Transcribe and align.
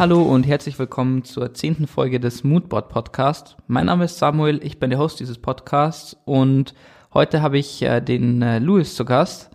Hallo 0.00 0.22
und 0.22 0.46
herzlich 0.46 0.78
willkommen 0.78 1.24
zur 1.24 1.52
zehnten 1.52 1.86
Folge 1.86 2.20
des 2.20 2.42
Moodboard 2.42 2.88
Podcast. 2.88 3.58
Mein 3.66 3.84
Name 3.84 4.06
ist 4.06 4.16
Samuel, 4.16 4.58
ich 4.64 4.80
bin 4.80 4.88
der 4.88 4.98
Host 4.98 5.20
dieses 5.20 5.36
Podcasts 5.36 6.16
und 6.24 6.72
heute 7.12 7.42
habe 7.42 7.58
ich 7.58 7.82
äh, 7.82 8.00
den 8.00 8.40
äh, 8.40 8.60
Louis 8.60 8.94
zu 8.94 9.04
Gast. 9.04 9.49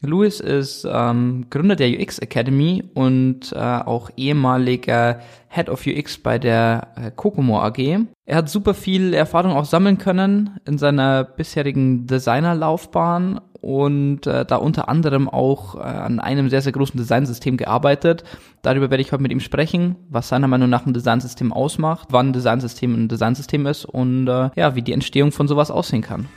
Louis 0.00 0.38
ist 0.38 0.86
ähm, 0.88 1.46
Gründer 1.50 1.74
der 1.74 1.88
UX 1.90 2.20
Academy 2.20 2.84
und 2.94 3.52
äh, 3.52 3.58
auch 3.58 4.10
ehemaliger 4.16 5.18
Head 5.48 5.68
of 5.68 5.86
UX 5.86 6.18
bei 6.18 6.38
der 6.38 6.88
äh, 6.96 7.10
Kokomo 7.10 7.60
AG. 7.60 7.78
Er 8.24 8.36
hat 8.36 8.48
super 8.48 8.74
viel 8.74 9.12
Erfahrung 9.12 9.52
auch 9.52 9.64
sammeln 9.64 9.98
können 9.98 10.60
in 10.66 10.78
seiner 10.78 11.24
bisherigen 11.24 12.06
Designerlaufbahn 12.06 13.40
und 13.60 14.26
äh, 14.28 14.44
da 14.44 14.56
unter 14.56 14.88
anderem 14.88 15.28
auch 15.28 15.74
äh, 15.74 15.80
an 15.80 16.20
einem 16.20 16.48
sehr, 16.48 16.62
sehr 16.62 16.72
großen 16.72 16.96
Designsystem 16.96 17.56
gearbeitet. 17.56 18.22
Darüber 18.62 18.90
werde 18.90 19.02
ich 19.02 19.10
heute 19.10 19.22
mit 19.22 19.32
ihm 19.32 19.40
sprechen, 19.40 19.96
was 20.08 20.28
seiner 20.28 20.46
Meinung 20.46 20.70
nach 20.70 20.86
ein 20.86 20.94
Designsystem 20.94 21.52
ausmacht, 21.52 22.08
wann 22.12 22.28
ein 22.28 22.32
Designsystem 22.32 22.94
ein 22.94 23.08
Designsystem 23.08 23.66
ist 23.66 23.84
und 23.84 24.28
äh, 24.28 24.50
ja, 24.54 24.76
wie 24.76 24.82
die 24.82 24.92
Entstehung 24.92 25.32
von 25.32 25.48
sowas 25.48 25.72
aussehen 25.72 26.02
kann. 26.02 26.28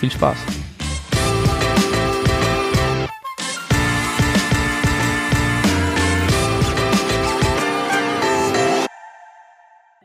Viel 0.00 0.10
Spaß! 0.10 0.36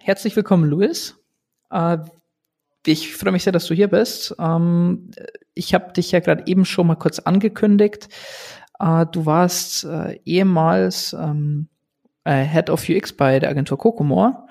Herzlich 0.09 0.35
willkommen, 0.35 0.67
Luis. 0.67 1.19
Äh, 1.69 1.99
ich 2.83 3.15
freue 3.15 3.31
mich 3.31 3.43
sehr, 3.43 3.53
dass 3.53 3.67
du 3.67 3.75
hier 3.75 3.89
bist. 3.89 4.35
Ähm, 4.39 5.11
ich 5.53 5.75
habe 5.75 5.93
dich 5.93 6.11
ja 6.11 6.19
gerade 6.19 6.47
eben 6.47 6.65
schon 6.65 6.87
mal 6.87 6.95
kurz 6.95 7.19
angekündigt. 7.19 8.09
Äh, 8.79 9.05
du 9.05 9.27
warst 9.27 9.83
äh, 9.83 10.19
ehemals 10.25 11.13
ähm, 11.13 11.67
Head 12.25 12.71
of 12.71 12.89
UX 12.89 13.13
bei 13.13 13.39
der 13.39 13.51
Agentur 13.51 13.77
Kokomore 13.77 14.47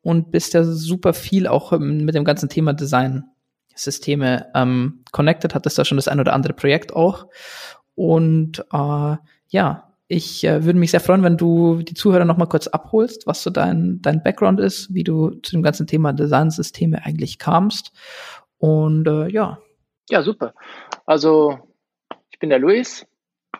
und 0.00 0.30
bist 0.30 0.54
ja 0.54 0.62
super 0.62 1.12
viel 1.12 1.48
auch 1.48 1.76
mit 1.76 2.14
dem 2.14 2.24
ganzen 2.24 2.48
Thema 2.48 2.72
Design 2.72 3.24
Systeme 3.74 4.46
ähm, 4.54 5.02
connected, 5.10 5.56
hattest 5.56 5.76
da 5.76 5.84
schon 5.84 5.98
das 5.98 6.06
ein 6.06 6.20
oder 6.20 6.34
andere 6.34 6.52
Projekt 6.52 6.94
auch. 6.94 7.26
Und 7.96 8.64
ja, 9.48 9.89
ich 10.10 10.42
äh, 10.42 10.64
würde 10.64 10.78
mich 10.78 10.90
sehr 10.90 10.98
freuen, 10.98 11.22
wenn 11.22 11.36
du 11.36 11.82
die 11.82 11.94
Zuhörer 11.94 12.24
noch 12.24 12.36
mal 12.36 12.46
kurz 12.46 12.66
abholst, 12.66 13.28
was 13.28 13.44
so 13.44 13.50
dein, 13.50 14.00
dein 14.02 14.24
Background 14.24 14.58
ist, 14.58 14.92
wie 14.92 15.04
du 15.04 15.30
zu 15.30 15.52
dem 15.52 15.62
ganzen 15.62 15.86
Thema 15.86 16.12
Designsysteme 16.12 17.04
eigentlich 17.06 17.38
kamst. 17.38 17.92
Und 18.58 19.06
äh, 19.06 19.28
ja. 19.28 19.60
Ja, 20.08 20.22
super. 20.22 20.52
Also, 21.06 21.60
ich 22.32 22.40
bin 22.40 22.50
der 22.50 22.58
Luis. 22.58 23.06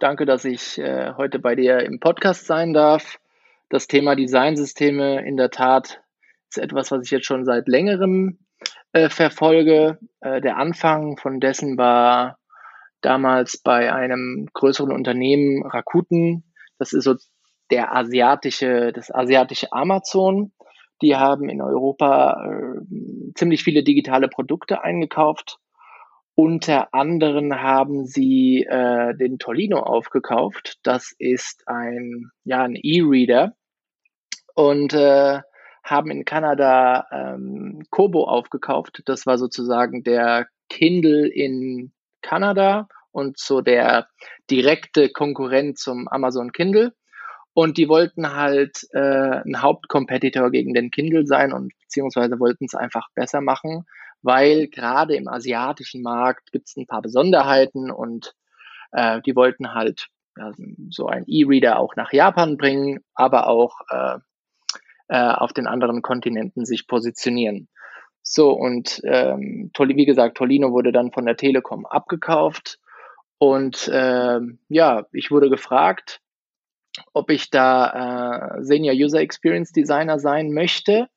Danke, 0.00 0.26
dass 0.26 0.44
ich 0.44 0.76
äh, 0.78 1.12
heute 1.16 1.38
bei 1.38 1.54
dir 1.54 1.84
im 1.84 2.00
Podcast 2.00 2.46
sein 2.46 2.72
darf. 2.72 3.20
Das 3.68 3.86
Thema 3.86 4.16
Designsysteme 4.16 5.24
in 5.24 5.36
der 5.36 5.50
Tat 5.50 6.00
ist 6.48 6.58
etwas, 6.58 6.90
was 6.90 7.04
ich 7.04 7.12
jetzt 7.12 7.26
schon 7.26 7.44
seit 7.44 7.68
längerem 7.68 8.40
äh, 8.92 9.08
verfolge. 9.08 10.00
Äh, 10.20 10.40
der 10.40 10.56
Anfang 10.56 11.16
von 11.16 11.38
dessen 11.38 11.78
war 11.78 12.39
damals 13.00 13.58
bei 13.62 13.92
einem 13.92 14.48
größeren 14.52 14.92
Unternehmen 14.92 15.64
Rakuten. 15.66 16.44
Das 16.78 16.92
ist 16.92 17.04
so 17.04 17.16
der 17.70 17.94
asiatische, 17.94 18.92
das 18.92 19.12
asiatische 19.12 19.72
Amazon. 19.72 20.52
Die 21.02 21.16
haben 21.16 21.48
in 21.48 21.62
Europa 21.62 22.44
äh, 22.44 23.32
ziemlich 23.34 23.62
viele 23.62 23.82
digitale 23.82 24.28
Produkte 24.28 24.82
eingekauft. 24.82 25.58
Unter 26.34 26.94
anderem 26.94 27.54
haben 27.54 28.06
sie 28.06 28.66
äh, 28.68 29.14
den 29.16 29.38
Tolino 29.38 29.80
aufgekauft. 29.80 30.78
Das 30.82 31.14
ist 31.18 31.64
ein, 31.66 32.30
ja, 32.44 32.62
ein 32.62 32.76
E-Reader. 32.76 33.54
Und 34.54 34.92
äh, 34.94 35.40
haben 35.82 36.10
in 36.10 36.24
Kanada 36.24 37.06
ähm, 37.10 37.82
Kobo 37.90 38.24
aufgekauft. 38.24 39.02
Das 39.06 39.26
war 39.26 39.38
sozusagen 39.38 40.02
der 40.02 40.48
Kindle 40.68 41.26
in 41.26 41.92
Kanada 42.22 42.88
und 43.12 43.38
so 43.38 43.60
der 43.60 44.08
direkte 44.50 45.10
Konkurrent 45.10 45.78
zum 45.78 46.08
Amazon 46.08 46.52
Kindle. 46.52 46.92
Und 47.52 47.78
die 47.78 47.88
wollten 47.88 48.34
halt 48.34 48.86
äh, 48.92 49.42
ein 49.44 49.60
Hauptcompetitor 49.60 50.50
gegen 50.50 50.72
den 50.72 50.90
Kindle 50.90 51.26
sein 51.26 51.52
und 51.52 51.72
beziehungsweise 51.80 52.38
wollten 52.38 52.64
es 52.64 52.74
einfach 52.74 53.08
besser 53.14 53.40
machen, 53.40 53.86
weil 54.22 54.68
gerade 54.68 55.16
im 55.16 55.26
asiatischen 55.26 56.02
Markt 56.02 56.52
gibt 56.52 56.68
es 56.68 56.76
ein 56.76 56.86
paar 56.86 57.02
Besonderheiten 57.02 57.90
und 57.90 58.34
äh, 58.92 59.20
die 59.22 59.34
wollten 59.34 59.74
halt 59.74 60.08
ja, 60.36 60.52
so 60.90 61.06
ein 61.06 61.24
E-Reader 61.26 61.78
auch 61.78 61.96
nach 61.96 62.12
Japan 62.12 62.56
bringen, 62.56 63.00
aber 63.14 63.48
auch 63.48 63.80
äh, 63.90 64.18
äh, 65.08 65.32
auf 65.32 65.52
den 65.52 65.66
anderen 65.66 66.02
Kontinenten 66.02 66.64
sich 66.64 66.86
positionieren. 66.86 67.68
So, 68.22 68.52
und 68.52 69.00
ähm, 69.04 69.70
wie 69.76 70.06
gesagt, 70.06 70.36
Tolino 70.36 70.72
wurde 70.72 70.92
dann 70.92 71.12
von 71.12 71.26
der 71.26 71.36
Telekom 71.36 71.86
abgekauft. 71.86 72.78
Und 73.38 73.88
äh, 73.88 74.40
ja, 74.68 75.06
ich 75.12 75.30
wurde 75.30 75.48
gefragt, 75.48 76.20
ob 77.12 77.30
ich 77.30 77.50
da 77.50 78.58
äh, 78.58 78.62
Senior 78.62 78.94
User 78.94 79.20
Experience 79.20 79.72
Designer 79.72 80.18
sein 80.18 80.52
möchte 80.52 81.08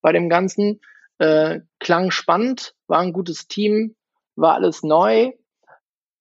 bei 0.00 0.12
dem 0.12 0.28
Ganzen. 0.28 0.80
Äh, 1.18 1.60
klang 1.78 2.10
spannend, 2.10 2.74
war 2.86 3.00
ein 3.00 3.12
gutes 3.12 3.48
Team, 3.48 3.96
war 4.36 4.54
alles 4.54 4.82
neu, 4.82 5.32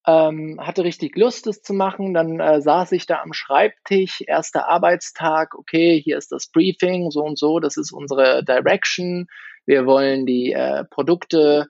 ähm, 0.08 0.60
hatte 0.60 0.84
richtig 0.84 1.16
Lust, 1.16 1.48
es 1.48 1.62
zu 1.62 1.74
machen. 1.74 2.14
Dann 2.14 2.40
äh, 2.40 2.62
saß 2.62 2.92
ich 2.94 3.06
da 3.06 3.22
am 3.22 3.34
Schreibtisch, 3.34 4.22
erster 4.26 4.68
Arbeitstag, 4.68 5.56
okay, 5.56 6.02
hier 6.02 6.18
ist 6.18 6.32
das 6.32 6.48
Briefing, 6.48 7.12
so 7.12 7.24
und 7.24 7.38
so, 7.38 7.60
das 7.60 7.78
ist 7.78 7.92
unsere 7.92 8.44
Direction. 8.44 9.28
Wir 9.66 9.86
wollen 9.86 10.26
die 10.26 10.54
äh, 10.54 10.84
Produkte, 10.86 11.68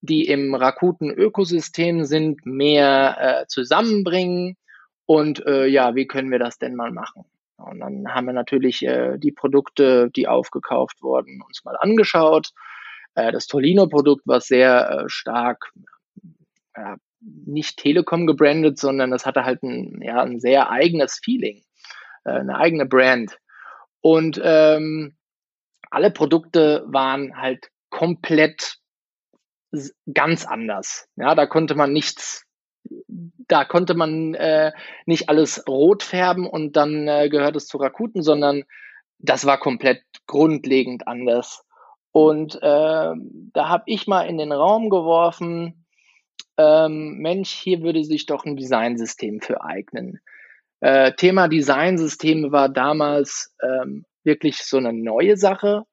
die 0.00 0.26
im 0.26 0.54
Rakuten-Ökosystem 0.54 2.04
sind, 2.04 2.44
mehr 2.44 3.16
äh, 3.18 3.46
zusammenbringen. 3.46 4.56
Und 5.06 5.44
äh, 5.46 5.66
ja, 5.66 5.94
wie 5.94 6.06
können 6.06 6.30
wir 6.30 6.38
das 6.38 6.58
denn 6.58 6.74
mal 6.74 6.90
machen? 6.90 7.24
Und 7.56 7.80
dann 7.80 8.12
haben 8.12 8.26
wir 8.26 8.32
natürlich 8.32 8.84
äh, 8.84 9.16
die 9.18 9.32
Produkte, 9.32 10.10
die 10.10 10.28
aufgekauft 10.28 11.02
wurden, 11.02 11.40
uns 11.42 11.64
mal 11.64 11.76
angeschaut. 11.78 12.50
Äh, 13.14 13.32
das 13.32 13.46
Tolino-Produkt 13.46 14.26
war 14.26 14.40
sehr 14.40 14.90
äh, 14.90 15.08
stark, 15.08 15.72
äh, 16.74 16.96
nicht 17.20 17.78
Telekom 17.78 18.26
gebrandet, 18.26 18.78
sondern 18.78 19.12
es 19.12 19.24
hatte 19.24 19.44
halt 19.44 19.62
ein, 19.62 20.00
ja, 20.02 20.22
ein 20.22 20.40
sehr 20.40 20.70
eigenes 20.70 21.20
Feeling, 21.22 21.62
äh, 22.24 22.32
eine 22.32 22.58
eigene 22.58 22.86
Brand. 22.86 23.38
Und 24.00 24.40
ähm, 24.42 25.16
alle 25.94 26.10
Produkte 26.10 26.84
waren 26.86 27.36
halt 27.36 27.70
komplett 27.90 28.78
ganz 30.12 30.44
anders. 30.44 31.08
Ja, 31.16 31.34
da 31.34 31.46
konnte 31.46 31.74
man 31.74 31.92
nichts, 31.92 32.44
da 33.48 33.64
konnte 33.64 33.94
man 33.94 34.34
äh, 34.34 34.72
nicht 35.06 35.28
alles 35.28 35.66
rot 35.68 36.02
färben 36.02 36.46
und 36.46 36.76
dann 36.76 37.08
äh, 37.08 37.28
gehört 37.28 37.56
es 37.56 37.66
zu 37.66 37.78
Rakuten, 37.78 38.22
sondern 38.22 38.64
das 39.18 39.46
war 39.46 39.58
komplett 39.58 40.02
grundlegend 40.26 41.08
anders. 41.08 41.64
Und 42.12 42.56
äh, 42.56 42.58
da 42.60 43.68
habe 43.68 43.84
ich 43.86 44.06
mal 44.06 44.22
in 44.22 44.38
den 44.38 44.52
Raum 44.52 44.90
geworfen, 44.90 45.86
ähm, 46.56 47.18
Mensch, 47.18 47.50
hier 47.50 47.82
würde 47.82 48.04
sich 48.04 48.26
doch 48.26 48.44
ein 48.44 48.56
Designsystem 48.56 49.40
für 49.40 49.64
eignen. 49.64 50.20
Äh, 50.80 51.12
Thema 51.14 51.48
Designsysteme 51.48 52.52
war 52.52 52.68
damals 52.68 53.54
ähm, 53.62 54.04
wirklich 54.24 54.58
so 54.58 54.76
eine 54.76 54.92
neue 54.92 55.36
Sache. 55.36 55.84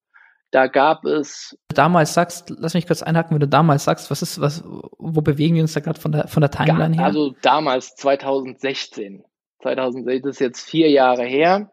Da 0.52 0.68
gab 0.68 1.06
es. 1.06 1.58
Damals 1.70 2.14
sagst, 2.14 2.50
lass 2.50 2.74
mich 2.74 2.86
kurz 2.86 3.02
einhaken, 3.02 3.36
wenn 3.36 3.40
du 3.40 3.48
damals 3.48 3.86
sagst, 3.86 4.12
was 4.12 4.22
ist, 4.22 4.42
was, 4.42 4.64
wo 4.66 5.22
bewegen 5.22 5.56
wir 5.56 5.62
uns 5.62 5.74
da 5.74 5.80
gerade 5.80 6.00
von 6.00 6.12
der, 6.12 6.28
von 6.28 6.42
der 6.42 6.52
Timeline 6.52 6.96
her? 6.96 7.06
Also 7.06 7.34
damals 7.42 7.96
2016. 7.96 9.24
2016 9.62 10.22
das 10.24 10.36
ist 10.36 10.40
jetzt 10.40 10.70
vier 10.70 10.90
Jahre 10.90 11.24
her. 11.24 11.72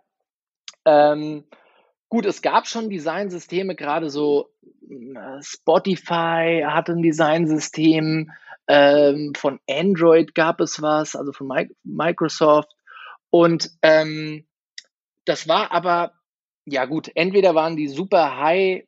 Ähm, 0.85 1.45
gut, 2.09 2.25
es 2.25 2.41
gab 2.41 2.69
schon 2.69 2.89
Designsysteme, 2.89 3.75
gerade 3.75 4.11
so 4.11 4.51
äh, 4.89 5.43
Spotify 5.43 6.65
hatte 6.65 6.93
ein 6.93 7.03
Designsystem, 7.03 8.31
ähm, 8.69 9.33
von 9.35 9.59
Android 9.69 10.35
gab 10.35 10.61
es 10.61 10.81
was, 10.81 11.17
also 11.17 11.33
von 11.33 11.51
Microsoft. 11.83 12.71
Und 13.31 13.71
ähm, 13.83 14.47
das 15.25 15.49
war 15.49 15.73
aber 15.73 16.13
ja 16.71 16.85
gut, 16.85 17.11
entweder 17.15 17.55
waren 17.55 17.77
die 17.77 17.89
super 17.89 18.39
high, 18.39 18.85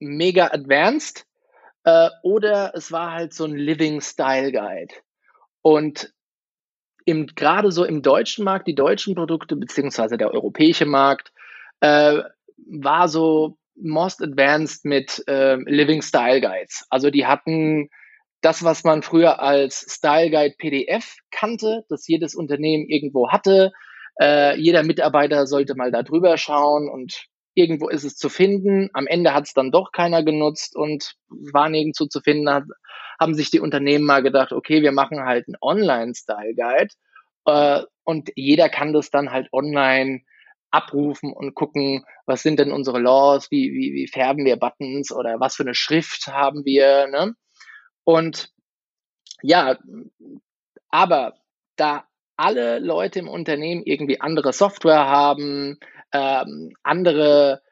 mega 0.00 0.48
advanced, 0.48 1.26
äh, 1.84 2.08
oder 2.22 2.72
es 2.74 2.92
war 2.92 3.12
halt 3.12 3.34
so 3.34 3.44
ein 3.44 3.56
Living 3.56 4.00
Style 4.00 4.52
Guide. 4.52 4.94
Und 5.62 6.12
im, 7.04 7.26
gerade 7.26 7.70
so 7.70 7.84
im 7.84 8.02
deutschen 8.02 8.44
Markt, 8.44 8.66
die 8.66 8.74
deutschen 8.74 9.14
Produkte, 9.14 9.56
beziehungsweise 9.56 10.16
der 10.16 10.32
europäische 10.32 10.86
Markt, 10.86 11.32
äh, 11.80 12.22
war 12.56 13.08
so 13.08 13.58
most 13.76 14.22
advanced 14.22 14.84
mit 14.84 15.22
äh, 15.26 15.56
Living 15.56 16.00
Style 16.00 16.40
Guides. 16.40 16.86
Also 16.88 17.10
die 17.10 17.26
hatten 17.26 17.90
das, 18.40 18.62
was 18.62 18.84
man 18.84 19.02
früher 19.02 19.40
als 19.40 19.86
Style 19.88 20.30
Guide 20.30 20.54
PDF 20.58 21.16
kannte, 21.30 21.84
das 21.88 22.06
jedes 22.06 22.34
Unternehmen 22.34 22.88
irgendwo 22.88 23.30
hatte, 23.30 23.72
Äh, 24.20 24.58
jeder 24.60 24.82
Mitarbeiter 24.82 25.46
sollte 25.46 25.74
mal 25.74 25.90
da 25.90 26.02
drüber 26.02 26.36
schauen 26.36 26.88
und 26.88 27.26
irgendwo 27.54 27.88
ist 27.88 28.04
es 28.04 28.16
zu 28.16 28.28
finden. 28.28 28.90
Am 28.92 29.06
Ende 29.06 29.34
hat 29.34 29.44
es 29.44 29.54
dann 29.54 29.70
doch 29.70 29.92
keiner 29.92 30.22
genutzt 30.22 30.76
und 30.76 31.14
war 31.28 31.68
nirgendwo 31.68 32.06
zu 32.06 32.20
finden. 32.20 32.50
Hat, 32.50 32.64
haben 33.20 33.34
sich 33.34 33.50
die 33.50 33.60
Unternehmen 33.60 34.04
mal 34.04 34.22
gedacht, 34.22 34.52
okay, 34.52 34.82
wir 34.82 34.92
machen 34.92 35.24
halt 35.24 35.46
einen 35.48 35.56
Online-Style-Guide 35.60 36.94
äh, 37.46 37.82
und 38.04 38.30
jeder 38.36 38.68
kann 38.68 38.92
das 38.92 39.10
dann 39.10 39.30
halt 39.30 39.48
online 39.52 40.22
abrufen 40.70 41.32
und 41.32 41.54
gucken, 41.54 42.04
was 42.26 42.42
sind 42.42 42.58
denn 42.58 42.72
unsere 42.72 42.98
Laws, 42.98 43.50
wie, 43.50 43.72
wie, 43.72 43.94
wie 43.94 44.08
färben 44.08 44.44
wir 44.44 44.56
Buttons 44.56 45.12
oder 45.12 45.38
was 45.38 45.54
für 45.54 45.62
eine 45.62 45.74
Schrift 45.74 46.26
haben 46.26 46.64
wir. 46.64 47.06
Ne? 47.06 47.34
Und 48.02 48.50
ja, 49.42 49.78
aber 50.88 51.34
da 51.76 52.06
alle 52.36 52.78
Leute 52.78 53.18
im 53.18 53.28
Unternehmen 53.28 53.82
irgendwie 53.84 54.20
andere 54.20 54.52
Software 54.52 55.06
haben, 55.06 55.78
ähm, 56.12 56.74
andere 56.82 57.62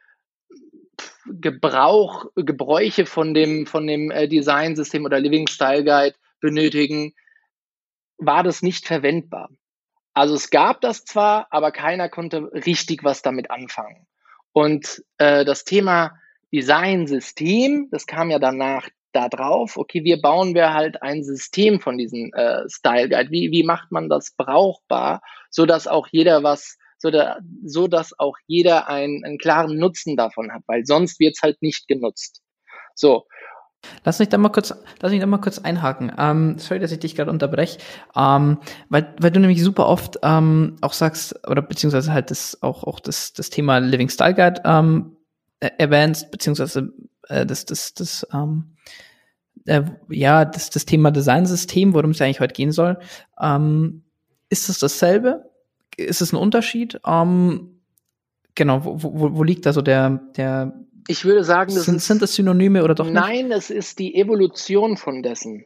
Gebrauch, 1.26 2.26
Gebräuche 2.36 3.06
von 3.06 3.34
dem, 3.34 3.66
von 3.66 3.86
dem 3.86 4.10
äh, 4.10 4.28
Design-System 4.28 5.04
oder 5.04 5.20
Living 5.20 5.48
Style 5.48 5.84
Guide 5.84 6.16
benötigen, 6.40 7.14
war 8.18 8.42
das 8.42 8.62
nicht 8.62 8.86
verwendbar. 8.86 9.50
Also 10.14 10.34
es 10.34 10.50
gab 10.50 10.80
das 10.80 11.04
zwar, 11.04 11.46
aber 11.50 11.72
keiner 11.72 12.08
konnte 12.08 12.52
richtig 12.52 13.02
was 13.02 13.22
damit 13.22 13.50
anfangen. 13.50 14.06
Und 14.52 15.02
äh, 15.18 15.44
das 15.44 15.64
Thema 15.64 16.18
Design-System, 16.52 17.88
das 17.90 18.06
kam 18.06 18.30
ja 18.30 18.38
danach 18.38 18.88
da 19.12 19.28
drauf, 19.28 19.76
okay, 19.76 20.04
wie 20.04 20.16
bauen 20.16 20.54
wir 20.54 20.72
halt 20.72 21.02
ein 21.02 21.22
System 21.22 21.80
von 21.80 21.98
diesem 21.98 22.32
äh, 22.34 22.68
Style 22.68 23.08
Guide? 23.08 23.30
Wie, 23.30 23.50
wie 23.50 23.62
macht 23.62 23.92
man 23.92 24.08
das 24.08 24.32
brauchbar, 24.36 25.20
so 25.50 25.66
dass 25.66 25.86
auch 25.86 26.08
jeder 26.10 26.42
was, 26.42 26.78
so, 26.98 27.10
da, 27.10 27.38
so 27.64 27.88
dass 27.88 28.18
auch 28.18 28.36
jeder 28.46 28.88
einen, 28.88 29.24
einen 29.24 29.38
klaren 29.38 29.78
Nutzen 29.78 30.16
davon 30.16 30.52
hat, 30.52 30.62
weil 30.66 30.84
sonst 30.86 31.20
wird's 31.20 31.42
halt 31.42 31.60
nicht 31.62 31.88
genutzt. 31.88 32.40
So. 32.94 33.26
Lass 34.04 34.20
mich 34.20 34.28
da 34.28 34.38
mal 34.38 34.50
kurz, 34.50 34.72
lass 35.00 35.10
mich 35.10 35.20
da 35.20 35.26
mal 35.26 35.40
kurz 35.40 35.58
einhaken. 35.58 36.12
Ähm, 36.16 36.58
sorry, 36.58 36.78
dass 36.78 36.92
ich 36.92 37.00
dich 37.00 37.16
gerade 37.16 37.30
unterbreche, 37.30 37.78
ähm, 38.14 38.58
weil, 38.88 39.12
weil 39.18 39.32
du 39.32 39.40
nämlich 39.40 39.62
super 39.62 39.88
oft 39.88 40.18
ähm, 40.22 40.76
auch 40.82 40.92
sagst 40.92 41.48
oder 41.48 41.62
beziehungsweise 41.62 42.12
halt 42.12 42.30
das 42.30 42.62
auch 42.62 42.84
auch 42.84 43.00
das 43.00 43.32
das 43.32 43.50
Thema 43.50 43.78
Living 43.78 44.08
Style 44.08 44.34
Guide 44.34 44.62
ähm, 44.64 45.16
erwähnst 45.78 46.30
beziehungsweise 46.30 46.92
äh, 47.28 47.46
das 47.46 47.64
das 47.64 47.94
das 47.94 48.26
ähm, 48.32 48.76
äh, 49.66 49.82
ja, 50.08 50.44
das, 50.44 50.70
das 50.70 50.86
Thema 50.86 51.10
Designsystem, 51.10 51.94
worum 51.94 52.10
es 52.10 52.20
eigentlich 52.20 52.40
heute 52.40 52.54
gehen 52.54 52.72
soll, 52.72 52.98
ähm, 53.40 54.02
ist 54.48 54.68
es 54.68 54.78
dasselbe? 54.78 55.50
Ist 55.96 56.20
es 56.20 56.32
ein 56.32 56.36
Unterschied? 56.36 57.00
Ähm, 57.06 57.80
genau, 58.54 58.84
wo, 58.84 58.98
wo, 59.02 59.36
wo 59.36 59.42
liegt 59.42 59.66
da 59.66 59.72
so 59.72 59.82
der, 59.82 60.20
der 60.36 60.72
ich 61.08 61.24
würde 61.24 61.44
sagen, 61.44 61.74
das 61.74 61.84
sind, 61.84 61.96
ist, 61.96 62.06
sind 62.06 62.22
das 62.22 62.34
Synonyme 62.34 62.84
oder 62.84 62.94
doch 62.94 63.04
nicht? 63.04 63.14
Nein, 63.14 63.50
es 63.50 63.70
ist 63.70 63.98
die 63.98 64.14
Evolution 64.14 64.96
von 64.96 65.22
dessen. 65.22 65.64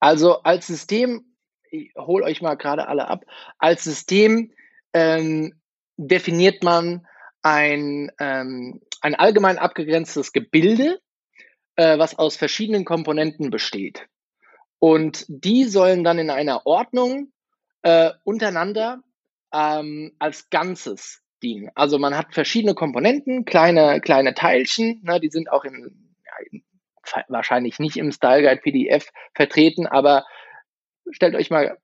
Also 0.00 0.42
als 0.42 0.66
System, 0.68 1.24
ich 1.70 1.92
hol 1.96 2.22
euch 2.22 2.40
mal 2.40 2.54
gerade 2.54 2.88
alle 2.88 3.08
ab, 3.08 3.24
als 3.58 3.84
System 3.84 4.52
ähm, 4.92 5.54
definiert 5.96 6.62
man 6.62 7.06
ein, 7.42 8.12
ähm, 8.20 8.80
ein 9.00 9.14
allgemein 9.14 9.58
abgegrenztes 9.58 10.32
Gebilde, 10.32 11.00
äh, 11.76 11.98
was 11.98 12.18
aus 12.18 12.36
verschiedenen 12.36 12.84
Komponenten 12.84 13.50
besteht. 13.50 14.06
Und 14.78 15.24
die 15.28 15.64
sollen 15.64 16.04
dann 16.04 16.18
in 16.18 16.30
einer 16.30 16.66
Ordnung 16.66 17.32
äh, 17.82 18.10
untereinander 18.24 19.02
ähm, 19.52 20.14
als 20.18 20.50
Ganzes 20.50 21.22
dienen. 21.42 21.70
Also 21.74 21.98
man 21.98 22.16
hat 22.16 22.34
verschiedene 22.34 22.74
Komponenten, 22.74 23.44
kleine, 23.44 24.00
kleine 24.00 24.34
Teilchen, 24.34 25.00
ne, 25.04 25.20
die 25.20 25.30
sind 25.30 25.50
auch 25.50 25.64
in, 25.64 26.14
ja, 26.24 26.32
in, 26.50 26.64
wahrscheinlich 27.28 27.78
nicht 27.78 27.96
im 27.96 28.12
Style 28.12 28.42
Guide 28.42 28.60
PDF 28.60 29.10
vertreten, 29.34 29.86
aber 29.86 30.26
stellt 31.10 31.34
euch 31.34 31.50
mal, 31.50 31.78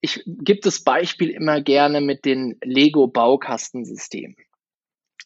ich 0.00 0.22
gebe 0.26 0.60
das 0.60 0.82
Beispiel 0.82 1.30
immer 1.30 1.60
gerne 1.60 2.00
mit 2.00 2.24
den 2.24 2.58
Lego 2.62 3.06
Baukastensystemen. 3.06 4.36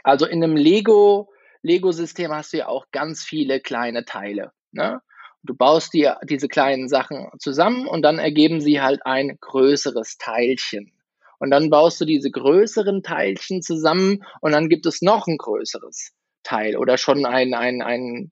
Also 0.03 0.27
in 0.27 0.43
einem 0.43 0.57
Lego 0.57 1.33
Lego-System 1.65 2.31
hast 2.31 2.53
du 2.53 2.59
ja 2.59 2.69
auch 2.69 2.87
ganz 2.93 3.25
viele 3.25 3.59
kleine 3.59 4.05
Teile. 4.05 4.53
Ne? 4.71 5.01
Du 5.43 5.55
baust 5.55 5.95
dir 5.95 6.19
diese 6.23 6.49
kleinen 6.49 6.89
Sachen 6.89 7.29
zusammen 7.39 7.87
und 7.87 8.03
dann 8.03 8.19
ergeben 8.19 8.61
sie 8.61 8.81
halt 8.81 9.05
ein 9.05 9.39
größeres 9.41 10.19
Teilchen. 10.19 10.93
Und 11.39 11.51
dann 11.51 11.71
baust 11.71 12.01
du 12.01 12.05
diese 12.05 12.31
größeren 12.31 13.03
Teilchen 13.03 13.63
zusammen 13.63 14.25
und 14.41 14.53
dann 14.53 14.69
gibt 14.69 14.87
es 14.87 15.03
noch 15.03 15.27
ein 15.27 15.39
größeres 15.39 16.13
Teil 16.43 16.77
oder 16.77 16.99
schon 16.99 17.25
ein, 17.27 17.55
ein, 17.55 17.83
ein, 17.83 18.31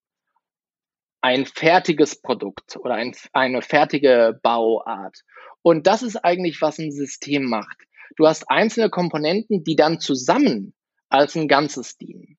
ein 1.22 1.46
fertiges 1.46 2.20
Produkt 2.20 2.76
oder 2.76 2.94
ein, 2.94 3.14
eine 3.32 3.62
fertige 3.62 4.38
Bauart. 4.42 5.20
Und 5.62 5.86
das 5.86 6.02
ist 6.02 6.16
eigentlich, 6.16 6.60
was 6.60 6.78
ein 6.78 6.92
System 6.92 7.44
macht. 7.44 7.78
Du 8.16 8.26
hast 8.26 8.50
einzelne 8.50 8.90
Komponenten, 8.90 9.64
die 9.64 9.76
dann 9.76 10.00
zusammen 10.00 10.74
als 11.08 11.34
ein 11.34 11.48
Ganzes 11.48 11.96
dienen. 11.96 12.38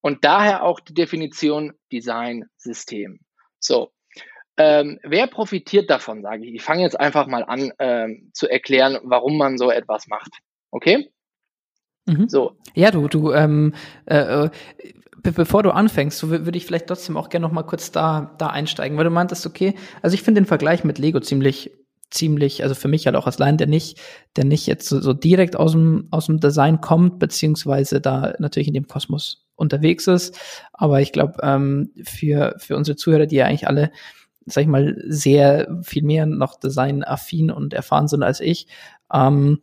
Und 0.00 0.24
daher 0.24 0.62
auch 0.62 0.80
die 0.80 0.94
Definition 0.94 1.72
Design-System. 1.92 3.20
So, 3.58 3.92
ähm, 4.56 4.98
wer 5.02 5.26
profitiert 5.26 5.88
davon, 5.88 6.22
sage 6.22 6.44
ich. 6.44 6.54
Ich 6.54 6.62
fange 6.62 6.82
jetzt 6.82 6.98
einfach 6.98 7.26
mal 7.26 7.44
an 7.44 7.72
ähm, 7.78 8.30
zu 8.32 8.48
erklären, 8.48 8.98
warum 9.04 9.38
man 9.38 9.56
so 9.56 9.70
etwas 9.70 10.08
macht. 10.08 10.30
Okay? 10.70 11.10
Mhm. 12.06 12.28
So. 12.28 12.56
Ja, 12.74 12.90
du, 12.90 13.08
du, 13.08 13.32
ähm, 13.32 13.74
äh, 14.06 14.44
äh 14.44 14.50
be 15.20 15.32
bevor 15.32 15.62
du 15.64 15.70
anfängst, 15.70 16.18
so 16.18 16.30
würde 16.30 16.56
ich 16.56 16.64
vielleicht 16.64 16.86
trotzdem 16.86 17.16
auch 17.16 17.28
gerne 17.28 17.46
noch 17.46 17.52
mal 17.52 17.64
kurz 17.64 17.90
da, 17.90 18.34
da 18.38 18.48
einsteigen, 18.48 18.96
weil 18.96 19.04
du 19.04 19.10
meintest, 19.10 19.46
okay, 19.46 19.74
also 20.00 20.14
ich 20.14 20.22
finde 20.22 20.40
den 20.40 20.46
Vergleich 20.46 20.84
mit 20.84 20.98
Lego 20.98 21.20
ziemlich 21.20 21.72
ziemlich, 22.10 22.62
also 22.62 22.74
für 22.74 22.88
mich 22.88 23.06
halt 23.06 23.16
auch 23.16 23.26
als 23.26 23.38
Laien, 23.38 23.58
der 23.58 23.66
nicht, 23.66 24.00
der 24.36 24.44
nicht 24.44 24.66
jetzt 24.66 24.88
so, 24.88 25.00
so 25.00 25.12
direkt 25.12 25.56
aus 25.56 25.72
dem, 25.72 26.08
aus 26.10 26.26
dem 26.26 26.40
Design 26.40 26.80
kommt, 26.80 27.18
beziehungsweise 27.18 28.00
da 28.00 28.34
natürlich 28.38 28.68
in 28.68 28.74
dem 28.74 28.86
Kosmos 28.86 29.47
unterwegs 29.58 30.06
ist. 30.06 30.38
Aber 30.72 31.00
ich 31.00 31.12
glaube, 31.12 31.34
ähm, 31.42 31.90
für, 32.02 32.54
für 32.58 32.76
unsere 32.76 32.96
Zuhörer, 32.96 33.26
die 33.26 33.36
ja 33.36 33.46
eigentlich 33.46 33.68
alle, 33.68 33.90
sag 34.46 34.62
ich 34.62 34.68
mal, 34.68 34.96
sehr 35.06 35.68
viel 35.82 36.02
mehr 36.02 36.26
noch 36.26 36.58
designaffin 36.58 37.50
und 37.50 37.74
erfahren 37.74 38.08
sind 38.08 38.22
als 38.22 38.40
ich, 38.40 38.66
ähm, 39.12 39.60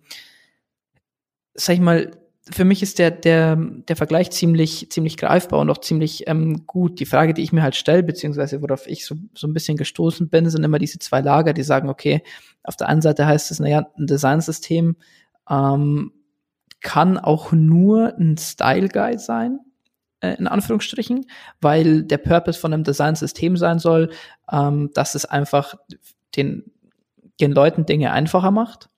sag 1.53 1.75
ich 1.75 1.81
mal, 1.81 2.11
für 2.51 2.65
mich 2.65 2.83
ist 2.83 2.99
der, 2.99 3.09
der, 3.09 3.55
der 3.55 3.95
Vergleich 3.95 4.29
ziemlich, 4.29 4.91
ziemlich 4.91 5.17
greifbar 5.17 5.59
und 5.59 5.69
auch 5.71 5.79
ziemlich 5.79 6.27
ähm, 6.27 6.67
gut. 6.67 6.99
Die 6.99 7.07
Frage, 7.07 7.33
die 7.33 7.41
ich 7.41 7.51
mir 7.51 7.63
halt 7.63 7.75
stelle, 7.75 8.03
beziehungsweise 8.03 8.61
worauf 8.61 8.85
ich 8.85 9.05
so, 9.05 9.15
so 9.33 9.47
ein 9.47 9.53
bisschen 9.53 9.77
gestoßen 9.77 10.29
bin, 10.29 10.47
sind 10.49 10.63
immer 10.63 10.77
diese 10.77 10.99
zwei 10.99 11.21
Lager, 11.21 11.53
die 11.53 11.63
sagen, 11.63 11.89
okay, 11.89 12.21
auf 12.63 12.75
der 12.75 12.87
einen 12.87 13.01
Seite 13.01 13.25
heißt 13.25 13.49
es, 13.49 13.59
naja, 13.59 13.87
ein 13.97 14.05
Designsystem 14.05 14.95
ähm, 15.49 16.11
kann 16.81 17.17
auch 17.17 17.51
nur 17.51 18.15
ein 18.15 18.37
Style 18.37 18.89
Guide 18.89 19.17
sein, 19.17 19.59
in 20.21 20.47
Anführungsstrichen, 20.47 21.25
weil 21.61 22.03
der 22.03 22.17
Purpose 22.17 22.59
von 22.59 22.73
einem 22.73 22.83
Designsystem 22.83 23.57
sein 23.57 23.79
soll, 23.79 24.11
ähm, 24.51 24.91
dass 24.93 25.15
es 25.15 25.25
einfach 25.25 25.75
den, 26.35 26.71
den 27.39 27.51
Leuten 27.51 27.85
Dinge 27.85 28.11
einfacher 28.11 28.51
macht 28.51 28.89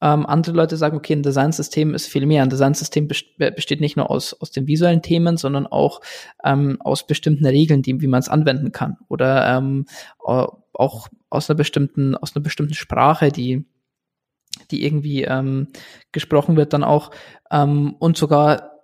ähm, 0.00 0.26
andere 0.26 0.54
Leute 0.54 0.76
sagen, 0.76 0.96
okay, 0.96 1.14
ein 1.14 1.22
Designsystem 1.22 1.94
ist 1.94 2.06
viel 2.06 2.26
mehr. 2.26 2.42
Ein 2.42 2.50
Designsystem 2.50 3.08
besteht 3.08 3.80
nicht 3.80 3.96
nur 3.96 4.10
aus, 4.10 4.34
aus 4.34 4.50
den 4.50 4.66
visuellen 4.66 5.00
Themen, 5.00 5.36
sondern 5.38 5.66
auch 5.66 6.00
ähm, 6.44 6.76
aus 6.80 7.06
bestimmten 7.06 7.46
Regeln, 7.46 7.82
die, 7.82 8.00
wie 8.00 8.06
man 8.06 8.20
es 8.20 8.28
anwenden 8.28 8.72
kann. 8.72 8.98
Oder 9.08 9.56
ähm, 9.56 9.86
auch 10.18 11.08
aus 11.30 11.48
einer 11.48 11.56
bestimmten, 11.56 12.14
aus 12.14 12.36
einer 12.36 12.42
bestimmten 12.42 12.74
Sprache, 12.74 13.32
die, 13.32 13.64
die 14.70 14.84
irgendwie 14.84 15.22
ähm, 15.22 15.68
gesprochen 16.12 16.56
wird, 16.56 16.74
dann 16.74 16.84
auch 16.84 17.10
ähm, 17.50 17.96
und 17.98 18.18
sogar 18.18 18.75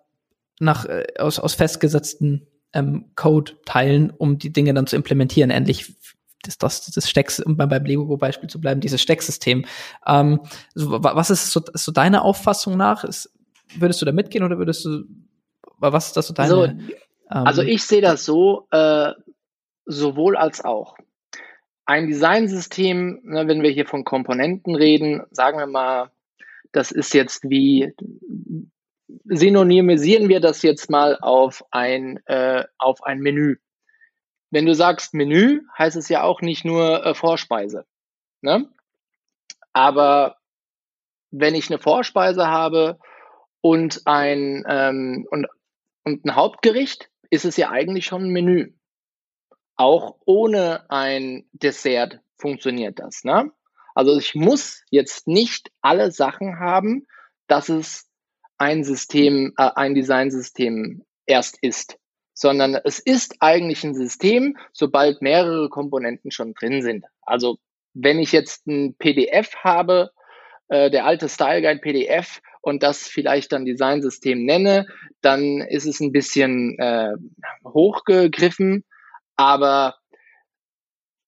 nach 0.63 0.87
äh, 0.87 1.05
aus, 1.19 1.39
aus 1.39 1.55
festgesetzten 1.55 2.47
ähm, 2.73 3.11
Code-Teilen, 3.17 4.11
um 4.11 4.39
die 4.39 4.53
Dinge 4.53 4.75
dann 4.75 4.87
zu 4.87 4.97
implementieren. 4.97 5.51
Ähnlich 5.51 5.95
das, 6.43 6.59
das, 6.59 6.87
das 6.87 7.09
Stecks, 7.09 7.41
um 7.41 7.57
beim 7.57 7.85
Lego-Beispiel 7.85 8.49
zu 8.49 8.61
bleiben, 8.61 8.81
dieses 8.81 9.01
Stecksystem. 9.01 9.65
Ähm, 10.07 10.41
so, 10.75 11.03
was 11.03 11.31
ist 11.31 11.53
so, 11.53 11.61
so 11.73 11.93
deine 11.93 12.23
Auffassung 12.23 12.77
nach? 12.77 13.05
Ist, 13.05 13.33
würdest 13.77 14.01
du 14.01 14.07
da 14.07 14.13
mitgehen 14.13 14.45
oder 14.45 14.59
würdest 14.59 14.85
du, 14.85 15.05
was 15.79 16.09
ist 16.09 16.17
das 16.17 16.27
so 16.27 16.35
deine? 16.35 16.53
Also, 16.53 16.65
ähm, 16.65 16.81
also 17.31 17.63
ich 17.63 17.85
sehe 17.85 18.01
das 18.01 18.25
so, 18.25 18.67
äh, 18.71 19.13
sowohl 19.87 20.37
als 20.37 20.65
auch. 20.65 20.97
Ein 21.85 22.09
Designsystem, 22.09 23.21
ne, 23.25 23.47
wenn 23.49 23.63
wir 23.63 23.71
hier 23.71 23.87
von 23.87 24.05
Komponenten 24.05 24.75
reden, 24.75 25.23
sagen 25.31 25.59
wir 25.59 25.67
mal, 25.67 26.11
das 26.73 26.91
ist 26.91 27.13
jetzt 27.13 27.49
wie, 27.49 27.93
synonymisieren 29.25 30.29
wir 30.29 30.41
das 30.41 30.63
jetzt 30.63 30.91
mal 30.91 31.19
auf 31.21 31.65
ein, 31.71 32.19
äh, 32.27 32.65
auf 32.79 33.03
ein 33.03 33.19
Menü 33.21 33.57
wenn 34.53 34.67
du 34.67 34.75
sagst 34.75 35.15
Menü, 35.15 35.63
heißt 35.79 35.97
es 35.97 36.11
ja 36.11 36.23
auch 36.23 36.43
nicht 36.43 36.65
nur 36.65 37.05
äh, 37.05 37.15
Vorspeise. 37.15 37.87
Ne? 38.43 38.69
Aber 39.73 40.37
wenn 41.31 41.55
ich 41.55 41.71
eine 41.71 41.79
Vorspeise 41.79 42.47
habe 42.47 42.99
und 43.63 44.03
ein, 44.05 44.63
ähm, 44.69 45.27
und, 45.31 45.47
und 46.05 46.27
ein 46.27 46.37
Hauptgericht, 46.37 47.09
ist 47.31 47.47
es 47.47 47.57
ja 47.57 47.71
eigentlich 47.71 48.05
schon 48.05 48.25
ein 48.25 48.31
Menü. 48.31 48.75
Auch 49.77 50.19
ohne 50.27 50.85
ein 50.91 51.49
Dessert 51.53 52.21
funktioniert 52.37 52.99
das. 52.99 53.25
Ne? 53.25 53.51
Also 53.95 54.19
ich 54.19 54.35
muss 54.35 54.83
jetzt 54.91 55.27
nicht 55.27 55.73
alle 55.81 56.11
Sachen 56.11 56.59
haben, 56.59 57.07
dass 57.47 57.71
es 57.71 58.07
ein 58.63 58.85
System, 58.85 59.53
äh, 59.59 59.71
ein 59.75 59.95
Designsystem 59.97 61.05
erst 61.27 61.59
ist, 61.63 61.99
sondern 62.33 62.77
es 62.85 63.01
ist 63.01 63.35
eigentlich 63.41 63.83
ein 63.83 63.95
System, 63.95 64.57
sobald 64.73 65.21
mehrere 65.21 65.69
Komponenten 65.69 66.31
schon 66.31 66.55
drin 66.55 66.81
sind. 66.81 67.05
Also 67.23 67.59
wenn 67.93 68.21
ich 68.21 68.31
jetzt 68.31 68.69
ein 68.69 68.95
PDF 68.95 69.57
habe, 69.57 70.13
äh, 70.69 70.93
der 70.93 71.07
alte 71.07 71.29
Style 71.29 71.61
Guide 71.61 71.81
PDF 71.81 72.41
und 72.61 72.85
das 72.85 73.09
vielleicht 73.09 73.51
dann 73.51 73.65
Designsystem 73.65 74.45
nenne, 74.45 74.87
dann 75.23 75.61
ist 75.63 75.87
es 75.87 75.99
ein 75.99 76.13
bisschen 76.13 76.79
äh, 76.79 77.15
hochgegriffen, 77.65 78.85
aber 79.35 79.97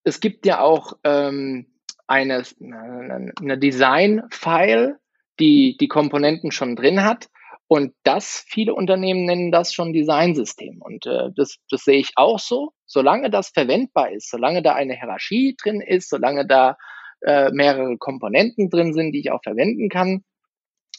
es 0.04 0.20
gibt 0.20 0.46
ja 0.46 0.60
auch 0.60 0.92
ähm, 1.02 1.66
eine, 2.06 2.44
eine 2.60 3.58
Design-File, 3.58 5.00
die 5.40 5.76
die 5.78 5.88
Komponenten 5.88 6.52
schon 6.52 6.76
drin 6.76 7.04
hat. 7.04 7.28
Und 7.66 7.94
das, 8.02 8.44
viele 8.46 8.74
Unternehmen 8.74 9.24
nennen 9.24 9.50
das 9.50 9.72
schon 9.72 9.92
Designsystem. 9.92 10.82
Und 10.82 11.06
äh, 11.06 11.30
das, 11.34 11.56
das 11.70 11.84
sehe 11.84 11.98
ich 11.98 12.12
auch 12.16 12.38
so. 12.38 12.72
Solange 12.86 13.30
das 13.30 13.48
verwendbar 13.48 14.12
ist, 14.12 14.30
solange 14.30 14.62
da 14.62 14.74
eine 14.74 14.94
Hierarchie 14.94 15.56
drin 15.60 15.80
ist, 15.80 16.10
solange 16.10 16.46
da 16.46 16.76
äh, 17.22 17.50
mehrere 17.52 17.96
Komponenten 17.96 18.68
drin 18.68 18.92
sind, 18.92 19.12
die 19.12 19.20
ich 19.20 19.30
auch 19.30 19.42
verwenden 19.42 19.88
kann, 19.88 20.24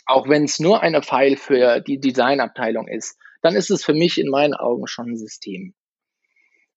auch 0.06 0.28
wenn 0.28 0.44
es 0.44 0.60
nur 0.60 0.82
eine 0.82 1.02
File 1.02 1.38
für 1.38 1.82
die 1.82 2.00
Designabteilung 2.00 2.88
ist, 2.88 3.18
dann 3.42 3.56
ist 3.56 3.70
es 3.70 3.86
für 3.86 3.94
mich 3.94 4.20
in 4.20 4.30
meinen 4.30 4.54
Augen 4.54 4.88
schon 4.88 5.12
ein 5.12 5.18
System. 5.18 5.74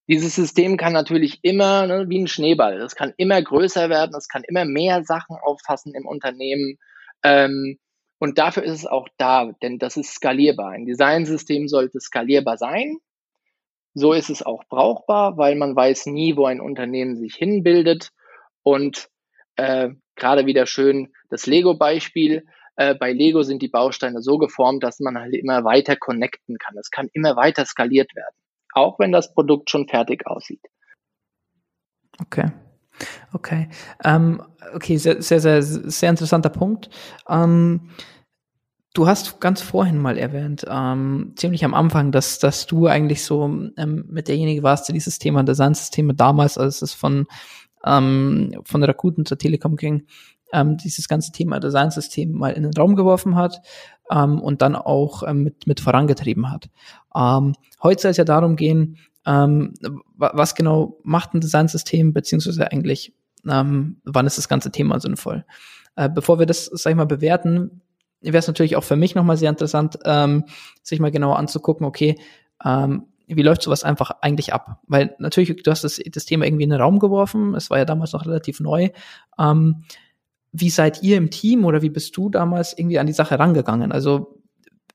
Dieses 0.07 0.35
System 0.35 0.79
kann 0.79 0.95
natürlich 0.95 1.41
immer, 1.43 1.87
ne, 1.87 2.07
wie 2.09 2.19
ein 2.19 2.29
Schneeball, 2.29 2.81
es 2.81 2.95
kann 2.95 3.13
immer 3.19 3.41
größer 3.41 3.91
werden, 3.91 4.15
es 4.17 4.29
kann 4.29 4.43
immer 4.45 4.65
mehr 4.65 5.05
Sachen 5.05 5.37
auffassen 5.37 5.95
im 5.95 6.07
Unternehmen. 6.07 6.79
Ähm, 7.23 7.79
und 8.19 8.39
dafür 8.39 8.65
ist 8.65 8.73
es 8.73 8.87
auch 8.87 9.09
da, 9.17 9.53
denn 9.63 9.79
das 9.79 9.97
ist 9.97 10.15
skalierbar. 10.15 10.71
Ein 10.71 10.87
Designsystem 10.87 11.69
sollte 11.69 12.01
skalierbar 12.01 12.59
sein. 12.59 12.99
So 13.95 14.13
ist 14.13 14.31
es 14.31 14.43
auch 14.43 14.65
brauchbar, 14.69 15.37
weil 15.39 15.55
man 15.57 15.75
weiß 15.75 16.07
nie, 16.07 16.37
wo 16.37 16.47
ein 16.47 16.61
Unternehmen 16.61 17.17
sich 17.17 17.35
hinbildet. 17.35 18.11
Und 18.63 19.09
äh, 19.57 19.91
gerade 20.17 20.47
wieder 20.47 20.67
schön 20.67 21.13
das 21.31 21.47
Lego-Beispiel. 21.47 22.47
Äh, 22.77 22.95
bei 22.95 23.13
Lego 23.13 23.43
sind 23.43 23.63
die 23.63 23.69
Bausteine 23.69 24.21
so 24.21 24.39
geformt, 24.39 24.83
dass 24.83 25.01
man 25.01 25.19
halt 25.19 25.35
immer 25.35 25.65
weiter 25.65 25.97
connecten 25.97 26.59
kann. 26.59 26.77
Es 26.77 26.91
kann 26.91 27.09
immer 27.13 27.37
weiter 27.37 27.65
skaliert 27.65 28.15
werden, 28.15 28.37
auch 28.73 28.99
wenn 28.99 29.13
das 29.13 29.33
Produkt 29.33 29.71
schon 29.71 29.89
fertig 29.89 30.27
aussieht. 30.27 30.65
Okay. 32.21 32.51
Okay. 33.33 33.69
Ähm, 34.05 34.43
okay, 34.75 34.97
sehr, 34.97 35.23
sehr, 35.23 35.41
sehr, 35.41 35.63
sehr 35.63 36.11
interessanter 36.11 36.49
Punkt. 36.49 36.91
Ähm, 37.29 37.91
du 38.95 39.07
hast 39.07 39.41
ganz 39.41 39.61
vorhin 39.61 39.99
mal 39.99 40.19
erwähnt, 40.19 40.65
ähm, 40.69 41.33
ziemlich 41.37 41.65
am 41.65 41.75
Anfang, 41.75 42.13
dass, 42.13 42.39
dass 42.39 42.67
du 42.67 42.87
eigentlich 42.87 43.25
so 43.25 43.45
ähm, 43.77 44.05
mit 44.09 44.29
derjenige 44.29 44.63
warst, 44.63 44.89
der 44.89 44.95
dieses 44.95 45.19
Thema 45.19 45.43
Designsysteme 45.43 46.15
damals, 46.15 46.59
als 46.59 46.83
es 46.83 46.95
von, 46.95 47.27
ähm, 47.85 48.61
von 48.65 48.83
Rakuten 48.83 49.25
zur 49.25 49.39
Telekom 49.39 49.77
ging, 49.77 50.07
ähm, 50.53 50.77
dieses 50.79 51.09
ganze 51.09 51.33
Thema 51.33 51.61
Designsystem 51.61 52.33
mal 52.33 52.53
in 52.53 52.63
den 52.63 52.73
Raum 52.75 52.97
geworfen 52.97 53.37
hat 53.37 53.61
ähm, 54.11 54.41
und 54.41 54.63
dann 54.63 54.77
auch 54.77 55.23
ähm, 55.27 55.43
mit, 55.43 55.67
mit 55.67 55.81
vorangetrieben 55.81 56.51
hat. 56.51 56.69
Ähm, 57.15 57.55
heute 57.83 58.03
soll 58.03 58.11
es 58.13 58.17
ja 58.17 58.25
darum 58.25 58.57
gehen, 58.57 58.99
ähm, 59.29 59.75
was 60.17 60.55
genau 60.55 60.99
macht 61.03 61.35
ein 61.35 61.41
Designsystem, 61.41 62.15
beziehungsweise 62.15 62.73
eigentlich, 62.73 63.13
ähm, 63.47 64.01
wann 64.05 64.27
ist 64.27 64.39
das 64.39 64.49
ganze 64.49 64.73
Thema 64.73 64.99
sinnvoll? 65.01 65.45
Äh, 65.97 66.09
bevor 66.09 66.39
wir 66.39 66.47
das, 66.47 66.65
sag 66.65 66.93
ich 66.93 66.97
mal, 66.97 67.05
bewerten, 67.05 67.83
wäre 68.23 68.39
es 68.39 68.47
natürlich 68.47 68.77
auch 68.77 68.85
für 68.85 68.97
mich 68.97 69.15
nochmal 69.15 69.37
sehr 69.37 69.51
interessant, 69.51 69.99
ähm, 70.07 70.45
sich 70.83 70.99
mal 70.99 71.11
genauer 71.11 71.39
anzugucken, 71.39 71.87
okay, 71.87 72.19
ähm, 72.65 73.05
wie 73.27 73.43
läuft 73.43 73.61
sowas 73.61 73.85
einfach 73.85 74.11
eigentlich 74.23 74.55
ab? 74.55 74.81
Weil 74.87 75.15
natürlich, 75.19 75.63
du 75.63 75.71
hast 75.71 75.85
das, 75.85 76.01
das 76.11 76.25
Thema 76.25 76.47
irgendwie 76.47 76.65
in 76.65 76.71
den 76.71 76.81
Raum 76.81 76.99
geworfen, 76.99 77.55
es 77.55 77.69
war 77.69 77.77
ja 77.77 77.85
damals 77.85 78.15
noch 78.15 78.25
relativ 78.25 78.61
neu. 78.61 78.89
Ähm, 79.39 79.85
wie 80.53 80.71
seid 80.71 81.03
ihr 81.03 81.19
im 81.19 81.31
Team 81.31 81.67
oder 81.67 81.83
wie 81.83 81.91
bist 81.91 82.17
du 82.17 82.31
damals 82.31 82.77
irgendwie 82.77 82.99
an 82.99 83.07
die 83.07 83.13
Sache 83.13 83.39
rangegangen? 83.39 83.93
Also 83.93 84.41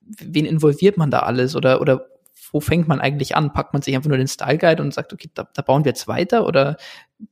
wen 0.02 0.46
involviert 0.46 0.98
man 0.98 1.12
da 1.12 1.20
alles 1.20 1.56
oder, 1.56 1.80
oder 1.80 2.08
wo 2.53 2.60
fängt 2.60 2.88
man 2.88 3.01
eigentlich 3.01 3.36
an? 3.36 3.51
Packt 3.51 3.74
man 3.74 3.81
sich 3.81 3.95
einfach 3.95 4.07
nur 4.07 4.17
den 4.17 4.27
Style 4.27 4.60
Guide 4.60 4.81
und 4.81 4.93
sagt, 4.93 5.12
okay, 5.12 5.29
da, 5.33 5.50
da 5.53 5.62
bauen 5.63 5.83
wir 5.83 5.89
jetzt 5.89 6.07
weiter 6.07 6.45
oder 6.45 6.77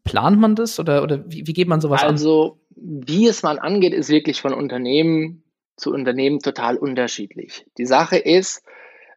plant 0.04 0.40
man 0.40 0.56
das 0.56 0.80
oder, 0.80 1.04
oder 1.04 1.24
wie, 1.32 1.48
wie 1.48 1.54
geht 1.54 1.68
man 1.68 1.80
sowas 1.80 2.02
also, 2.04 2.10
an? 2.10 2.14
Also, 2.16 2.60
wie 2.76 3.28
es 3.28 3.44
man 3.44 3.60
angeht, 3.60 3.94
ist 3.94 4.10
wirklich 4.10 4.42
von 4.42 4.54
Unternehmen 4.54 5.44
zu 5.78 5.94
Unternehmen 5.94 6.40
total 6.40 6.76
unterschiedlich. 6.76 7.66
Die 7.78 7.86
Sache 7.86 8.18
ist, 8.18 8.64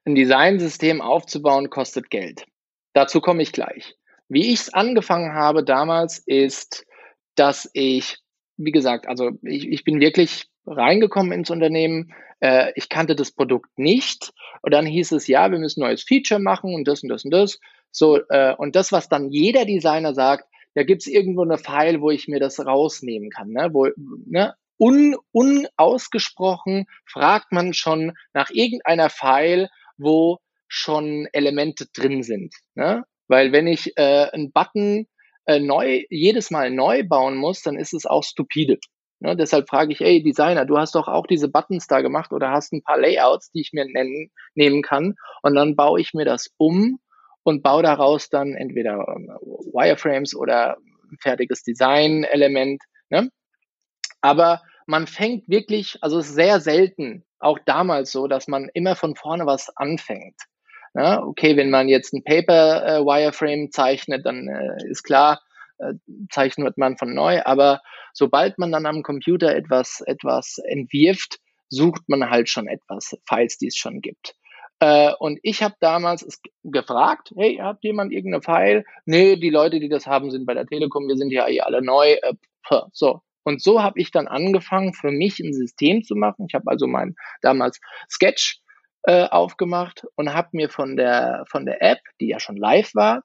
ein 0.05 0.15
Designsystem 0.15 1.01
aufzubauen 1.01 1.71
kostet 1.71 2.11
Geld. 2.11 2.45
Dazu 2.93 3.21
komme 3.21 3.43
ich 3.43 3.53
gleich. 3.53 3.97
Wie 4.29 4.53
ich 4.53 4.61
es 4.61 4.75
angefangen 4.75 5.33
habe 5.33 5.65
damals, 5.65 6.19
ist, 6.19 6.87
dass 7.35 7.71
ich, 7.73 8.19
wie 8.59 8.73
gesagt, 8.73 9.09
also 9.09 9.31
ich, 9.43 9.69
ich 9.69 9.85
bin 9.85 10.01
wirklich 10.01 10.49
reingekommen 10.67 11.33
ins 11.33 11.51
Unternehmen. 11.51 12.13
Äh, 12.41 12.73
ich 12.77 12.89
kannte 12.89 13.15
das 13.15 13.33
Produkt 13.33 13.79
nicht. 13.79 14.33
Und 14.63 14.73
dann 14.73 14.87
hieß 14.87 15.13
es, 15.13 15.27
ja, 15.27 15.51
wir 15.51 15.59
müssen 15.59 15.83
ein 15.83 15.89
neues 15.89 16.03
Feature 16.03 16.41
machen 16.41 16.75
und 16.75 16.87
das 16.89 17.03
und 17.03 17.09
das 17.09 17.25
und 17.25 17.31
das. 17.31 17.59
So, 17.91 18.19
äh, 18.29 18.55
und 18.57 18.77
das, 18.77 18.93
was 18.93 19.09
dann 19.09 19.31
jeder 19.31 19.65
Designer 19.65 20.15
sagt, 20.15 20.49
da 20.75 20.83
gibt 20.83 21.03
es 21.03 21.07
irgendwo 21.07 21.43
eine 21.43 21.59
File, 21.59 22.01
wo 22.01 22.11
ich 22.11 22.27
mir 22.29 22.41
das 22.41 22.59
rausnehmen 22.59 23.31
kann. 23.31 23.51
Ne? 23.51 23.71
Wo, 23.73 23.89
ne? 24.27 24.55
Un, 24.77 25.17
unausgesprochen 25.31 26.87
fragt 27.07 27.53
man 27.53 27.75
schon 27.75 28.13
nach 28.33 28.51
irgendeiner 28.51 29.09
File, 29.09 29.69
wo 29.97 30.39
schon 30.67 31.29
Elemente 31.33 31.87
drin 31.95 32.25
sind. 32.25 32.55
Ne? 32.75 33.05
Weil 33.29 33.53
wenn 33.53 33.69
ich 33.69 33.97
äh, 33.97 34.29
einen 34.33 34.51
Button 34.51 35.07
äh, 35.47 35.61
neu, 35.61 36.05
jedes 36.11 36.51
Mal 36.51 36.71
neu 36.71 37.05
bauen 37.05 37.37
muss, 37.37 37.63
dann 37.63 37.79
ist 37.79 37.95
es 37.95 38.07
auch 38.07 38.25
stupide. 38.25 38.79
Ne? 39.25 39.37
Deshalb 39.37 39.71
frage 39.71 39.93
ich, 39.93 40.03
ey, 40.03 40.23
Designer, 40.23 40.67
du 40.67 40.77
hast 40.77 40.95
doch 40.95 41.09
auch 41.09 41.27
diese 41.27 41.49
Buttons 41.49 41.87
da 41.87 42.03
gemacht 42.03 42.31
oder 42.33 42.51
hast 42.51 42.75
ein 42.75 42.83
paar 42.83 42.99
Layouts, 42.99 43.51
die 43.53 43.63
ich 43.63 43.73
mir 43.73 43.87
nennen, 43.87 44.31
nehmen 44.55 44.83
kann. 44.83 45.15
Und 45.43 45.55
dann 45.55 45.77
baue 45.77 45.99
ich 45.99 46.13
mir 46.13 46.27
das 46.27 46.51
um 46.59 46.99
und 47.43 47.63
baue 47.63 47.83
daraus 47.83 48.29
dann 48.29 48.55
entweder 48.55 49.07
ähm, 49.09 49.31
Wireframes 49.73 50.37
oder 50.37 50.77
ein 51.11 51.17
fertiges 51.23 51.63
Design-Element. 51.63 52.83
Ne? 53.09 53.31
Aber 54.21 54.61
man 54.87 55.07
fängt 55.07 55.49
wirklich, 55.49 55.97
also 56.03 56.21
sehr 56.21 56.61
selten, 56.61 57.25
auch 57.39 57.59
damals 57.65 58.13
so, 58.13 58.29
dass 58.29 58.47
man 58.47 58.69
immer 58.75 58.95
von 58.95 59.17
vorne 59.17 59.47
was 59.47 59.75
anfängt. 59.75 60.37
Ja, 60.93 61.23
okay, 61.23 61.57
wenn 61.57 61.71
man 61.71 61.89
jetzt 61.89 62.13
ein 62.13 62.25
Paper 62.25 63.01
äh, 63.01 63.71
zeichnet, 63.71 64.27
dann 64.27 64.49
äh, 64.49 64.91
ist 64.91 65.03
klar, 65.03 65.41
zeichnet 66.31 66.79
man 66.79 66.97
von 66.97 67.15
neu. 67.15 67.43
Aber 67.45 67.81
sobald 68.13 68.59
man 68.59 68.73
dann 68.73 68.87
am 68.87 69.03
Computer 69.03 69.55
etwas, 69.55 70.03
etwas 70.07 70.59
entwirft, 70.67 71.39
sucht 71.69 72.03
man 72.09 72.31
halt 72.31 72.49
schon 72.49 72.69
etwas, 72.69 73.17
Files, 73.29 73.59
die 73.59 73.69
es 73.69 73.77
schon 73.77 74.01
gibt. 74.01 74.35
Äh, 74.81 75.13
und 75.19 75.39
ich 75.43 75.63
habe 75.63 75.75
damals 75.81 76.41
gefragt, 76.63 77.33
hey, 77.37 77.59
habt 77.61 77.85
jemand 77.85 78.13
irgendeine 78.13 78.43
File? 78.43 78.85
Nee, 79.07 79.37
die 79.37 79.51
Leute, 79.51 79.81
die 79.81 79.89
das 79.89 80.07
haben, 80.07 80.31
sind 80.31 80.47
bei 80.47 80.55
der 80.55 80.67
Telekom, 80.67 81.09
wir 81.09 81.17
sind 81.17 81.31
ja 81.31 81.49
eh 81.49 81.61
alle 81.61 81.83
neu. 81.83 82.17
Äh, 82.23 82.35
so, 82.93 83.21
und 83.45 83.63
so 83.63 83.83
habe 83.83 84.01
ich 84.01 84.11
dann 84.11 84.27
angefangen, 84.27 84.95
für 84.95 85.11
mich 85.11 85.39
ein 85.39 85.53
System 85.53 86.03
zu 86.03 86.17
machen. 86.17 86.47
Ich 86.49 86.55
habe 86.55 86.71
also 86.71 86.87
mein 86.87 87.15
damals 87.43 87.79
Sketch 88.11 88.61
äh, 89.03 89.29
aufgemacht 89.29 90.05
und 90.17 90.33
habe 90.33 90.49
mir 90.53 90.71
von 90.71 90.97
der 90.97 91.45
von 91.49 91.67
der 91.67 91.83
App, 91.83 92.01
die 92.21 92.29
ja 92.29 92.41
schon 92.41 92.57
live 92.57 92.95
war, 92.95 93.23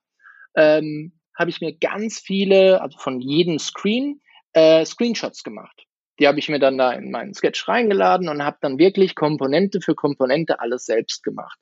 ähm, 0.55 1.13
habe 1.39 1.49
ich 1.49 1.61
mir 1.61 1.73
ganz 1.73 2.19
viele, 2.19 2.81
also 2.81 2.97
von 2.99 3.21
jedem 3.21 3.57
Screen, 3.59 4.21
äh, 4.53 4.85
Screenshots 4.85 5.43
gemacht. 5.43 5.85
Die 6.19 6.27
habe 6.27 6.37
ich 6.37 6.49
mir 6.49 6.59
dann 6.59 6.77
da 6.77 6.91
in 6.91 7.11
meinen 7.11 7.33
Sketch 7.33 7.67
reingeladen 7.67 8.27
und 8.27 8.43
habe 8.43 8.57
dann 8.61 8.77
wirklich 8.77 9.15
Komponente 9.15 9.79
für 9.79 9.95
Komponente 9.95 10.59
alles 10.59 10.85
selbst 10.85 11.23
gemacht 11.23 11.57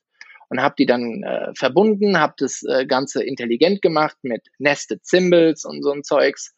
und 0.50 0.62
habe 0.62 0.75
die 0.79 0.88
dann 0.88 1.22
äh, 1.24 1.53
verbunden, 1.53 2.19
habe 2.19 2.34
das 2.38 2.63
äh, 2.63 2.88
Ganze 2.88 3.24
intelligent 3.24 3.84
gemacht 3.84 4.17
mit 4.24 4.48
Nested 4.57 5.05
Symbols 5.05 5.63
und 5.63 5.84
so 5.84 5.91
ein 5.91 6.03
Zeugs. 6.03 6.55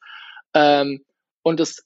Ähm, 0.54 1.04
und 1.44 1.60
das 1.60 1.84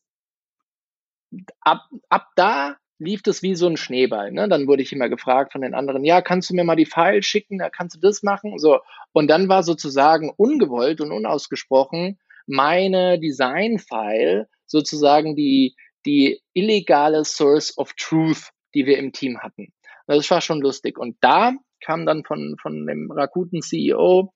ab, 1.62 1.90
ab 2.10 2.28
da 2.36 2.78
lief 3.00 3.22
das 3.22 3.42
wie 3.42 3.56
so 3.56 3.68
ein 3.68 3.78
Schneeball. 3.78 4.32
Ne? 4.32 4.48
Dann 4.48 4.68
wurde 4.68 4.82
ich 4.82 4.94
immer 4.94 5.10
gefragt 5.10 5.52
von 5.52 5.62
den 5.62 5.74
anderen, 5.74 6.04
ja, 6.04 6.22
kannst 6.22 6.50
du 6.50 6.56
mir 6.56 6.64
mal 6.64 6.76
die 6.76 6.86
Files 6.86 7.26
schicken, 7.26 7.60
da 7.60 7.70
kannst 7.70 7.96
du 7.96 8.00
das 8.00 8.24
machen. 8.24 8.58
So. 8.60 8.80
Und 9.12 9.28
dann 9.30 9.50
war 9.50 9.64
sozusagen 9.64 10.32
ungewollt 10.36 11.02
und 11.02 11.12
unausgesprochen 11.12 12.20
meine 12.46 13.20
Design-File 13.20 14.48
sozusagen 14.66 15.36
die, 15.36 15.76
die 16.06 16.42
illegale 16.54 17.24
Source 17.26 17.78
of 17.78 17.94
Truth, 17.94 18.50
die 18.74 18.86
wir 18.86 18.98
im 18.98 19.12
Team 19.12 19.40
hatten. 19.40 19.74
Das 20.08 20.30
war 20.30 20.42
schon 20.42 20.62
lustig. 20.62 20.98
Und 20.98 21.18
da 21.22 21.54
kam 21.80 22.06
dann 22.06 22.24
von, 22.24 22.56
von 22.62 22.86
dem 22.86 23.12
Rakuten 23.12 23.62
CEO, 23.62 24.34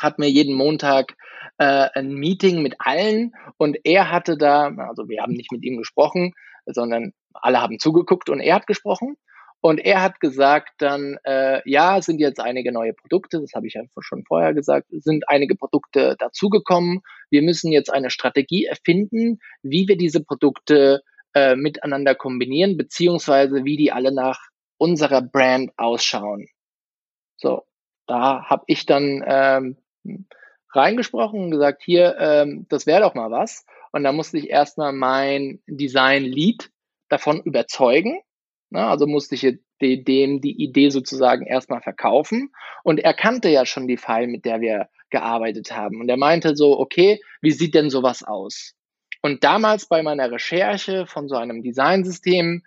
hat 0.00 0.18
mir 0.18 0.28
jeden 0.28 0.54
Montag 0.54 1.16
äh, 1.58 1.88
ein 1.94 2.14
Meeting 2.14 2.62
mit 2.62 2.76
allen 2.78 3.32
und 3.56 3.78
er 3.84 4.10
hatte 4.10 4.36
da, 4.36 4.68
also 4.88 5.08
wir 5.08 5.22
haben 5.22 5.32
nicht 5.32 5.52
mit 5.52 5.64
ihm 5.64 5.78
gesprochen, 5.78 6.32
sondern 6.66 7.12
alle 7.32 7.60
haben 7.60 7.78
zugeguckt 7.78 8.28
und 8.30 8.40
er 8.40 8.54
hat 8.56 8.66
gesprochen. 8.66 9.16
Und 9.60 9.78
er 9.78 10.02
hat 10.02 10.20
gesagt 10.20 10.74
dann, 10.78 11.16
äh, 11.24 11.60
ja, 11.68 12.00
sind 12.00 12.20
jetzt 12.20 12.40
einige 12.40 12.72
neue 12.72 12.92
Produkte, 12.92 13.40
das 13.40 13.52
habe 13.54 13.66
ich 13.66 13.74
ja 13.74 13.82
schon 13.98 14.24
vorher 14.24 14.54
gesagt, 14.54 14.86
sind 14.90 15.28
einige 15.28 15.56
Produkte 15.56 16.14
dazugekommen. 16.18 17.00
Wir 17.30 17.42
müssen 17.42 17.72
jetzt 17.72 17.92
eine 17.92 18.10
Strategie 18.10 18.66
erfinden, 18.66 19.40
wie 19.62 19.88
wir 19.88 19.96
diese 19.96 20.22
Produkte 20.22 21.02
äh, 21.34 21.56
miteinander 21.56 22.14
kombinieren, 22.14 22.76
beziehungsweise 22.76 23.64
wie 23.64 23.76
die 23.76 23.92
alle 23.92 24.12
nach 24.12 24.38
unserer 24.78 25.22
Brand 25.22 25.72
ausschauen. 25.76 26.48
So, 27.36 27.62
da 28.06 28.44
habe 28.44 28.64
ich 28.68 28.86
dann 28.86 29.24
ähm, 29.26 29.76
reingesprochen 30.72 31.44
und 31.44 31.50
gesagt, 31.50 31.82
hier, 31.82 32.16
ähm, 32.18 32.66
das 32.68 32.86
wäre 32.86 33.00
doch 33.00 33.14
mal 33.14 33.30
was. 33.30 33.66
Und 33.92 34.04
da 34.04 34.12
musste 34.12 34.38
ich 34.38 34.50
erstmal 34.50 34.92
mein 34.92 35.60
Design-Lead 35.66 36.70
davon 37.08 37.40
überzeugen. 37.42 38.20
Na, 38.70 38.90
also 38.90 39.06
musste 39.06 39.34
ich 39.34 39.58
dem 39.80 40.40
die 40.40 40.62
Idee 40.62 40.88
sozusagen 40.88 41.46
erstmal 41.46 41.80
verkaufen. 41.80 42.52
Und 42.82 43.00
er 43.00 43.14
kannte 43.14 43.48
ja 43.48 43.66
schon 43.66 43.86
die 43.86 43.96
File, 43.96 44.26
mit 44.26 44.44
der 44.44 44.60
wir 44.60 44.88
gearbeitet 45.10 45.72
haben. 45.72 46.00
Und 46.00 46.08
er 46.08 46.16
meinte 46.16 46.56
so, 46.56 46.78
okay, 46.78 47.20
wie 47.40 47.52
sieht 47.52 47.74
denn 47.74 47.90
sowas 47.90 48.22
aus? 48.22 48.74
Und 49.22 49.44
damals 49.44 49.86
bei 49.86 50.02
meiner 50.02 50.30
Recherche 50.30 51.06
von 51.06 51.28
so 51.28 51.36
einem 51.36 51.62
Designsystem 51.62 52.62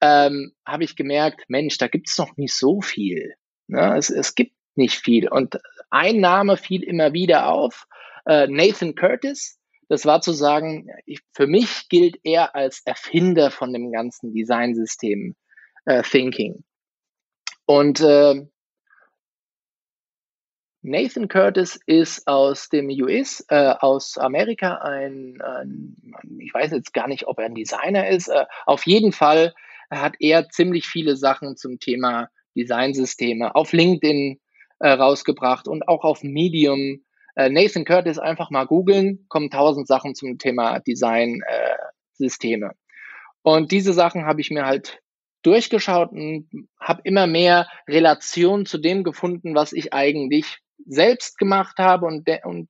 ähm, 0.00 0.52
habe 0.66 0.84
ich 0.84 0.96
gemerkt, 0.96 1.44
Mensch, 1.48 1.78
da 1.78 1.88
gibt 1.88 2.08
es 2.08 2.18
noch 2.18 2.36
nicht 2.36 2.54
so 2.54 2.80
viel. 2.80 3.34
Ne? 3.66 3.96
Es, 3.96 4.10
es 4.10 4.34
gibt 4.34 4.54
nicht 4.76 4.96
viel. 4.96 5.28
Und 5.28 5.60
ein 5.90 6.20
Name 6.20 6.56
fiel 6.56 6.82
immer 6.82 7.12
wieder 7.12 7.48
auf, 7.48 7.86
äh, 8.26 8.46
Nathan 8.46 8.94
Curtis. 8.94 9.58
Das 9.90 10.06
war 10.06 10.20
zu 10.20 10.30
sagen, 10.30 10.86
ich, 11.04 11.18
für 11.32 11.48
mich 11.48 11.88
gilt 11.88 12.20
er 12.22 12.54
als 12.54 12.80
Erfinder 12.84 13.50
von 13.50 13.72
dem 13.72 13.90
ganzen 13.90 14.32
Designsystem 14.32 15.34
äh, 15.84 16.04
Thinking. 16.04 16.62
Und 17.66 17.98
äh, 17.98 18.46
Nathan 20.82 21.26
Curtis 21.26 21.80
ist 21.86 22.28
aus 22.28 22.68
dem 22.68 22.88
US, 23.02 23.44
äh, 23.48 23.74
aus 23.80 24.16
Amerika 24.16 24.76
ein, 24.76 25.42
ein, 25.42 25.96
ich 26.38 26.54
weiß 26.54 26.70
jetzt 26.70 26.94
gar 26.94 27.08
nicht, 27.08 27.26
ob 27.26 27.40
er 27.40 27.46
ein 27.46 27.56
Designer 27.56 28.08
ist. 28.10 28.28
Äh, 28.28 28.46
auf 28.66 28.86
jeden 28.86 29.10
Fall 29.10 29.52
hat 29.90 30.14
er 30.20 30.50
ziemlich 30.50 30.86
viele 30.86 31.16
Sachen 31.16 31.56
zum 31.56 31.80
Thema 31.80 32.28
Designsysteme 32.56 33.56
auf 33.56 33.72
LinkedIn 33.72 34.38
äh, 34.78 34.88
rausgebracht 34.88 35.66
und 35.66 35.88
auch 35.88 36.04
auf 36.04 36.22
Medium. 36.22 37.04
Äh, 37.40 37.48
Nathan 37.48 37.86
Curtis 37.86 38.18
einfach 38.18 38.50
mal 38.50 38.66
googeln, 38.66 39.24
kommen 39.28 39.50
tausend 39.50 39.86
Sachen 39.86 40.14
zum 40.14 40.36
Thema 40.36 40.78
Design-Systeme. 40.80 42.66
Äh, 42.66 42.74
und 43.42 43.72
diese 43.72 43.94
Sachen 43.94 44.26
habe 44.26 44.42
ich 44.42 44.50
mir 44.50 44.66
halt 44.66 45.00
durchgeschaut 45.42 46.12
und 46.12 46.50
habe 46.78 47.00
immer 47.04 47.26
mehr 47.26 47.66
Relation 47.88 48.66
zu 48.66 48.76
dem 48.76 49.04
gefunden, 49.04 49.54
was 49.54 49.72
ich 49.72 49.94
eigentlich 49.94 50.58
selbst 50.86 51.38
gemacht 51.38 51.78
habe 51.78 52.04
und, 52.04 52.28
und 52.44 52.68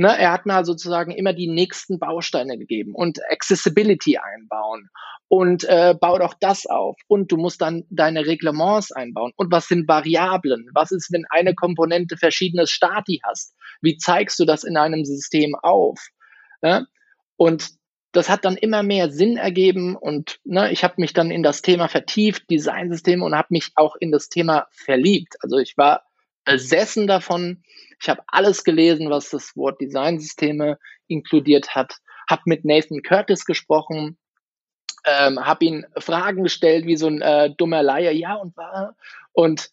Ne, 0.00 0.16
er 0.16 0.30
hat 0.30 0.46
mir 0.46 0.64
sozusagen 0.64 1.10
immer 1.10 1.32
die 1.32 1.48
nächsten 1.48 1.98
Bausteine 1.98 2.56
gegeben 2.56 2.94
und 2.94 3.18
Accessibility 3.32 4.16
einbauen 4.16 4.90
und 5.26 5.64
äh, 5.64 5.92
bau 6.00 6.16
doch 6.20 6.34
das 6.38 6.66
auf 6.66 6.96
und 7.08 7.32
du 7.32 7.36
musst 7.36 7.60
dann 7.60 7.82
deine 7.90 8.24
Reglements 8.24 8.92
einbauen 8.92 9.32
und 9.34 9.50
was 9.50 9.66
sind 9.66 9.88
Variablen? 9.88 10.70
Was 10.72 10.92
ist, 10.92 11.12
wenn 11.12 11.24
eine 11.30 11.52
Komponente 11.56 12.16
verschiedenes 12.16 12.70
Stati 12.70 13.20
hast? 13.24 13.56
Wie 13.82 13.96
zeigst 13.96 14.38
du 14.38 14.44
das 14.44 14.62
in 14.62 14.76
einem 14.76 15.04
System 15.04 15.56
auf? 15.62 15.98
Ne? 16.62 16.86
Und 17.36 17.70
das 18.12 18.28
hat 18.28 18.44
dann 18.44 18.56
immer 18.56 18.84
mehr 18.84 19.10
Sinn 19.10 19.36
ergeben 19.36 19.96
und 19.96 20.38
ne, 20.44 20.70
ich 20.70 20.84
habe 20.84 20.94
mich 20.98 21.12
dann 21.12 21.32
in 21.32 21.42
das 21.42 21.60
Thema 21.60 21.88
vertieft, 21.88 22.48
Designsysteme 22.48 23.24
und 23.24 23.34
habe 23.34 23.48
mich 23.50 23.72
auch 23.74 23.96
in 23.96 24.12
das 24.12 24.28
Thema 24.28 24.68
verliebt. 24.70 25.34
Also 25.40 25.58
ich 25.58 25.76
war 25.76 26.04
besessen 26.48 27.06
davon. 27.06 27.62
Ich 28.00 28.08
habe 28.08 28.22
alles 28.26 28.64
gelesen, 28.64 29.10
was 29.10 29.30
das 29.30 29.56
Wort 29.56 29.80
Designsysteme 29.80 30.78
inkludiert 31.06 31.74
hat. 31.74 31.96
Habe 32.28 32.42
mit 32.46 32.64
Nathan 32.64 33.02
Curtis 33.02 33.44
gesprochen, 33.44 34.18
ähm, 35.04 35.44
habe 35.44 35.64
ihn 35.64 35.86
Fragen 35.96 36.42
gestellt 36.42 36.86
wie 36.86 36.96
so 36.96 37.08
ein 37.08 37.22
äh, 37.22 37.50
dummer 37.56 37.82
Laie, 37.82 38.12
ja 38.12 38.34
und 38.34 38.56
war 38.56 38.96
und 39.32 39.70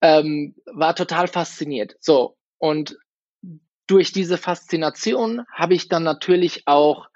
ähm, 0.00 0.54
war 0.66 0.94
total 0.94 1.28
fasziniert. 1.28 1.96
So 2.00 2.36
und 2.58 2.96
durch 3.86 4.12
diese 4.12 4.38
Faszination 4.38 5.44
habe 5.52 5.74
ich 5.74 5.88
dann 5.88 6.02
natürlich 6.02 6.62
auch 6.66 7.08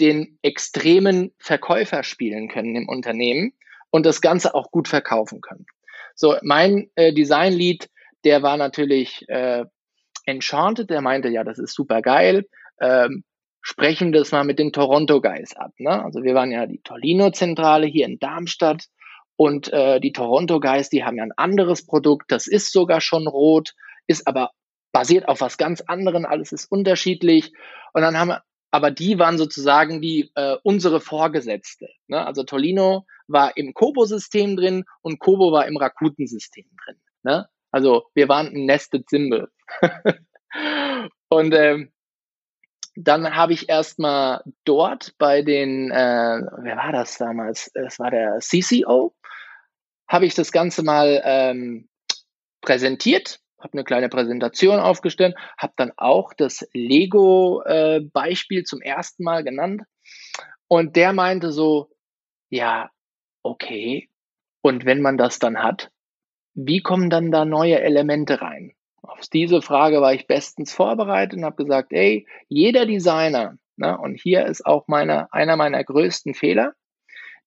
den 0.00 0.38
extremen 0.42 1.32
Verkäufer 1.38 2.02
spielen 2.02 2.48
können 2.48 2.74
im 2.74 2.88
Unternehmen 2.88 3.52
und 3.90 4.06
das 4.06 4.20
Ganze 4.20 4.54
auch 4.54 4.70
gut 4.70 4.88
verkaufen 4.88 5.40
können. 5.40 5.66
So, 6.14 6.36
mein 6.42 6.90
äh, 6.94 7.12
Design-Lead 7.12 7.88
der 8.24 8.42
war 8.42 8.56
natürlich 8.56 9.24
äh, 9.28 9.64
enchanted, 10.26 10.90
der 10.90 11.00
meinte, 11.00 11.28
ja, 11.28 11.44
das 11.44 11.58
ist 11.58 11.74
super 11.74 12.02
geil. 12.02 12.46
Ähm, 12.80 13.24
sprechen 13.60 14.12
das 14.12 14.32
mal 14.32 14.44
mit 14.44 14.58
den 14.58 14.72
Toronto 14.72 15.20
Guys 15.20 15.54
ab. 15.56 15.72
Ne? 15.78 16.04
Also 16.04 16.22
wir 16.22 16.34
waren 16.34 16.50
ja 16.50 16.66
die 16.66 16.80
Tolino-Zentrale 16.82 17.86
hier 17.86 18.06
in 18.06 18.18
Darmstadt 18.18 18.86
und 19.36 19.72
äh, 19.72 20.00
die 20.00 20.12
Toronto 20.12 20.60
Guys, 20.60 20.88
die 20.88 21.04
haben 21.04 21.16
ja 21.16 21.22
ein 21.22 21.32
anderes 21.36 21.86
Produkt, 21.86 22.30
das 22.30 22.46
ist 22.46 22.72
sogar 22.72 23.00
schon 23.00 23.26
rot, 23.26 23.74
ist 24.06 24.26
aber 24.26 24.50
basiert 24.92 25.26
auf 25.28 25.40
was 25.40 25.56
ganz 25.56 25.80
anderem, 25.80 26.26
alles 26.26 26.52
ist 26.52 26.70
unterschiedlich. 26.70 27.52
Und 27.94 28.02
dann 28.02 28.18
haben 28.18 28.28
wir, 28.28 28.42
aber 28.70 28.90
die 28.90 29.18
waren 29.18 29.38
sozusagen 29.38 30.00
die 30.00 30.30
äh, 30.34 30.56
unsere 30.62 31.00
Vorgesetzte. 31.00 31.88
Ne? 32.08 32.24
Also 32.24 32.42
Tolino 32.42 33.06
war 33.26 33.56
im 33.56 33.74
Kobo-System 33.74 34.56
drin 34.56 34.84
und 35.02 35.18
Kobo 35.18 35.52
war 35.52 35.66
im 35.66 35.76
Rakuten-System 35.76 36.66
drin. 36.84 37.00
Ne? 37.22 37.46
Also 37.72 38.04
wir 38.14 38.28
waren 38.28 38.48
ein 38.48 38.66
Nested 38.66 39.08
Symbol. 39.08 39.50
und 41.28 41.54
ähm, 41.54 41.92
dann 42.94 43.34
habe 43.34 43.54
ich 43.54 43.68
erstmal 43.68 44.42
dort 44.64 45.14
bei 45.18 45.42
den, 45.42 45.90
äh, 45.90 45.94
wer 46.58 46.76
war 46.76 46.92
das 46.92 47.16
damals? 47.16 47.70
Es 47.74 47.98
war 47.98 48.10
der 48.10 48.38
CCO. 48.40 49.14
Habe 50.06 50.26
ich 50.26 50.34
das 50.34 50.52
Ganze 50.52 50.82
mal 50.82 51.22
ähm, 51.24 51.88
präsentiert, 52.60 53.40
habe 53.58 53.72
eine 53.74 53.84
kleine 53.84 54.10
Präsentation 54.10 54.78
aufgestellt, 54.78 55.34
habe 55.56 55.72
dann 55.76 55.92
auch 55.96 56.34
das 56.34 56.68
Lego-Beispiel 56.74 58.60
äh, 58.60 58.64
zum 58.64 58.82
ersten 58.82 59.24
Mal 59.24 59.42
genannt. 59.42 59.82
Und 60.68 60.96
der 60.96 61.14
meinte 61.14 61.50
so, 61.50 61.90
ja, 62.50 62.90
okay. 63.42 64.10
Und 64.60 64.84
wenn 64.84 65.00
man 65.00 65.16
das 65.16 65.38
dann 65.38 65.62
hat, 65.62 65.91
wie 66.54 66.80
kommen 66.80 67.10
dann 67.10 67.30
da 67.30 67.44
neue 67.44 67.80
Elemente 67.80 68.40
rein? 68.40 68.72
Auf 69.02 69.20
diese 69.32 69.62
Frage 69.62 70.00
war 70.00 70.14
ich 70.14 70.26
bestens 70.26 70.72
vorbereitet 70.72 71.38
und 71.38 71.44
habe 71.44 71.62
gesagt, 71.62 71.92
ey, 71.92 72.26
jeder 72.48 72.86
Designer, 72.86 73.56
ne, 73.76 73.98
und 73.98 74.20
hier 74.20 74.46
ist 74.46 74.64
auch 74.64 74.86
meine, 74.86 75.32
einer 75.32 75.56
meiner 75.56 75.82
größten 75.82 76.34
Fehler, 76.34 76.74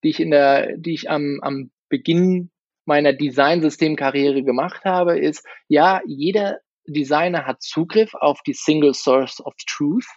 die 0.03 0.09
ich 0.09 0.19
in 0.19 0.31
der, 0.31 0.77
die 0.77 0.93
ich 0.93 1.09
am, 1.09 1.39
am 1.41 1.71
Beginn 1.89 2.51
meiner 2.85 3.13
Designsystemkarriere 3.13 4.43
gemacht 4.43 4.85
habe, 4.85 5.17
ist, 5.17 5.45
ja, 5.67 6.01
jeder 6.05 6.59
Designer 6.87 7.45
hat 7.45 7.61
Zugriff 7.61 8.13
auf 8.13 8.41
die 8.43 8.53
Single 8.53 8.93
Source 8.93 9.43
of 9.43 9.53
Truth 9.67 10.07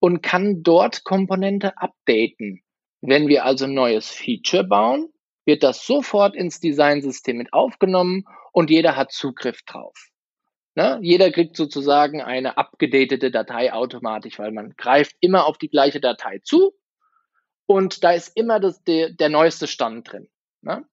und 0.00 0.22
kann 0.22 0.62
dort 0.62 1.04
Komponente 1.04 1.76
updaten. 1.76 2.62
Wenn 3.00 3.28
wir 3.28 3.44
also 3.44 3.66
ein 3.66 3.74
neues 3.74 4.10
Feature 4.10 4.64
bauen, 4.64 5.08
wird 5.50 5.64
das 5.64 5.84
sofort 5.84 6.36
ins 6.36 6.60
Designsystem 6.60 7.36
mit 7.36 7.52
aufgenommen 7.52 8.24
und 8.52 8.70
jeder 8.70 8.96
hat 8.96 9.10
Zugriff 9.10 9.62
drauf. 9.62 9.96
Ne? 10.76 11.00
Jeder 11.02 11.32
kriegt 11.32 11.56
sozusagen 11.56 12.22
eine 12.22 12.56
abgedatete 12.56 13.32
Datei 13.32 13.72
automatisch, 13.72 14.38
weil 14.38 14.52
man 14.52 14.74
greift 14.76 15.16
immer 15.18 15.46
auf 15.46 15.58
die 15.58 15.68
gleiche 15.68 16.00
Datei 16.00 16.38
zu 16.44 16.72
und 17.66 18.04
da 18.04 18.12
ist 18.12 18.36
immer 18.36 18.60
das, 18.60 18.84
der, 18.84 19.10
der 19.10 19.28
neueste 19.28 19.66
Stand 19.66 20.12
drin. 20.12 20.28
Ne? 20.62 20.84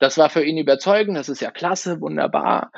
Das 0.00 0.18
war 0.18 0.28
für 0.28 0.42
ihn 0.42 0.58
überzeugend, 0.58 1.16
das 1.16 1.28
ist 1.28 1.40
ja 1.40 1.52
klasse, 1.52 2.00
wunderbar. 2.00 2.72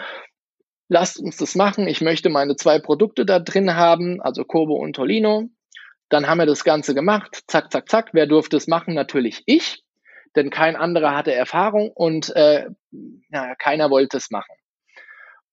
Lasst 0.89 1.19
uns 1.19 1.39
das 1.39 1.55
machen. 1.55 1.89
Ich 1.89 2.03
möchte 2.03 2.29
meine 2.29 2.57
zwei 2.57 2.79
Produkte 2.79 3.25
da 3.25 3.39
drin 3.39 3.75
haben, 3.75 4.21
also 4.21 4.45
Kobo 4.45 4.75
und 4.75 4.95
Tolino. 4.95 5.49
Dann 6.11 6.27
haben 6.27 6.41
wir 6.41 6.47
das 6.47 6.65
Ganze 6.65 6.95
gemacht. 6.95 7.45
Zack, 7.47 7.73
zack, 7.73 7.89
zack. 7.89 8.11
Wer 8.13 8.27
durfte 8.27 8.59
es 8.59 8.67
machen? 8.67 8.93
Natürlich 8.93 9.43
ich 9.47 9.83
denn 10.37 10.51
kein 10.51 10.77
anderer 10.77 11.17
hatte 11.17 11.33
Erfahrung 11.33 11.91
und 11.91 12.35
äh, 12.35 12.69
ja, 13.31 13.55
keiner 13.57 13.91
wollte 13.91 14.17
es 14.17 14.31
machen. 14.31 14.55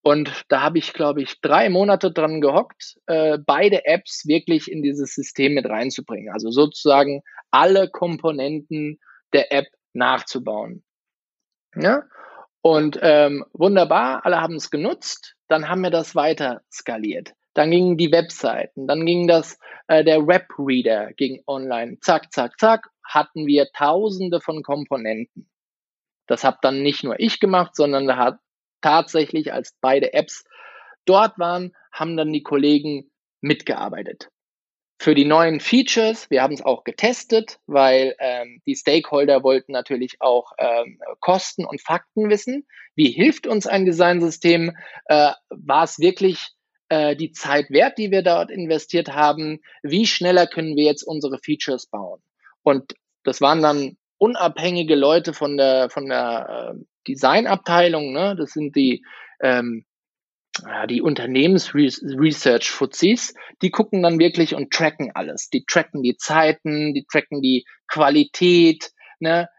Und 0.02 0.46
da 0.48 0.62
habe 0.62 0.78
ich, 0.78 0.94
glaube 0.94 1.22
ich, 1.22 1.42
drei 1.42 1.70
Monate 1.70 2.12
dran 2.12 2.40
gehockt, 2.40 2.98
äh, 3.08 3.38
beide 3.46 3.86
Apps 3.86 4.26
wirklich 4.26 4.72
in 4.72 4.82
dieses 4.82 5.14
System 5.14 5.54
mit 5.54 5.68
reinzubringen. 5.68 6.34
Also 6.34 6.52
sozusagen 6.52 7.22
alle 7.52 7.90
Komponenten 7.90 9.00
der 9.34 9.52
App 9.52 9.68
nachzubauen. 9.94 10.84
Ja? 11.76 12.04
Und 12.62 13.00
ähm, 13.02 13.46
wunderbar, 13.54 14.26
alle 14.26 14.40
haben 14.42 14.56
es 14.56 14.72
genutzt. 14.72 15.36
Dann 15.48 15.68
haben 15.68 15.82
wir 15.82 15.92
das 15.92 16.16
weiter 16.16 16.62
skaliert. 16.72 17.34
Dann 17.54 17.72
gingen 17.72 17.98
die 17.98 18.12
Webseiten, 18.12 18.88
dann 18.88 19.06
ging 19.06 19.28
das 19.28 19.58
äh, 19.88 20.04
der 20.04 20.28
Webreader 20.28 21.12
ging 21.14 21.42
online. 21.48 21.98
Zack, 22.00 22.32
zack, 22.32 22.58
zack, 22.60 22.88
hatten 23.10 23.48
wir 23.48 23.72
Tausende 23.72 24.40
von 24.40 24.64
Komponenten. 24.64 25.50
Das 26.28 26.44
habe 26.44 26.60
dann 26.62 26.84
nicht 26.84 27.04
nur 27.04 27.20
ich 27.20 27.40
gemacht, 27.40 27.76
sondern 27.76 28.08
da 28.08 28.18
hat 28.18 28.40
tatsächlich, 28.82 29.52
als 29.52 29.76
beide 29.82 30.14
Apps 30.14 30.46
dort 31.06 31.38
waren, 31.40 31.74
haben 31.92 32.16
dann 32.16 32.32
die 32.32 32.44
Kollegen 32.44 33.12
mitgearbeitet. 33.42 34.30
Für 35.02 35.16
die 35.16 35.26
neuen 35.26 35.60
Features, 35.60 36.30
wir 36.30 36.44
haben 36.44 36.54
es 36.54 36.62
auch 36.62 36.84
getestet, 36.84 37.60
weil 37.66 38.16
ähm, 38.20 38.62
die 38.68 38.76
Stakeholder 38.76 39.44
wollten 39.44 39.72
natürlich 39.72 40.22
auch 40.22 40.52
ähm, 40.58 41.00
Kosten 41.22 41.66
und 41.66 41.82
Fakten 41.82 42.30
wissen. 42.30 42.68
Wie 42.96 43.10
hilft 43.10 43.48
uns 43.48 43.66
ein 43.66 43.86
Designsystem? 43.86 44.76
Äh, 45.06 45.32
war 45.50 45.84
es 45.86 46.00
wirklich 46.00 46.50
äh, 46.90 47.16
die 47.16 47.32
Zeit 47.32 47.70
wert, 47.70 47.98
die 47.98 48.12
wir 48.12 48.24
dort 48.24 48.52
investiert 48.52 49.10
haben? 49.10 49.62
Wie 49.84 50.06
schneller 50.06 50.48
können 50.48 50.76
wir 50.76 50.84
jetzt 50.84 51.04
unsere 51.04 51.40
Features 51.40 51.88
bauen? 51.88 52.22
Und 52.64 52.96
das 53.24 53.42
waren 53.42 53.62
dann 53.62 53.98
unabhängige 54.18 54.96
Leute 54.96 55.34
von 55.34 55.58
der 55.58 55.90
von 55.90 56.08
der 56.08 56.74
äh, 56.76 56.80
Designabteilung, 57.08 58.12
ne? 58.12 58.36
Das 58.38 58.52
sind 58.52 58.76
die 58.76 59.04
ähm, 59.42 59.86
ja, 60.66 60.88
die 60.88 61.02
Unternehmensresearch-Fuzis, 61.02 63.34
die 63.62 63.72
gucken 63.72 64.02
dann 64.04 64.20
wirklich 64.20 64.56
und 64.56 64.72
tracken 64.72 65.12
alles. 65.14 65.50
Die 65.50 65.66
tracken 65.66 66.04
die 66.04 66.16
Zeiten, 66.18 66.94
die 66.94 67.06
tracken 67.06 67.42
die 67.42 67.66
Qualität, 67.88 68.92
ne, 69.20 69.50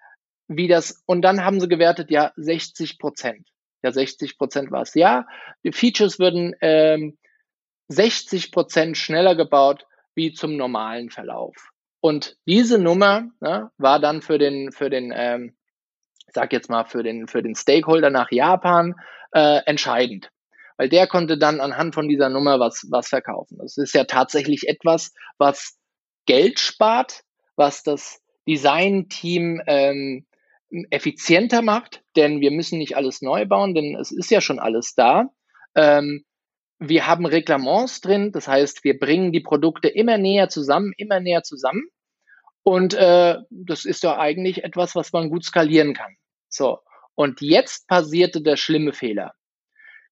wie 0.49 0.69
das, 0.69 1.03
und 1.07 1.23
dann 1.23 1.43
haben 1.45 1.61
sie 1.61 1.69
gewertet, 1.69 2.11
ja, 2.11 2.33
60 2.37 2.99
Prozent. 2.99 3.49
Ja, 3.83 3.93
60 3.93 4.37
Prozent 4.37 4.71
war 4.71 4.83
es. 4.83 4.93
Ja, 4.95 5.27
die 5.65 5.73
Features 5.73 6.19
würden 6.19 6.55
ähm, 6.61 7.17
60 7.89 8.53
Prozent 8.53 8.99
schneller 8.99 9.35
gebaut 9.35 9.87
wie 10.15 10.33
zum 10.33 10.57
normalen 10.57 11.11
Verlauf. 11.11 11.70
Und 12.01 12.37
diese 12.47 12.79
Nummer 12.79 13.29
ne, 13.41 13.71
war 13.79 14.01
dann 14.01 14.23
für 14.23 14.39
den, 14.39 14.73
für 14.73 14.91
den, 14.91 15.13
ähm, 15.15 15.57
sag 16.33 16.53
jetzt 16.53 16.71
mal, 16.71 16.85
für 16.85 17.03
den, 17.03 17.29
für 17.29 17.43
den 17.43 17.55
Stakeholder 17.55 18.11
nach 18.11 18.31
Japan 18.31 18.95
äh, 19.33 19.61
entscheidend. 19.67 20.31
Weil 20.77 20.89
der 20.89 21.07
konnte 21.07 21.37
dann 21.37 21.61
anhand 21.61 21.95
von 21.95 22.09
dieser 22.09 22.31
Nummer 22.31 22.59
was, 22.59 22.87
was 22.91 23.09
verkaufen. 23.09 23.59
Das 23.61 23.77
ist 23.77 23.95
ja 23.95 24.05
tatsächlich 24.05 24.67
etwas, 24.67 25.13
was 25.37 25.77
Geld 26.25 26.59
spart, 26.59 27.23
was 27.57 27.83
das 27.83 28.23
Design-Team 28.49 29.61
ähm, 29.67 30.27
effizienter 30.91 31.63
macht, 31.63 32.03
denn 32.17 32.41
wir 32.41 32.51
müssen 32.51 32.79
nicht 32.79 32.97
alles 32.97 33.23
neu 33.23 33.45
bauen, 33.45 33.75
denn 33.75 33.97
es 33.97 34.11
ist 34.11 34.31
ja 34.31 34.41
schon 34.41 34.59
alles 34.59 34.95
da. 34.95 35.27
Ähm, 35.75 36.25
wir 36.81 37.07
haben 37.07 37.27
Reklamants 37.27 38.01
drin, 38.01 38.33
das 38.33 38.49
heißt, 38.49 38.85
wir 38.85 38.99
bringen 38.99 39.33
die 39.33 39.41
Produkte 39.41 39.89
immer 39.89 40.17
näher 40.17 40.49
zusammen, 40.49 40.93
immer 40.97 41.21
näher 41.21 41.43
zusammen. 41.43 41.89
Und 42.63 42.95
äh, 42.95 43.37
das 43.51 43.85
ist 43.85 44.03
ja 44.03 44.19
eigentlich 44.19 44.65
etwas, 44.65 44.95
was 44.95 45.13
man 45.13 45.29
gut 45.31 45.45
skalieren 45.45 45.95
kann. 45.95 46.17
So, 46.49 46.79
und 47.15 47.43
jetzt 47.43 47.87
passierte 47.87 48.43
der 48.43 48.57
schlimme 48.57 48.93
Fehler. 48.93 49.35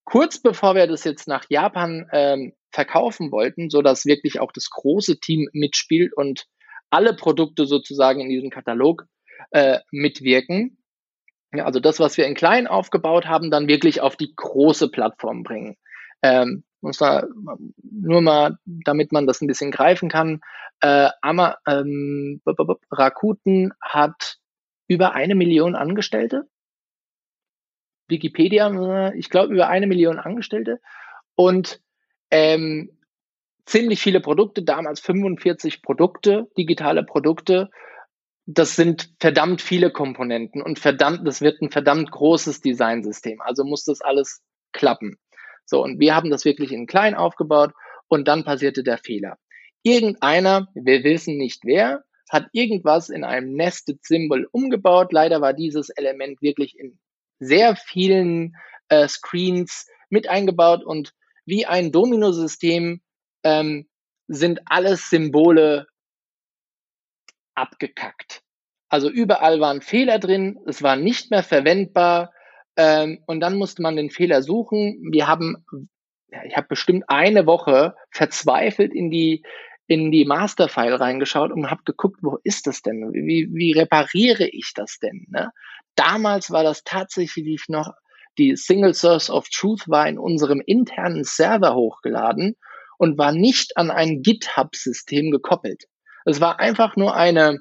Kurz 0.04 0.40
bevor 0.40 0.74
wir 0.74 0.86
das 0.86 1.04
jetzt 1.04 1.26
nach 1.26 1.46
Japan 1.48 2.06
ähm, 2.12 2.52
verkaufen 2.70 3.32
wollten, 3.32 3.70
so 3.70 3.82
dass 3.82 4.04
wirklich 4.04 4.40
auch 4.40 4.52
das 4.52 4.70
große 4.70 5.20
Team 5.20 5.48
mitspielt 5.52 6.14
und 6.14 6.46
alle 6.90 7.14
Produkte 7.14 7.66
sozusagen 7.66 8.20
in 8.20 8.28
diesem 8.28 8.50
Katalog 8.50 9.04
äh, 9.50 9.78
mitwirken. 9.90 10.78
Ja, 11.52 11.64
also 11.64 11.80
das, 11.80 11.98
was 11.98 12.18
wir 12.18 12.26
in 12.26 12.34
klein 12.34 12.66
aufgebaut 12.66 13.26
haben, 13.26 13.50
dann 13.50 13.68
wirklich 13.68 14.02
auf 14.02 14.16
die 14.16 14.34
große 14.36 14.90
Plattform 14.90 15.42
bringen. 15.42 15.76
Ähm, 16.22 16.64
muss 16.80 16.98
da 16.98 17.26
nur 17.82 18.20
mal, 18.20 18.58
damit 18.64 19.12
man 19.12 19.26
das 19.26 19.40
ein 19.40 19.46
bisschen 19.46 19.70
greifen 19.70 20.08
kann. 20.08 20.40
Äh, 20.80 21.10
Ama, 21.22 21.58
ähm, 21.66 22.40
Rakuten 22.90 23.72
hat 23.80 24.38
über 24.86 25.12
eine 25.12 25.34
Million 25.34 25.74
Angestellte. 25.74 26.48
Wikipedia, 28.08 29.12
ich 29.14 29.28
glaube, 29.28 29.52
über 29.52 29.68
eine 29.68 29.86
Million 29.86 30.18
Angestellte 30.18 30.80
und 31.34 31.80
ähm, 32.30 32.90
ziemlich 33.66 34.00
viele 34.00 34.20
Produkte, 34.20 34.62
damals 34.62 35.00
45 35.00 35.82
Produkte, 35.82 36.48
digitale 36.56 37.04
Produkte. 37.04 37.70
Das 38.46 38.76
sind 38.76 39.12
verdammt 39.20 39.60
viele 39.60 39.92
Komponenten 39.92 40.62
und 40.62 40.78
verdammt, 40.78 41.26
das 41.26 41.42
wird 41.42 41.60
ein 41.60 41.70
verdammt 41.70 42.10
großes 42.10 42.62
Designsystem. 42.62 43.42
Also 43.42 43.64
muss 43.64 43.84
das 43.84 44.00
alles 44.00 44.42
klappen. 44.72 45.18
So, 45.68 45.82
und 45.82 46.00
wir 46.00 46.16
haben 46.16 46.30
das 46.30 46.46
wirklich 46.46 46.72
in 46.72 46.86
klein 46.86 47.14
aufgebaut 47.14 47.72
und 48.08 48.26
dann 48.26 48.42
passierte 48.42 48.82
der 48.82 48.96
Fehler. 48.96 49.36
Irgendeiner, 49.82 50.68
wir 50.74 51.04
wissen 51.04 51.36
nicht 51.36 51.60
wer, 51.64 52.04
hat 52.30 52.48
irgendwas 52.52 53.10
in 53.10 53.22
einem 53.22 53.52
Nested 53.52 54.02
Symbol 54.02 54.48
umgebaut. 54.50 55.12
Leider 55.12 55.42
war 55.42 55.52
dieses 55.52 55.90
Element 55.90 56.40
wirklich 56.40 56.78
in 56.78 56.98
sehr 57.38 57.76
vielen 57.76 58.56
äh, 58.88 59.06
Screens 59.08 59.86
mit 60.08 60.28
eingebaut 60.28 60.84
und 60.84 61.12
wie 61.44 61.66
ein 61.66 61.92
Domino-System 61.92 63.02
ähm, 63.44 63.88
sind 64.26 64.60
alles 64.66 65.10
Symbole 65.10 65.86
abgekackt. 67.54 68.42
Also 68.88 69.10
überall 69.10 69.60
waren 69.60 69.82
Fehler 69.82 70.18
drin, 70.18 70.58
es 70.66 70.82
war 70.82 70.96
nicht 70.96 71.30
mehr 71.30 71.42
verwendbar 71.42 72.32
ähm, 72.78 73.18
und 73.26 73.40
dann 73.40 73.56
musste 73.56 73.82
man 73.82 73.96
den 73.96 74.10
Fehler 74.10 74.42
suchen. 74.42 75.10
Wir 75.10 75.26
haben, 75.26 75.66
ja, 76.30 76.44
ich 76.44 76.56
habe 76.56 76.68
bestimmt 76.68 77.04
eine 77.08 77.44
Woche 77.44 77.94
verzweifelt 78.10 78.94
in 78.94 79.10
die 79.10 79.42
in 79.88 80.12
die 80.12 80.26
Masterfile 80.26 81.00
reingeschaut 81.00 81.50
und 81.50 81.70
habe 81.70 81.82
geguckt, 81.84 82.18
wo 82.22 82.38
ist 82.44 82.66
das 82.66 82.82
denn? 82.82 83.10
Wie, 83.14 83.48
wie 83.52 83.72
repariere 83.72 84.46
ich 84.46 84.72
das 84.74 84.98
denn? 84.98 85.26
Ne? 85.30 85.50
Damals 85.96 86.50
war 86.50 86.62
das 86.62 86.84
tatsächlich 86.84 87.64
noch, 87.68 87.94
die 88.36 88.54
Single 88.54 88.92
Source 88.92 89.30
of 89.30 89.48
Truth 89.48 89.88
war 89.88 90.06
in 90.06 90.18
unserem 90.18 90.62
internen 90.64 91.24
Server 91.24 91.74
hochgeladen 91.74 92.54
und 92.98 93.16
war 93.16 93.32
nicht 93.32 93.78
an 93.78 93.90
ein 93.90 94.20
GitHub-System 94.20 95.30
gekoppelt. 95.30 95.84
Es 96.26 96.38
war 96.40 96.60
einfach 96.60 96.94
nur 96.96 97.16
eine 97.16 97.58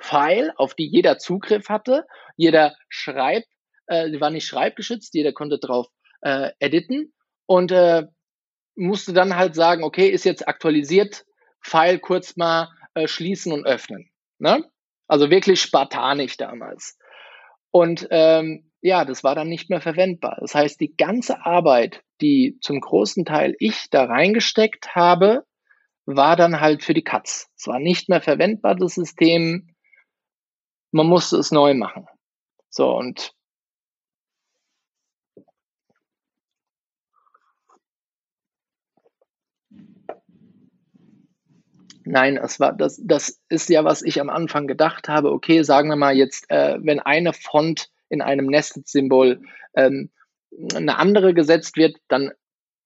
File, 0.00 0.52
auf 0.56 0.74
die 0.74 0.88
jeder 0.88 1.18
Zugriff 1.18 1.68
hatte. 1.68 2.04
Jeder 2.36 2.74
schreibt, 2.88 3.46
äh, 3.86 4.20
war 4.20 4.30
nicht 4.30 4.46
schreibgeschützt, 4.46 5.14
jeder 5.14 5.32
konnte 5.32 5.58
drauf 5.58 5.88
äh, 6.22 6.50
editen 6.58 7.12
und 7.46 7.72
äh, 7.72 8.06
musste 8.76 9.12
dann 9.12 9.36
halt 9.36 9.54
sagen, 9.54 9.84
okay, 9.84 10.08
ist 10.08 10.24
jetzt 10.24 10.48
aktualisiert, 10.48 11.24
File 11.60 11.98
kurz 11.98 12.36
mal 12.36 12.68
äh, 12.94 13.08
schließen 13.08 13.52
und 13.52 13.66
öffnen. 13.66 14.10
Ne? 14.38 14.64
Also 15.06 15.30
wirklich 15.30 15.60
spartanisch 15.60 16.36
damals. 16.36 16.98
Und 17.70 18.06
ähm, 18.10 18.70
ja, 18.80 19.04
das 19.04 19.24
war 19.24 19.34
dann 19.34 19.48
nicht 19.48 19.70
mehr 19.70 19.80
verwendbar. 19.80 20.36
Das 20.40 20.54
heißt, 20.54 20.80
die 20.80 20.94
ganze 20.96 21.44
Arbeit, 21.44 22.02
die 22.20 22.58
zum 22.60 22.80
großen 22.80 23.24
Teil 23.24 23.56
ich 23.58 23.88
da 23.90 24.04
reingesteckt 24.04 24.94
habe, 24.94 25.44
war 26.06 26.36
dann 26.36 26.60
halt 26.60 26.84
für 26.84 26.94
die 26.94 27.02
Katz. 27.02 27.48
Es 27.56 27.66
war 27.66 27.78
nicht 27.78 28.08
mehr 28.08 28.20
verwendbar, 28.20 28.74
das 28.74 28.94
System. 28.94 29.74
Man 30.92 31.06
musste 31.06 31.38
es 31.38 31.50
neu 31.50 31.74
machen. 31.74 32.06
So, 32.68 32.94
und 32.94 33.33
Nein, 42.04 42.36
es 42.36 42.60
war 42.60 42.72
das, 42.72 43.00
das 43.02 43.40
ist 43.48 43.68
ja, 43.70 43.84
was 43.84 44.02
ich 44.02 44.20
am 44.20 44.28
Anfang 44.28 44.66
gedacht 44.66 45.08
habe. 45.08 45.32
Okay, 45.32 45.62
sagen 45.62 45.88
wir 45.88 45.96
mal 45.96 46.14
jetzt, 46.16 46.50
äh, 46.50 46.76
wenn 46.80 47.00
eine 47.00 47.32
Font 47.32 47.88
in 48.08 48.20
einem 48.20 48.46
Nested-Symbol 48.46 49.40
ähm, 49.74 50.10
eine 50.74 50.98
andere 50.98 51.34
gesetzt 51.34 51.76
wird, 51.76 51.96
dann 52.08 52.32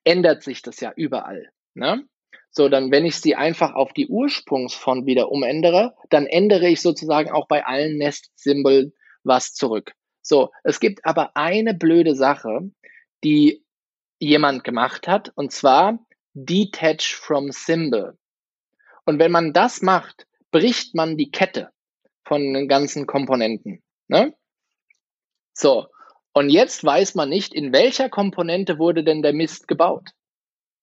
ändert 0.04 0.42
sich 0.42 0.62
das 0.62 0.80
ja 0.80 0.92
überall. 0.94 1.50
Ne? 1.74 2.04
So, 2.50 2.68
dann, 2.68 2.90
wenn 2.90 3.04
ich 3.04 3.16
sie 3.20 3.34
einfach 3.34 3.74
auf 3.74 3.92
die 3.92 4.08
Ursprungsfont 4.08 5.06
wieder 5.06 5.30
umändere, 5.30 5.94
dann 6.10 6.26
ändere 6.26 6.68
ich 6.68 6.80
sozusagen 6.80 7.30
auch 7.30 7.46
bei 7.46 7.64
allen 7.66 7.98
Nest-Symbolen 7.98 8.92
was 9.22 9.52
zurück. 9.52 9.92
So, 10.22 10.50
es 10.64 10.80
gibt 10.80 11.04
aber 11.04 11.36
eine 11.36 11.74
blöde 11.74 12.14
Sache, 12.14 12.70
die 13.24 13.64
jemand 14.18 14.64
gemacht 14.64 15.06
hat, 15.08 15.32
und 15.34 15.52
zwar 15.52 15.98
Detach 16.34 17.14
from 17.14 17.50
Symbol. 17.52 18.17
Und 19.08 19.18
wenn 19.18 19.32
man 19.32 19.54
das 19.54 19.80
macht, 19.80 20.26
bricht 20.50 20.94
man 20.94 21.16
die 21.16 21.30
Kette 21.30 21.70
von 22.26 22.52
den 22.52 22.68
ganzen 22.68 23.06
Komponenten. 23.06 23.82
Ne? 24.06 24.36
So. 25.54 25.86
Und 26.34 26.50
jetzt 26.50 26.84
weiß 26.84 27.14
man 27.14 27.30
nicht, 27.30 27.54
in 27.54 27.72
welcher 27.72 28.10
Komponente 28.10 28.78
wurde 28.78 29.04
denn 29.04 29.22
der 29.22 29.32
Mist 29.32 29.66
gebaut. 29.66 30.10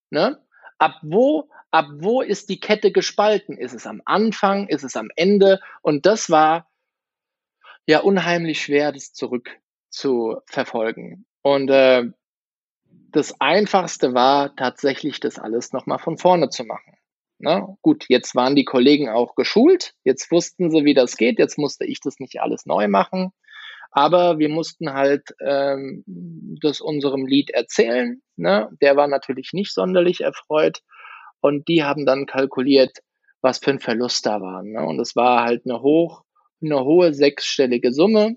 Ne? 0.10 0.44
Ab 0.80 0.96
wo, 1.04 1.52
ab 1.70 1.86
wo 2.00 2.24
ist 2.24 2.50
die 2.50 2.60
Kette 2.60 2.92
gespalten? 2.92 3.60
Ist 3.60 3.76
es 3.76 3.86
am 3.86 4.02
Anfang? 4.06 4.70
Ist 4.70 4.82
es 4.82 4.96
am 4.96 5.10
Ende? 5.16 5.60
Und 5.84 6.08
das 6.08 6.32
war 6.32 6.68
ja 7.86 8.00
unheimlich 8.00 8.60
schwer, 8.60 8.92
das 8.92 9.14
zurück 9.14 9.52
zu 9.92 10.42
verfolgen. 10.48 11.28
Und 11.44 11.70
äh, 11.70 12.06
das 13.12 13.40
Einfachste 13.40 14.16
war 14.16 14.56
tatsächlich, 14.56 15.20
das 15.20 15.38
alles 15.38 15.74
nochmal 15.74 16.00
von 16.00 16.18
vorne 16.18 16.50
zu 16.50 16.64
machen. 16.64 16.98
Ne? 17.40 17.78
Gut, 17.82 18.06
jetzt 18.08 18.36
waren 18.36 18.56
die 18.56 18.66
Kollegen 18.66 19.10
auch 19.10 19.36
geschult, 19.36 19.94
jetzt 20.04 20.32
wussten 20.32 20.72
sie, 20.72 20.86
wie 20.86 20.94
das 20.94 21.18
geht, 21.18 21.40
jetzt 21.40 21.58
musste 21.58 21.86
ich 21.86 22.00
das 22.00 22.20
nicht 22.20 22.40
alles 22.40 22.66
neu 22.66 22.88
machen. 22.88 23.32
Aber 23.92 24.40
wir 24.40 24.50
mussten 24.50 24.94
halt 24.94 25.24
ähm, 25.40 26.04
das 26.62 26.82
unserem 26.82 27.26
Lied 27.26 27.50
erzählen. 27.52 28.22
Ne? 28.36 28.70
Der 28.82 28.98
war 28.98 29.08
natürlich 29.08 29.52
nicht 29.54 29.74
sonderlich 29.74 30.20
erfreut. 30.20 30.82
Und 31.40 31.70
die 31.70 31.84
haben 31.84 32.06
dann 32.06 32.26
kalkuliert, 32.26 32.98
was 33.42 33.60
für 33.60 33.70
ein 33.72 33.80
Verlust 33.80 34.26
da 34.26 34.42
war. 34.42 34.64
Ne? 34.64 34.86
Und 34.86 35.00
es 35.00 35.16
war 35.16 35.46
halt 35.46 35.64
eine, 35.66 35.82
hoch, 35.82 36.24
eine 36.62 36.84
hohe 36.84 37.14
sechsstellige 37.14 37.94
Summe. 37.94 38.36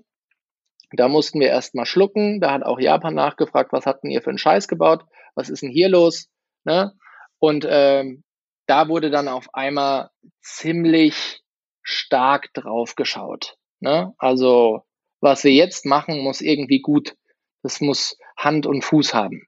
Da 0.91 1.09
mussten 1.09 1.41
wir 1.41 1.49
erstmal 1.49 1.85
schlucken. 1.85 2.39
Da 2.39 2.53
hat 2.53 2.63
auch 2.63 2.79
Japan 2.79 3.15
nachgefragt, 3.15 3.73
was 3.73 3.85
hatten 3.85 4.09
ihr 4.09 4.21
für 4.21 4.29
einen 4.29 4.37
Scheiß 4.37 4.69
gebaut? 4.69 5.03
Was 5.35 5.49
ist 5.49 5.61
denn 5.61 5.71
hier 5.71 5.89
los? 5.89 6.29
Ne? 6.63 6.93
Und 7.37 7.67
ähm, 7.69 8.23
da 8.69 8.87
wurde 8.87 9.09
dann 9.09 9.27
auf 9.27 9.53
einmal 9.53 10.11
ziemlich 10.41 11.41
stark 11.81 12.53
drauf 12.53 12.95
geschaut. 12.95 13.57
Ne? 13.79 14.13
Also 14.19 14.83
was 15.21 15.43
wir 15.43 15.51
jetzt 15.51 15.85
machen, 15.85 16.19
muss 16.19 16.39
irgendwie 16.41 16.81
gut, 16.81 17.15
das 17.63 17.81
muss 17.81 18.17
Hand 18.37 18.67
und 18.67 18.83
Fuß 18.83 19.13
haben. 19.13 19.47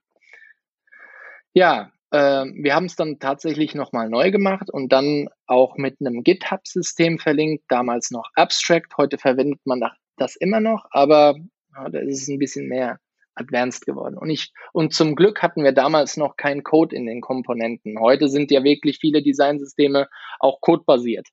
Ja, 1.54 1.92
äh, 2.10 2.44
wir 2.46 2.74
haben 2.74 2.86
es 2.86 2.96
dann 2.96 3.20
tatsächlich 3.20 3.74
nochmal 3.74 4.10
neu 4.10 4.32
gemacht 4.32 4.70
und 4.70 4.92
dann 4.92 5.28
auch 5.46 5.76
mit 5.76 5.98
einem 6.00 6.24
GitHub-System 6.24 7.18
verlinkt, 7.18 7.64
damals 7.68 8.10
noch 8.10 8.28
Abstract, 8.34 8.96
heute 8.98 9.18
verwendet 9.18 9.60
man 9.64 9.82
das 10.16 10.34
immer 10.36 10.60
noch, 10.60 10.86
aber 10.90 11.36
ja, 11.74 11.88
da 11.88 12.00
ist 12.00 12.22
es 12.22 12.28
ein 12.28 12.38
bisschen 12.38 12.68
mehr 12.68 12.98
advanced 13.34 13.86
geworden. 13.86 14.18
Und 14.18 14.30
ich, 14.30 14.52
und 14.72 14.94
zum 14.94 15.16
Glück 15.16 15.42
hatten 15.42 15.64
wir 15.64 15.72
damals 15.72 16.16
noch 16.16 16.36
keinen 16.36 16.62
Code 16.62 16.94
in 16.94 17.06
den 17.06 17.20
Komponenten. 17.20 17.98
Heute 17.98 18.28
sind 18.28 18.50
ja 18.50 18.62
wirklich 18.64 18.98
viele 19.00 19.22
Designsysteme 19.22 20.08
auch 20.38 20.60
codebasiert. 20.60 21.28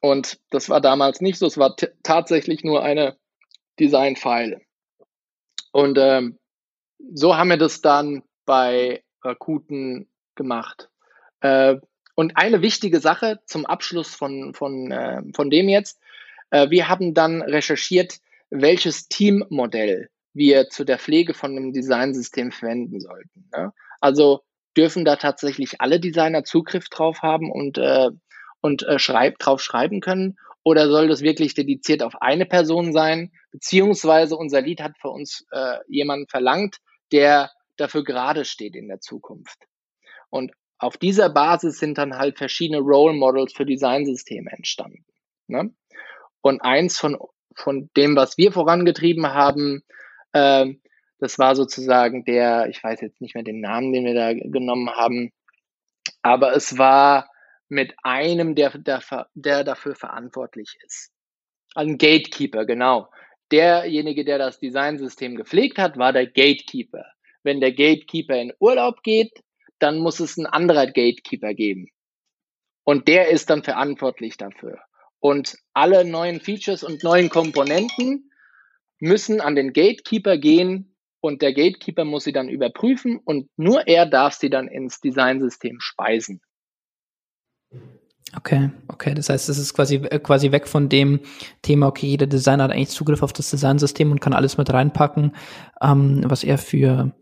Und 0.00 0.38
das 0.50 0.68
war 0.68 0.80
damals 0.80 1.20
nicht 1.20 1.38
so. 1.38 1.46
Es 1.46 1.56
war 1.56 1.76
tatsächlich 2.02 2.62
nur 2.62 2.82
eine 2.82 3.16
Design-File. 3.80 4.60
Und 5.72 5.96
ähm, 5.98 6.38
so 7.14 7.36
haben 7.36 7.48
wir 7.48 7.56
das 7.56 7.80
dann 7.80 8.22
bei 8.44 9.02
Rakuten 9.22 10.08
gemacht. 10.34 10.90
Äh, 11.40 11.76
und 12.14 12.36
eine 12.36 12.62
wichtige 12.62 13.00
Sache 13.00 13.40
zum 13.46 13.66
Abschluss 13.66 14.14
von, 14.14 14.54
von, 14.54 14.90
äh, 14.92 15.22
von 15.34 15.50
dem 15.50 15.68
jetzt. 15.68 16.00
Äh, 16.50 16.70
wir 16.70 16.88
haben 16.88 17.14
dann 17.14 17.42
recherchiert, 17.42 18.18
welches 18.54 19.08
Teammodell 19.08 20.08
wir 20.32 20.68
zu 20.68 20.84
der 20.84 20.98
Pflege 20.98 21.34
von 21.34 21.52
einem 21.52 21.72
Designsystem 21.72 22.52
verwenden 22.52 23.00
sollten. 23.00 23.48
Ne? 23.54 23.72
Also 24.00 24.42
dürfen 24.76 25.04
da 25.04 25.16
tatsächlich 25.16 25.80
alle 25.80 26.00
Designer 26.00 26.44
Zugriff 26.44 26.88
drauf 26.88 27.22
haben 27.22 27.50
und 27.50 27.78
äh, 27.78 28.10
und 28.60 28.82
äh, 28.84 28.98
schreib, 28.98 29.38
drauf 29.38 29.60
schreiben 29.60 30.00
können? 30.00 30.38
Oder 30.62 30.88
soll 30.88 31.08
das 31.08 31.20
wirklich 31.20 31.52
dediziert 31.52 32.02
auf 32.02 32.22
eine 32.22 32.46
Person 32.46 32.94
sein? 32.94 33.30
Beziehungsweise 33.52 34.36
unser 34.36 34.62
Lied 34.62 34.80
hat 34.80 34.96
für 34.98 35.10
uns 35.10 35.44
äh, 35.50 35.76
jemanden 35.86 36.26
verlangt, 36.28 36.78
der 37.12 37.50
dafür 37.76 38.04
gerade 38.04 38.46
steht 38.46 38.74
in 38.74 38.88
der 38.88 39.00
Zukunft. 39.00 39.58
Und 40.30 40.52
auf 40.78 40.96
dieser 40.96 41.28
Basis 41.28 41.78
sind 41.78 41.98
dann 41.98 42.16
halt 42.16 42.38
verschiedene 42.38 42.80
Role 42.80 43.14
Models 43.14 43.52
für 43.52 43.66
Designsysteme 43.66 44.50
entstanden. 44.50 45.04
Ne? 45.46 45.74
Und 46.40 46.62
eins 46.62 46.98
von, 46.98 47.18
von 47.54 47.90
dem, 47.96 48.16
was 48.16 48.38
wir 48.38 48.52
vorangetrieben 48.52 49.32
haben, 49.32 49.82
äh, 50.32 50.66
das 51.18 51.38
war 51.38 51.56
sozusagen 51.56 52.24
der, 52.24 52.68
ich 52.68 52.82
weiß 52.82 53.00
jetzt 53.00 53.20
nicht 53.20 53.34
mehr 53.34 53.44
den 53.44 53.60
Namen, 53.60 53.92
den 53.92 54.04
wir 54.04 54.14
da 54.14 54.32
genommen 54.32 54.90
haben, 54.90 55.32
aber 56.22 56.54
es 56.54 56.76
war 56.78 57.30
mit 57.68 57.94
einem, 58.02 58.54
der, 58.54 58.70
der, 58.78 59.02
der 59.34 59.64
dafür 59.64 59.94
verantwortlich 59.94 60.76
ist. 60.84 61.10
Ein 61.74 61.98
Gatekeeper, 61.98 62.66
genau. 62.66 63.08
Derjenige, 63.50 64.24
der 64.24 64.38
das 64.38 64.58
Designsystem 64.58 65.36
gepflegt 65.36 65.78
hat, 65.78 65.96
war 65.96 66.12
der 66.12 66.26
Gatekeeper. 66.26 67.04
Wenn 67.42 67.60
der 67.60 67.72
Gatekeeper 67.72 68.40
in 68.40 68.52
Urlaub 68.58 69.02
geht, 69.02 69.42
dann 69.78 69.98
muss 69.98 70.20
es 70.20 70.36
ein 70.36 70.46
anderer 70.46 70.86
Gatekeeper 70.86 71.52
geben. 71.52 71.88
Und 72.84 73.08
der 73.08 73.28
ist 73.28 73.50
dann 73.50 73.62
verantwortlich 73.62 74.36
dafür. 74.36 74.78
Und 75.24 75.56
alle 75.72 76.04
neuen 76.04 76.38
Features 76.38 76.84
und 76.84 77.02
neuen 77.02 77.30
Komponenten 77.30 78.30
müssen 79.00 79.40
an 79.40 79.54
den 79.54 79.72
Gatekeeper 79.72 80.36
gehen 80.36 80.94
und 81.20 81.40
der 81.40 81.54
Gatekeeper 81.54 82.04
muss 82.04 82.24
sie 82.24 82.34
dann 82.34 82.50
überprüfen 82.50 83.18
und 83.24 83.48
nur 83.56 83.88
er 83.88 84.04
darf 84.04 84.34
sie 84.34 84.50
dann 84.50 84.68
ins 84.68 85.00
Designsystem 85.00 85.78
speisen. 85.80 86.42
Okay, 88.36 88.68
okay. 88.88 89.14
Das 89.14 89.30
heißt, 89.30 89.48
es 89.48 89.56
ist 89.56 89.72
quasi, 89.72 89.94
äh, 89.94 90.18
quasi 90.18 90.52
weg 90.52 90.68
von 90.68 90.90
dem 90.90 91.20
Thema, 91.62 91.86
okay, 91.86 92.06
jeder 92.06 92.26
Designer 92.26 92.64
hat 92.64 92.72
eigentlich 92.72 92.90
Zugriff 92.90 93.22
auf 93.22 93.32
das 93.32 93.48
Designsystem 93.48 94.12
und 94.12 94.20
kann 94.20 94.34
alles 94.34 94.58
mit 94.58 94.70
reinpacken, 94.70 95.34
ähm, 95.80 96.20
was 96.26 96.44
er 96.44 96.58
für 96.58 97.14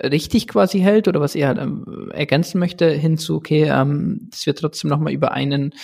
richtig 0.00 0.46
quasi 0.46 0.78
hält 0.78 1.08
oder 1.08 1.20
was 1.20 1.34
er 1.34 1.58
ähm, 1.58 2.10
ergänzen 2.12 2.60
möchte, 2.60 2.88
hinzu, 2.90 3.34
okay, 3.34 3.64
ähm, 3.64 4.28
das 4.30 4.46
wird 4.46 4.60
trotzdem 4.60 4.88
nochmal 4.88 5.12
über 5.12 5.32
einen 5.32 5.74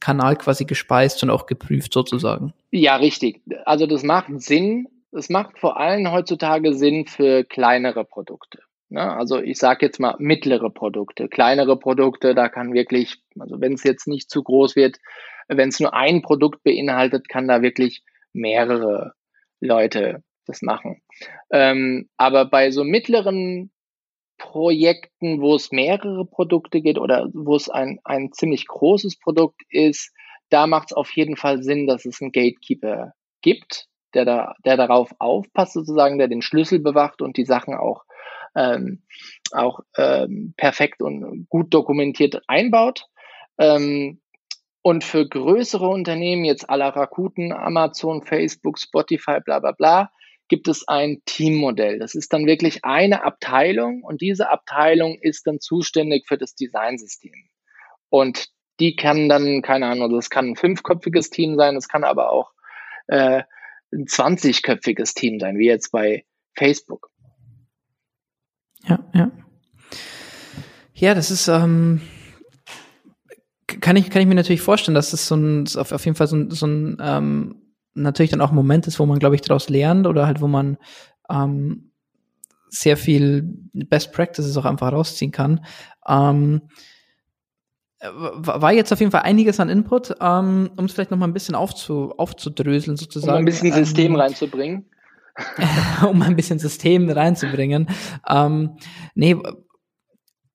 Kanal 0.00 0.36
quasi 0.36 0.64
gespeist 0.64 1.22
und 1.22 1.30
auch 1.30 1.46
geprüft 1.46 1.92
sozusagen. 1.92 2.52
Ja, 2.70 2.96
richtig. 2.96 3.42
Also 3.64 3.86
das 3.86 4.02
macht 4.02 4.28
Sinn. 4.40 4.88
Es 5.12 5.28
macht 5.28 5.58
vor 5.58 5.78
allem 5.78 6.10
heutzutage 6.10 6.74
Sinn 6.74 7.06
für 7.06 7.44
kleinere 7.44 8.04
Produkte. 8.04 8.60
Ne? 8.88 9.00
Also 9.00 9.40
ich 9.40 9.58
sage 9.58 9.86
jetzt 9.86 9.98
mal 9.98 10.16
mittlere 10.18 10.70
Produkte, 10.70 11.28
kleinere 11.28 11.78
Produkte, 11.78 12.34
da 12.34 12.48
kann 12.48 12.72
wirklich, 12.72 13.22
also 13.38 13.60
wenn 13.60 13.74
es 13.74 13.84
jetzt 13.84 14.06
nicht 14.06 14.30
zu 14.30 14.42
groß 14.42 14.76
wird, 14.76 14.98
wenn 15.48 15.68
es 15.68 15.80
nur 15.80 15.94
ein 15.94 16.22
Produkt 16.22 16.62
beinhaltet, 16.62 17.28
kann 17.28 17.48
da 17.48 17.62
wirklich 17.62 18.02
mehrere 18.32 19.12
Leute 19.60 20.22
das 20.46 20.62
machen. 20.62 21.00
Ähm, 21.50 22.08
aber 22.16 22.44
bei 22.44 22.70
so 22.70 22.84
mittleren 22.84 23.70
Projekten, 24.56 25.42
wo 25.42 25.54
es 25.54 25.70
mehrere 25.70 26.24
Produkte 26.24 26.80
geht 26.80 26.96
oder 26.96 27.28
wo 27.34 27.56
es 27.56 27.68
ein, 27.68 28.00
ein 28.04 28.32
ziemlich 28.32 28.66
großes 28.66 29.18
Produkt 29.18 29.60
ist, 29.68 30.14
da 30.48 30.66
macht 30.66 30.92
es 30.92 30.96
auf 30.96 31.10
jeden 31.14 31.36
Fall 31.36 31.62
Sinn, 31.62 31.86
dass 31.86 32.06
es 32.06 32.22
einen 32.22 32.32
Gatekeeper 32.32 33.12
gibt, 33.42 33.86
der 34.14 34.24
da, 34.24 34.54
der 34.64 34.78
darauf 34.78 35.10
aufpasst, 35.18 35.74
sozusagen, 35.74 36.16
der 36.16 36.28
den 36.28 36.40
Schlüssel 36.40 36.78
bewacht 36.78 37.20
und 37.20 37.36
die 37.36 37.44
Sachen 37.44 37.74
auch 37.74 38.04
ähm, 38.54 39.02
auch 39.52 39.80
ähm, 39.98 40.54
perfekt 40.56 41.02
und 41.02 41.50
gut 41.50 41.74
dokumentiert 41.74 42.40
einbaut. 42.46 43.04
Ähm, 43.58 44.22
und 44.80 45.04
für 45.04 45.28
größere 45.28 45.86
Unternehmen, 45.86 46.46
jetzt 46.46 46.70
aller 46.70 46.96
Rakuten, 46.96 47.52
Amazon, 47.52 48.22
Facebook, 48.22 48.78
Spotify, 48.78 49.40
bla 49.44 49.58
bla 49.58 49.72
bla, 49.72 50.10
gibt 50.48 50.68
es 50.68 50.86
ein 50.86 51.22
Teammodell. 51.24 51.98
Das 51.98 52.14
ist 52.14 52.32
dann 52.32 52.46
wirklich 52.46 52.84
eine 52.84 53.24
Abteilung 53.24 54.02
und 54.02 54.20
diese 54.20 54.50
Abteilung 54.50 55.18
ist 55.20 55.46
dann 55.46 55.60
zuständig 55.60 56.26
für 56.26 56.38
das 56.38 56.54
Designsystem. 56.54 57.34
Und 58.08 58.48
die 58.78 58.94
kann 58.94 59.28
dann, 59.28 59.62
keine 59.62 59.86
Ahnung, 59.86 60.12
das 60.12 60.30
kann 60.30 60.50
ein 60.50 60.56
fünfköpfiges 60.56 61.30
Team 61.30 61.56
sein, 61.56 61.76
es 61.76 61.88
kann 61.88 62.04
aber 62.04 62.30
auch 62.30 62.52
äh, 63.08 63.42
ein 63.92 64.06
20-köpfiges 64.06 65.14
Team 65.14 65.40
sein, 65.40 65.58
wie 65.58 65.66
jetzt 65.66 65.90
bei 65.90 66.24
Facebook. 66.54 67.10
Ja, 68.84 68.98
ja. 69.14 69.30
Ja, 70.94 71.14
das 71.14 71.30
ist, 71.30 71.48
ähm, 71.48 72.00
kann 73.66 73.96
ich, 73.96 74.10
kann 74.10 74.22
ich 74.22 74.28
mir 74.28 74.34
natürlich 74.34 74.62
vorstellen, 74.62 74.94
dass 74.94 75.10
das 75.10 75.26
so 75.26 75.36
ein, 75.36 75.66
auf, 75.76 75.92
auf 75.92 76.04
jeden 76.04 76.16
Fall 76.16 76.26
so 76.26 76.36
ein, 76.36 76.50
so 76.50 76.66
ein 76.66 76.96
ähm, 77.00 77.65
natürlich 77.96 78.30
dann 78.30 78.40
auch 78.40 78.50
ein 78.50 78.56
Moment 78.56 78.86
ist, 78.86 78.98
wo 78.98 79.06
man, 79.06 79.18
glaube 79.18 79.34
ich, 79.34 79.40
daraus 79.40 79.68
lernt 79.68 80.06
oder 80.06 80.26
halt, 80.26 80.40
wo 80.40 80.46
man 80.46 80.76
ähm, 81.30 81.90
sehr 82.68 82.96
viel 82.96 83.44
Best 83.72 84.12
Practices 84.12 84.56
auch 84.56 84.64
einfach 84.64 84.92
rausziehen 84.92 85.32
kann. 85.32 85.64
Ähm, 86.06 86.62
war 88.02 88.72
jetzt 88.72 88.92
auf 88.92 89.00
jeden 89.00 89.10
Fall 89.10 89.22
einiges 89.22 89.58
an 89.58 89.68
Input, 89.68 90.14
ähm, 90.20 90.70
um 90.76 90.84
es 90.84 90.92
vielleicht 90.92 91.10
noch 91.10 91.18
mal 91.18 91.26
ein 91.26 91.32
bisschen 91.32 91.54
aufzu, 91.54 92.12
aufzudröseln 92.16 92.96
sozusagen. 92.96 93.32
Um 93.32 93.38
ein 93.38 93.44
bisschen 93.44 93.72
System 93.72 94.12
ähm, 94.12 94.20
reinzubringen. 94.20 94.90
um 96.08 96.22
ein 96.22 96.36
bisschen 96.36 96.58
System 96.58 97.08
reinzubringen. 97.10 97.88
Ähm, 98.28 98.76
nee, 99.14 99.34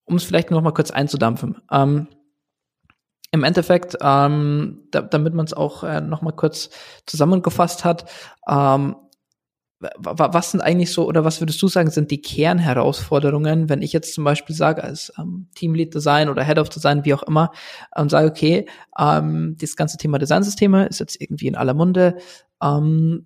um 0.06 0.16
es 0.16 0.24
vielleicht 0.24 0.52
noch 0.52 0.62
mal 0.62 0.74
kurz 0.74 0.92
einzudampfen. 0.92 1.58
Ähm, 1.72 2.08
Im 3.32 3.44
Endeffekt, 3.44 3.98
ähm, 4.02 4.84
da, 4.92 5.02
damit 5.02 5.34
man 5.34 5.46
es 5.46 5.54
auch 5.54 5.84
äh, 5.84 6.02
noch 6.02 6.22
mal 6.22 6.34
kurz 6.34 6.70
zusammengefasst 7.06 7.86
hat, 7.86 8.10
ähm, 8.48 8.96
was 9.98 10.52
sind 10.52 10.62
eigentlich 10.62 10.92
so, 10.92 11.08
oder 11.08 11.26
was 11.26 11.42
würdest 11.42 11.62
du 11.62 11.68
sagen, 11.68 11.90
sind 11.90 12.12
die 12.12 12.22
Kernherausforderungen, 12.22 13.68
wenn 13.68 13.82
ich 13.82 13.94
jetzt 13.94 14.14
zum 14.14 14.24
Beispiel 14.24 14.56
sage, 14.56 14.84
als 14.84 15.12
ähm, 15.18 15.48
Teamlead 15.56 15.94
Design 15.94 16.30
oder 16.30 16.44
Head 16.44 16.60
of 16.60 16.70
Design, 16.70 17.04
wie 17.04 17.14
auch 17.14 17.24
immer, 17.24 17.52
und 17.96 18.12
sage, 18.12 18.28
okay, 18.28 18.68
ähm, 19.00 19.56
das 19.60 19.76
ganze 19.76 19.98
Thema 19.98 20.20
Designsysteme 20.20 20.86
ist 20.86 21.00
jetzt 21.00 21.20
irgendwie 21.20 21.48
in 21.48 21.56
aller 21.56 21.74
Munde, 21.74 22.18
ähm, 22.62 23.26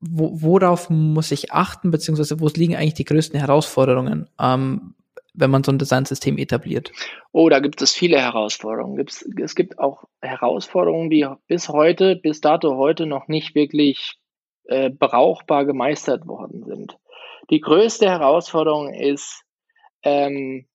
wo, 0.00 0.42
worauf 0.42 0.90
muss 0.90 1.32
ich 1.32 1.52
achten, 1.52 1.90
beziehungsweise 1.90 2.38
wo 2.38 2.48
liegen 2.48 2.76
eigentlich 2.76 2.94
die 2.94 3.04
größten 3.04 3.38
Herausforderungen, 3.38 4.28
ähm, 4.38 4.94
wenn 5.34 5.50
man 5.50 5.64
so 5.64 5.72
ein 5.72 5.78
Designsystem 5.78 6.38
etabliert? 6.38 6.92
Oh, 7.32 7.48
da 7.48 7.58
gibt 7.58 7.82
es 7.82 7.92
viele 7.92 8.20
Herausforderungen. 8.20 9.04
Es 9.42 9.54
gibt 9.54 9.78
auch 9.78 10.04
Herausforderungen, 10.20 11.10
die 11.10 11.26
bis 11.46 11.68
heute, 11.68 12.16
bis 12.16 12.40
dato 12.40 12.76
heute 12.76 13.06
noch 13.06 13.28
nicht 13.28 13.54
wirklich 13.54 14.16
äh, 14.64 14.90
brauchbar 14.90 15.66
gemeistert 15.66 16.26
worden 16.26 16.64
sind. 16.64 16.96
Die 17.50 17.60
größte 17.60 18.08
Herausforderung 18.08 18.94
ist 18.94 19.42
ähm, 20.02 20.66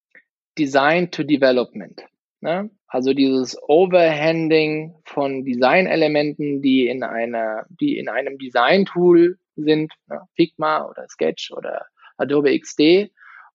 Design 0.57 1.09
to 1.09 1.23
Development. 1.23 2.03
Ne? 2.41 2.69
Also 2.87 3.13
dieses 3.13 3.57
Overhanding 3.67 4.95
von 5.05 5.45
Designelementen, 5.45 6.61
die 6.61 6.87
in 6.87 7.03
einer, 7.03 7.65
die 7.69 7.97
in 7.97 8.09
einem 8.09 8.37
Design-Tool 8.37 9.37
sind, 9.55 9.93
ne? 10.07 10.21
Figma 10.35 10.85
oder 10.85 11.07
Sketch 11.07 11.51
oder 11.51 11.85
Adobe 12.17 12.57
XD 12.59 13.11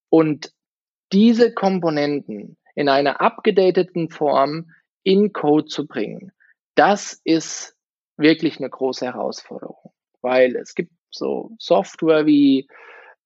und 0.09 0.53
diese 1.15 1.55
Komponenten 1.55 2.57
in 2.75 2.89
einer 2.89 3.21
abgedateten 3.21 4.11
Form 4.11 4.73
in 5.05 5.33
Code 5.33 5.67
zu 5.67 5.87
bringen, 5.87 6.33
das 6.75 7.21
ist 7.25 7.77
wirklich 8.17 8.59
eine 8.59 8.69
große 8.69 9.07
Herausforderung, 9.07 9.93
weil 10.23 10.57
es 10.57 10.75
gibt 10.75 10.93
so 11.11 11.53
Software 11.59 12.27
wie 12.27 12.69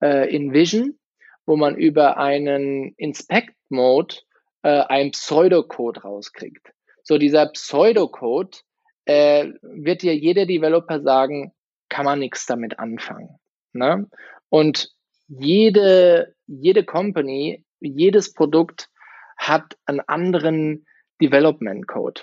äh, 0.03 0.35
InVision, 0.35 0.99
wo 1.47 1.57
man 1.57 1.77
über 1.77 2.19
einen 2.19 2.93
Inspect-Mode 2.99 4.17
äh, 4.63 4.83
einen 4.83 5.13
Pseudocode 5.13 6.05
rauskriegt. 6.05 6.73
So 7.03 7.17
dieser 7.17 7.47
Pseudocode 7.47 8.59
äh, 9.07 9.53
wird 9.63 10.03
dir 10.03 10.15
jeder 10.15 10.45
Developer 10.45 11.01
sagen, 11.01 11.53
kann 11.89 12.05
man 12.05 12.19
nichts 12.19 12.45
damit 12.45 12.79
anfangen. 12.79 13.39
Ne? 13.73 14.11
Und 14.51 14.91
jede, 15.27 16.35
jede 16.47 16.85
Company, 16.85 17.65
jedes 17.81 18.35
Produkt 18.35 18.89
hat 19.37 19.77
einen 19.87 20.01
anderen 20.01 20.87
Development 21.21 21.87
Code. 21.87 22.23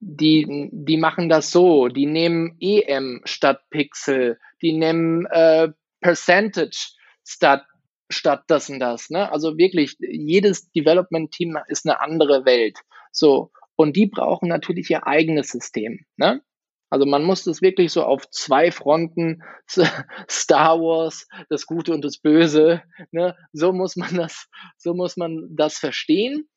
Die, 0.00 0.68
die 0.72 0.96
machen 0.96 1.28
das 1.28 1.50
so, 1.50 1.88
die 1.88 2.06
nehmen 2.06 2.56
EM 2.60 3.20
statt 3.24 3.62
Pixel, 3.70 4.38
die 4.62 4.72
nehmen 4.72 5.26
äh, 5.26 5.70
Percentage 6.00 6.92
statt 7.24 7.64
statt 8.10 8.44
das 8.46 8.70
und 8.70 8.80
das. 8.80 9.10
Ne? 9.10 9.30
Also 9.30 9.58
wirklich, 9.58 9.96
jedes 10.00 10.70
Development-Team 10.72 11.58
ist 11.68 11.86
eine 11.86 12.00
andere 12.00 12.44
Welt. 12.44 12.78
So. 13.12 13.50
Und 13.76 13.96
die 13.96 14.06
brauchen 14.06 14.48
natürlich 14.48 14.90
ihr 14.90 15.06
eigenes 15.06 15.48
System. 15.48 16.04
Ne? 16.16 16.42
Also 16.90 17.06
man 17.06 17.22
muss 17.24 17.44
das 17.44 17.60
wirklich 17.60 17.92
so 17.92 18.02
auf 18.04 18.30
zwei 18.30 18.70
Fronten, 18.70 19.42
Star 20.30 20.80
Wars, 20.80 21.26
das 21.50 21.66
Gute 21.66 21.92
und 21.92 22.04
das 22.04 22.18
Böse, 22.18 22.82
ne? 23.10 23.36
so 23.52 23.72
muss 23.72 23.96
man 23.96 24.14
das, 24.16 24.48
so 24.76 24.94
muss 24.94 25.16
man 25.16 25.48
das 25.50 25.78
verstehen. 25.78 26.48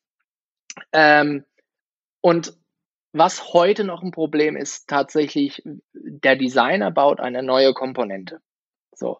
Ähm, 0.92 1.44
und 2.22 2.54
was 3.12 3.52
heute 3.52 3.84
noch 3.84 4.02
ein 4.02 4.10
Problem 4.10 4.56
ist, 4.56 4.88
tatsächlich, 4.88 5.62
der 5.92 6.36
Designer 6.36 6.90
baut 6.90 7.20
eine 7.20 7.42
neue 7.42 7.74
Komponente. 7.74 8.40
So. 8.94 9.18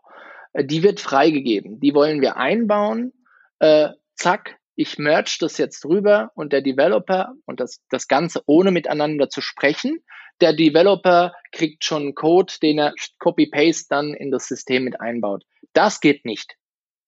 Äh, 0.53 0.64
die 0.64 0.83
wird 0.83 1.01
freigegeben. 1.01 1.79
Die 1.81 1.94
wollen 1.94 2.20
wir 2.22 2.37
einbauen. 2.37 3.12
Äh, 3.59 3.90
zack, 4.14 4.59
ich 4.75 4.98
merge 4.98 5.37
das 5.40 5.59
jetzt 5.59 5.85
rüber 5.85 6.33
und 6.35 6.53
der 6.53 6.62
Developer 6.62 7.35
und 7.44 7.61
das, 7.61 7.83
das 7.90 8.09
Ganze 8.09 8.42
ohne 8.46 8.70
miteinander 8.70 9.29
zu 9.29 9.42
sprechen. 9.42 10.03
Der 10.40 10.53
Developer 10.53 11.35
kriegt 11.53 11.85
schon 11.85 12.14
Code, 12.14 12.53
den 12.62 12.79
er 12.79 12.95
copy-paste 13.18 13.87
dann 13.90 14.14
in 14.14 14.31
das 14.31 14.49
System 14.49 14.85
mit 14.85 15.01
einbaut. 15.01 15.45
Das 15.73 16.01
geht 16.01 16.25
nicht. 16.25 16.57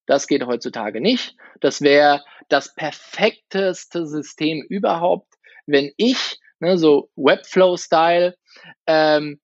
Das 0.07 0.27
geht 0.27 0.47
heutzutage 0.47 1.01
nicht. 1.01 1.37
Das 1.61 1.81
wäre 1.81 2.23
das 2.49 2.75
perfekteste 2.75 4.07
System 4.07 4.63
überhaupt, 4.69 5.35
wenn 5.67 5.93
ich, 5.97 6.39
ne, 6.61 6.77
so 6.79 7.11
Webflow-Style, 7.17 8.37
ähm, 8.87 9.41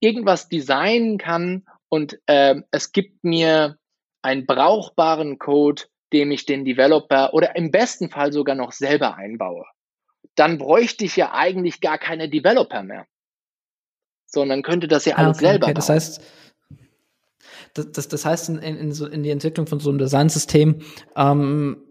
irgendwas 0.00 0.48
designen 0.48 1.18
kann 1.18 1.64
und 1.88 2.18
ähm, 2.26 2.64
es 2.70 2.92
gibt 2.92 3.22
mir 3.22 3.78
einen 4.22 4.46
brauchbaren 4.46 5.38
Code, 5.38 5.84
dem 6.12 6.30
ich 6.30 6.46
den 6.46 6.64
Developer 6.64 7.32
oder 7.34 7.56
im 7.56 7.70
besten 7.70 8.10
Fall 8.10 8.32
sogar 8.32 8.56
noch 8.56 8.72
selber 8.72 9.16
einbaue. 9.16 9.64
Dann 10.34 10.58
bräuchte 10.58 11.04
ich 11.04 11.16
ja 11.16 11.32
eigentlich 11.32 11.80
gar 11.80 11.98
keine 11.98 12.28
Developer 12.28 12.82
mehr, 12.82 13.06
sondern 14.30 14.62
könnte 14.62 14.88
das 14.88 15.04
ja 15.04 15.16
ah, 15.16 15.24
alles 15.24 15.38
okay, 15.38 15.46
selber 15.46 15.66
okay. 15.66 15.74
Das 15.74 15.88
heißt, 15.88 16.22
das, 17.74 17.92
das, 17.92 18.08
das 18.08 18.24
heißt, 18.24 18.48
in, 18.48 18.58
in, 18.58 18.92
so, 18.92 19.06
in 19.06 19.22
die 19.22 19.30
Entwicklung 19.30 19.66
von 19.66 19.80
so 19.80 19.90
einem 19.90 19.98
Designsystem 19.98 20.80
ähm, 21.16 21.82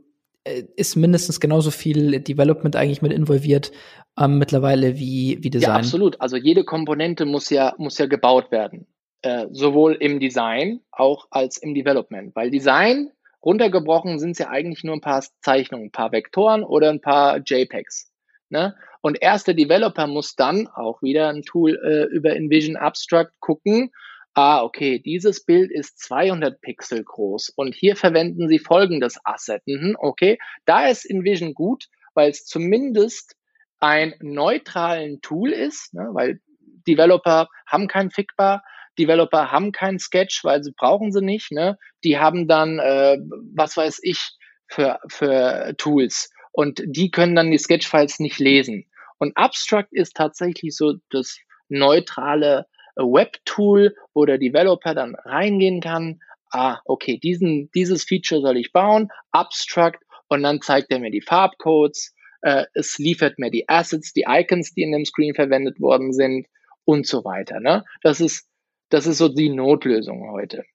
äh, 0.43 0.63
ist 0.75 0.95
mindestens 0.95 1.39
genauso 1.39 1.71
viel 1.71 2.19
Development 2.19 2.75
eigentlich 2.75 3.01
mit 3.01 3.13
involviert 3.13 3.71
ähm, 4.19 4.37
mittlerweile 4.37 4.97
wie, 4.97 5.37
wie 5.41 5.49
Design. 5.49 5.69
Ja, 5.69 5.75
absolut. 5.75 6.19
Also 6.19 6.37
jede 6.37 6.63
Komponente 6.63 7.25
muss 7.25 7.49
ja, 7.49 7.75
muss 7.77 7.97
ja 7.97 8.07
gebaut 8.07 8.51
werden. 8.51 8.87
Äh, 9.21 9.47
sowohl 9.51 9.95
im 9.95 10.19
Design 10.19 10.79
auch 10.91 11.27
als 11.29 11.57
im 11.57 11.73
Development. 11.73 12.33
Weil 12.35 12.51
Design, 12.51 13.11
runtergebrochen, 13.43 14.17
sind 14.19 14.31
es 14.31 14.39
ja 14.39 14.49
eigentlich 14.49 14.83
nur 14.83 14.95
ein 14.95 15.01
paar 15.01 15.23
Zeichnungen, 15.41 15.87
ein 15.87 15.91
paar 15.91 16.11
Vektoren 16.11 16.63
oder 16.63 16.89
ein 16.89 17.01
paar 17.01 17.39
JPEGs. 17.45 18.08
Ne? 18.49 18.75
Und 19.01 19.21
erst 19.21 19.47
der 19.47 19.53
Developer 19.53 20.07
muss 20.07 20.35
dann 20.35 20.67
auch 20.67 21.01
wieder 21.01 21.29
ein 21.29 21.43
Tool 21.43 21.79
äh, 21.83 22.13
über 22.13 22.35
InVision 22.35 22.75
Abstract 22.75 23.39
gucken. 23.39 23.91
Ah, 24.33 24.63
okay, 24.63 24.99
dieses 24.99 25.43
Bild 25.43 25.71
ist 25.71 25.99
200 25.99 26.61
Pixel 26.61 27.03
groß 27.03 27.49
und 27.55 27.75
hier 27.75 27.95
verwenden 27.95 28.47
Sie 28.47 28.59
folgendes 28.59 29.17
Asset. 29.23 29.61
Mhm, 29.65 29.95
okay, 29.99 30.37
da 30.65 30.87
ist 30.87 31.05
InVision 31.05 31.53
gut, 31.53 31.87
weil 32.13 32.29
es 32.29 32.45
zumindest 32.45 33.35
ein 33.79 34.13
neutralen 34.19 35.21
Tool 35.21 35.51
ist, 35.51 35.93
ne, 35.93 36.09
weil 36.11 36.39
Developer 36.87 37.47
haben 37.67 37.87
kein 37.87 38.11
Figbar, 38.11 38.63
Developer 38.99 39.51
haben 39.51 39.71
keinen 39.71 39.99
Sketch, 39.99 40.43
weil 40.43 40.63
sie 40.63 40.73
brauchen 40.75 41.11
sie 41.11 41.21
nicht. 41.21 41.51
Ne? 41.51 41.77
Die 42.03 42.19
haben 42.19 42.47
dann, 42.47 42.79
äh, 42.79 43.17
was 43.55 43.77
weiß 43.77 43.99
ich, 44.03 44.37
für, 44.67 44.99
für 45.07 45.73
Tools. 45.77 46.29
Und 46.59 46.83
die 46.85 47.09
können 47.09 47.37
dann 47.37 47.51
die 47.51 47.57
Sketch-Files 47.57 48.19
nicht 48.19 48.37
lesen. 48.37 48.85
Und 49.17 49.37
Abstract 49.37 49.93
ist 49.93 50.17
tatsächlich 50.17 50.75
so 50.75 50.95
das 51.09 51.39
neutrale 51.69 52.67
äh, 52.97 53.01
Web-Tool, 53.01 53.95
wo 54.13 54.25
der 54.25 54.39
Developer 54.39 54.93
dann 54.93 55.15
reingehen 55.15 55.79
kann. 55.79 56.19
Ah, 56.51 56.79
okay, 56.83 57.17
diesen, 57.17 57.71
dieses 57.73 58.03
Feature 58.03 58.41
soll 58.41 58.57
ich 58.57 58.73
bauen. 58.73 59.07
Abstract. 59.31 60.03
Und 60.27 60.43
dann 60.43 60.61
zeigt 60.61 60.91
er 60.91 60.99
mir 60.99 61.11
die 61.11 61.21
Farbcodes. 61.21 62.13
Äh, 62.41 62.65
es 62.73 62.97
liefert 62.97 63.39
mir 63.39 63.51
die 63.51 63.69
Assets, 63.69 64.11
die 64.11 64.25
Icons, 64.27 64.73
die 64.73 64.81
in 64.81 64.91
dem 64.91 65.05
Screen 65.05 65.35
verwendet 65.35 65.79
worden 65.79 66.11
sind 66.11 66.45
und 66.83 67.07
so 67.07 67.23
weiter. 67.23 67.61
Ne? 67.61 67.85
Das 68.01 68.19
ist 68.19 68.49
das 68.89 69.07
ist 69.07 69.19
so 69.19 69.29
die 69.29 69.47
Notlösung 69.47 70.29
heute. 70.29 70.65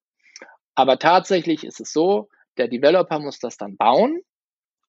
Aber 0.75 0.99
tatsächlich 0.99 1.63
ist 1.63 1.79
es 1.79 1.93
so, 1.93 2.31
der 2.57 2.69
Developer 2.69 3.19
muss 3.19 3.39
das 3.39 3.59
dann 3.59 3.77
bauen 3.77 4.23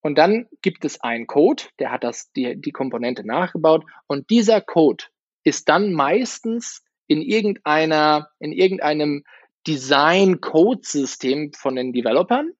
und 0.05 0.19
dann 0.19 0.45
gibt 0.61 0.85
es 0.85 1.01
einen 1.01 1.25
Code, 1.25 1.63
der 1.79 1.89
hat 1.89 2.03
das, 2.03 2.31
die, 2.33 2.61
die 2.61 2.71
Komponente 2.71 3.25
nachgebaut 3.25 3.85
und 4.05 4.29
dieser 4.29 4.61
Code 4.61 5.05
ist 5.43 5.67
dann 5.67 5.93
meistens 5.93 6.83
in 7.07 7.23
irgendeiner, 7.23 8.29
in 8.37 8.51
irgendeinem 8.51 9.23
Design-Code-System 9.65 11.53
von 11.53 11.75
den 11.75 11.91
Developern. 11.91 12.51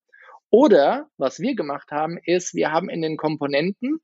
Oder 0.49 1.07
was 1.17 1.39
wir 1.39 1.55
gemacht 1.55 1.91
haben, 1.91 2.17
ist, 2.17 2.55
wir 2.55 2.71
haben 2.71 2.89
in 2.89 3.03
den 3.03 3.15
Komponenten 3.15 3.99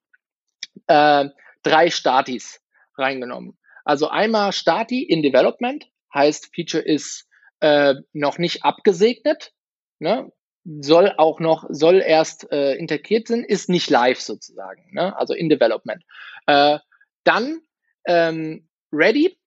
äh, 0.86 1.26
drei 1.64 1.90
Statis 1.90 2.62
reingenommen. 2.96 3.58
Also 3.84 4.10
einmal 4.10 4.52
Stati 4.52 5.02
in 5.02 5.24
Development, 5.24 5.90
heißt, 6.14 6.54
Feature 6.54 6.84
ist 6.84 7.28
äh, 7.60 7.96
noch 8.14 8.38
nicht 8.38 8.64
abgesegnet, 8.64 9.52
ne? 9.98 10.32
Soll 10.64 11.14
auch 11.18 11.40
noch, 11.40 11.66
soll 11.70 12.02
erst 12.02 12.52
äh, 12.52 12.74
integriert 12.74 13.28
sein, 13.28 13.44
ist 13.44 13.70
nicht 13.70 13.90
live 13.90 14.20
sozusagen, 14.20 14.94
ne? 14.94 15.18
also 15.18 15.34
in 15.34 15.50
Development. 15.50 16.04
Äh, 16.46 16.80
dann 17.24 17.62
ähm, 18.06 18.68
ready 18.92 19.38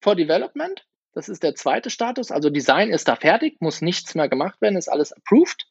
for 0.00 0.14
development, 0.14 0.86
das 1.12 1.28
ist 1.28 1.42
der 1.42 1.54
zweite 1.54 1.90
Status, 1.90 2.30
also 2.30 2.50
Design 2.50 2.90
ist 2.90 3.08
da 3.08 3.16
fertig, 3.16 3.60
muss 3.60 3.82
nichts 3.82 4.14
mehr 4.14 4.28
gemacht 4.28 4.60
werden, 4.60 4.76
ist 4.76 4.88
alles 4.88 5.12
approved. 5.12 5.66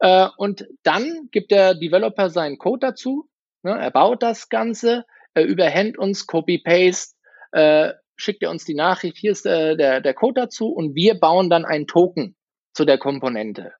Äh, 0.00 0.28
und 0.36 0.66
dann 0.82 1.28
gibt 1.30 1.50
der 1.50 1.74
Developer 1.74 2.30
seinen 2.30 2.58
Code 2.58 2.86
dazu, 2.88 3.28
ne? 3.62 3.78
er 3.78 3.90
baut 3.90 4.22
das 4.22 4.48
Ganze, 4.48 5.04
er 5.34 5.44
überhängt 5.44 5.98
uns 5.98 6.26
Copy-Paste, 6.26 7.14
äh, 7.52 7.92
schickt 8.16 8.42
er 8.42 8.50
uns 8.50 8.64
die 8.64 8.74
Nachricht, 8.74 9.16
hier 9.18 9.32
ist 9.32 9.44
der, 9.44 9.76
der, 9.76 10.00
der 10.00 10.14
Code 10.14 10.40
dazu 10.40 10.68
und 10.68 10.94
wir 10.94 11.18
bauen 11.18 11.50
dann 11.50 11.64
einen 11.64 11.86
Token 11.86 12.34
zu 12.72 12.84
der 12.84 12.98
Komponente. 12.98 13.72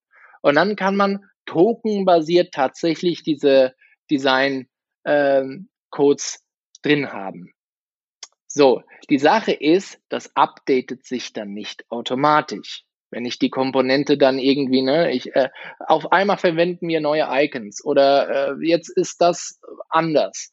Und 0.43 0.57
dann 0.57 0.77
kann 0.77 0.97
man 0.97 1.25
tokenbasiert 1.47 2.53
tatsächlich 2.53 3.23
diese 3.23 3.75
Design-Codes 4.11 4.69
ähm, 5.05 6.41
drin 6.83 7.13
haben. 7.13 7.53
So, 8.47 8.83
die 9.11 9.19
Sache 9.19 9.53
ist, 9.53 10.01
das 10.09 10.35
updatet 10.35 11.05
sich 11.05 11.33
dann 11.33 11.53
nicht 11.53 11.85
automatisch. 11.91 12.85
Wenn 13.11 13.25
ich 13.25 13.39
die 13.39 13.51
Komponente 13.51 14.19
dann 14.19 14.39
irgendwie, 14.39 14.83
ne, 14.83 15.13
ich, 15.13 15.35
äh, 15.35 15.49
auf 15.79 16.13
einmal 16.13 16.37
verwenden 16.39 16.89
wir 16.89 17.01
neue 17.01 17.27
Icons 17.31 17.85
oder 17.85 18.51
äh, 18.51 18.67
jetzt 18.67 18.91
ist 18.91 19.21
das 19.21 19.61
anders. 19.89 20.53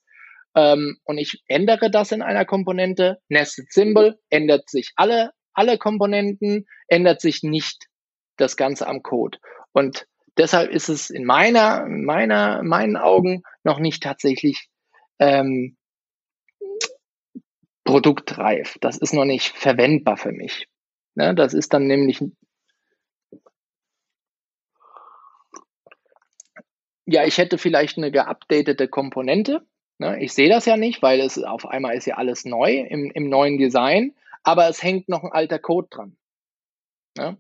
Ähm, 0.56 0.98
und 1.04 1.18
ich 1.18 1.44
ändere 1.48 1.92
das 1.92 2.12
in 2.12 2.22
einer 2.22 2.46
Komponente, 2.46 3.20
Nested 3.28 3.72
Symbol, 3.72 4.18
ändert 4.30 4.70
sich 4.70 4.92
alle, 4.96 5.32
alle 5.54 5.78
Komponenten, 5.78 6.66
ändert 6.88 7.20
sich 7.20 7.44
nicht 7.44 7.88
das 8.38 8.56
Ganze 8.56 8.88
am 8.88 9.04
Code. 9.04 9.38
Und 9.76 10.08
deshalb 10.38 10.72
ist 10.72 10.88
es 10.88 11.10
in 11.10 11.26
meiner, 11.26 11.86
meiner, 11.86 12.64
meinen 12.64 12.96
Augen 12.96 13.44
noch 13.66 13.78
nicht 13.78 14.02
tatsächlich 14.02 14.70
ähm, 15.20 15.76
produktreif. 17.84 18.78
Das 18.80 18.98
ist 18.98 19.14
noch 19.14 19.26
nicht 19.26 19.50
verwendbar 19.50 20.16
für 20.16 20.32
mich. 20.32 20.70
Ne, 21.16 21.36
das 21.36 21.54
ist 21.54 21.74
dann 21.74 21.88
nämlich 21.88 22.24
ja, 27.06 27.26
ich 27.26 27.38
hätte 27.38 27.58
vielleicht 27.58 27.98
eine 27.98 28.12
geupdatete 28.12 28.88
Komponente. 28.88 29.66
Ne? 29.98 30.24
Ich 30.24 30.32
sehe 30.34 30.50
das 30.50 30.66
ja 30.66 30.78
nicht, 30.78 31.02
weil 31.02 31.20
es 31.20 31.38
auf 31.38 31.66
einmal 31.66 31.98
ist 31.98 32.06
ja 32.06 32.16
alles 32.16 32.46
neu 32.46 32.80
im, 32.80 33.12
im 33.12 33.28
neuen 33.28 33.58
Design, 33.58 34.16
aber 34.42 34.70
es 34.70 34.82
hängt 34.82 35.10
noch 35.10 35.24
ein 35.24 35.34
alter 35.34 35.60
Code 35.60 35.90
dran. 35.90 36.18
Ne? 37.18 37.38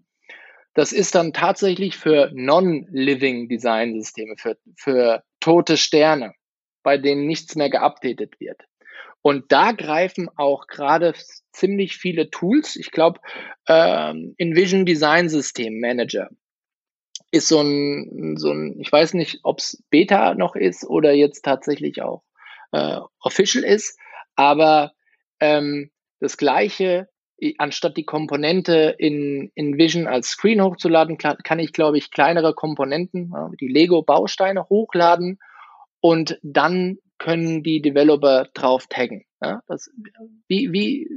Das 0.76 0.92
ist 0.92 1.16
dann 1.16 1.34
tatsächlich 1.34 1.98
für 1.98 2.30
Non-Living 2.34 3.48
Design-Systeme, 3.48 4.36
für, 4.38 4.58
für 4.78 5.24
tote 5.40 5.78
Sterne, 5.78 6.34
bei 6.84 6.98
denen 6.98 7.26
nichts 7.26 7.56
mehr 7.56 7.70
geupdatet 7.70 8.40
wird. 8.40 8.62
Und 9.22 9.52
da 9.52 9.72
greifen 9.72 10.30
auch 10.36 10.68
gerade 10.68 11.14
ziemlich 11.52 11.98
viele 11.98 12.30
Tools. 12.30 12.76
Ich 12.76 12.92
glaube, 12.92 13.20
ähm, 13.68 14.36
InVision 14.38 14.86
Design 14.86 15.30
System 15.30 15.80
Manager 15.80 16.30
ist 17.32 17.48
so 17.48 17.62
ein, 17.62 18.38
so 18.38 18.52
ein, 18.52 18.80
ich 18.80 18.92
weiß 18.92 19.14
nicht, 19.14 19.40
ob 19.44 19.60
es 19.60 19.84
Beta 19.90 20.36
noch 20.36 20.56
ist 20.56 20.86
oder 20.86 21.14
jetzt 21.14 21.44
tatsächlich 21.44 22.02
auch 22.02 22.24
äh, 22.72 23.00
official 23.20 23.64
ist, 23.64 23.98
aber 24.36 24.92
ähm, 25.40 25.90
das 26.20 26.38
gleiche, 26.38 27.10
anstatt 27.58 27.98
die 27.98 28.06
Komponente 28.06 28.96
in, 28.98 29.52
in 29.56 29.78
Vision 29.78 30.08
als 30.08 30.30
Screen 30.30 30.62
hochzuladen, 30.62 31.18
kann 31.18 31.60
ich, 31.60 31.74
glaube 31.74 31.98
ich, 31.98 32.12
kleinere 32.12 32.54
Komponenten, 32.54 33.34
die 33.60 33.68
Lego-Bausteine 33.68 34.70
hochladen 34.70 35.40
und 36.00 36.40
dann 36.44 36.98
können 37.18 37.64
die 37.64 37.82
Developer 37.82 38.48
drauf 38.54 38.88
taggen. 38.88 39.26
Das, 39.68 39.90
wie, 40.48 40.72
wie 40.72 41.10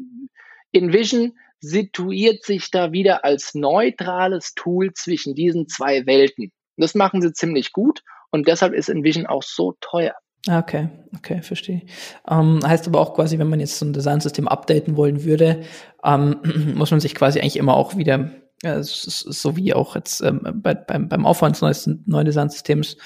in 0.72 0.92
Vision 0.92 1.38
situiert 1.60 2.44
sich 2.44 2.70
da 2.70 2.92
wieder 2.92 3.24
als 3.24 3.54
neutrales 3.54 4.54
Tool 4.54 4.92
zwischen 4.92 5.34
diesen 5.34 5.68
zwei 5.68 6.06
Welten. 6.06 6.52
Das 6.76 6.94
machen 6.94 7.20
sie 7.20 7.32
ziemlich 7.32 7.72
gut 7.72 8.02
und 8.30 8.46
deshalb 8.46 8.74
ist 8.74 8.88
Envision 8.88 9.26
auch 9.26 9.42
so 9.42 9.76
teuer. 9.80 10.14
Ah, 10.48 10.60
okay, 10.60 10.88
okay, 11.14 11.42
verstehe. 11.42 11.82
Ähm, 12.26 12.60
heißt 12.66 12.88
aber 12.88 13.00
auch 13.00 13.12
quasi, 13.12 13.38
wenn 13.38 13.50
man 13.50 13.60
jetzt 13.60 13.78
so 13.78 13.84
ein 13.84 13.92
Designsystem 13.92 14.48
updaten 14.48 14.96
wollen 14.96 15.24
würde, 15.24 15.60
ähm, 16.02 16.36
muss 16.74 16.90
man 16.90 17.00
sich 17.00 17.14
quasi 17.14 17.38
eigentlich 17.38 17.58
immer 17.58 17.76
auch 17.76 17.98
wieder, 17.98 18.30
äh, 18.62 18.78
so 18.80 19.56
wie 19.56 19.74
auch 19.74 19.94
jetzt 19.94 20.22
ähm, 20.22 20.40
bei, 20.54 20.72
beim, 20.72 21.10
beim 21.10 21.26
Aufwand 21.26 21.62
eines 21.62 21.86
neuen 22.06 22.24
Designsystems, 22.24 22.96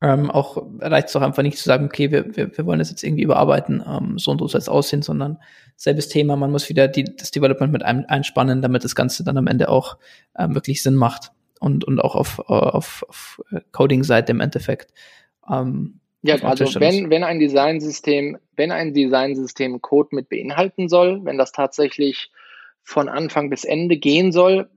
ähm, 0.00 0.30
auch 0.30 0.64
reicht 0.78 1.08
es 1.08 1.14
doch 1.14 1.22
einfach 1.22 1.42
nicht 1.42 1.58
zu 1.58 1.64
sagen, 1.64 1.86
okay, 1.86 2.12
wir, 2.12 2.36
wir, 2.36 2.56
wir 2.56 2.64
wollen 2.64 2.78
das 2.78 2.90
jetzt 2.90 3.02
irgendwie 3.02 3.24
überarbeiten, 3.24 3.82
ähm, 3.84 4.18
so 4.18 4.30
und 4.30 4.38
so 4.38 4.46
soll 4.46 4.60
es 4.60 4.68
aussehen, 4.68 5.02
sondern 5.02 5.38
selbes 5.74 6.08
Thema, 6.08 6.36
man 6.36 6.52
muss 6.52 6.68
wieder 6.68 6.86
die, 6.86 7.04
das 7.04 7.32
Development 7.32 7.72
mit 7.72 7.82
ein, 7.82 8.04
einspannen, 8.04 8.62
damit 8.62 8.84
das 8.84 8.94
Ganze 8.94 9.24
dann 9.24 9.36
am 9.36 9.48
Ende 9.48 9.68
auch 9.68 9.98
ähm, 10.38 10.54
wirklich 10.54 10.80
Sinn 10.80 10.94
macht 10.94 11.32
und, 11.58 11.82
und 11.84 11.98
auch 11.98 12.14
auf, 12.14 12.38
auf, 12.38 13.04
auf 13.08 13.42
Coding-Seite 13.72 14.30
im 14.30 14.40
Endeffekt. 14.40 14.92
Ähm, 15.50 15.98
ja, 16.22 16.36
also 16.36 16.80
wenn, 16.80 17.10
wenn 17.10 17.24
ein 17.24 17.38
Designsystem, 17.38 18.38
wenn 18.56 18.70
ein 18.70 18.94
Designsystem 18.94 19.80
Code 19.80 20.10
mit 20.12 20.28
beinhalten 20.28 20.88
soll, 20.88 21.24
wenn 21.24 21.38
das 21.38 21.52
tatsächlich 21.52 22.30
von 22.82 23.08
Anfang 23.08 23.50
bis 23.50 23.64
Ende 23.64 23.96
gehen 23.96 24.32
soll, 24.32 24.70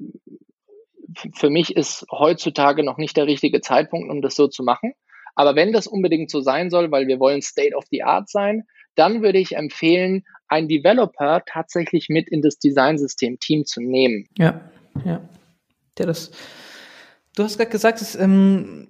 für 1.33 1.49
mich 1.49 1.75
ist 1.75 2.05
heutzutage 2.11 2.83
noch 2.83 2.97
nicht 2.97 3.15
der 3.15 3.27
richtige 3.27 3.61
Zeitpunkt, 3.61 4.09
um 4.09 4.21
das 4.21 4.35
so 4.35 4.47
zu 4.47 4.63
machen. 4.63 4.93
Aber 5.35 5.55
wenn 5.55 5.71
das 5.71 5.87
unbedingt 5.87 6.31
so 6.31 6.41
sein 6.41 6.69
soll, 6.69 6.91
weil 6.91 7.07
wir 7.07 7.19
wollen 7.19 7.41
State 7.41 7.75
of 7.75 7.85
the 7.91 8.03
Art 8.03 8.29
sein, 8.29 8.63
dann 8.95 9.21
würde 9.21 9.39
ich 9.39 9.55
empfehlen, 9.55 10.25
einen 10.47 10.67
Developer 10.67 11.43
tatsächlich 11.45 12.09
mit 12.09 12.29
in 12.29 12.41
das 12.41 12.59
Designsystem-Team 12.59 13.65
zu 13.65 13.81
nehmen. 13.81 14.27
Ja, 14.37 14.61
ja. 15.03 15.21
Ja, 15.97 16.05
das. 16.05 16.31
Du 17.35 17.43
hast 17.43 17.57
gerade 17.57 17.71
gesagt, 17.71 18.01
dass, 18.01 18.15
ähm, 18.15 18.87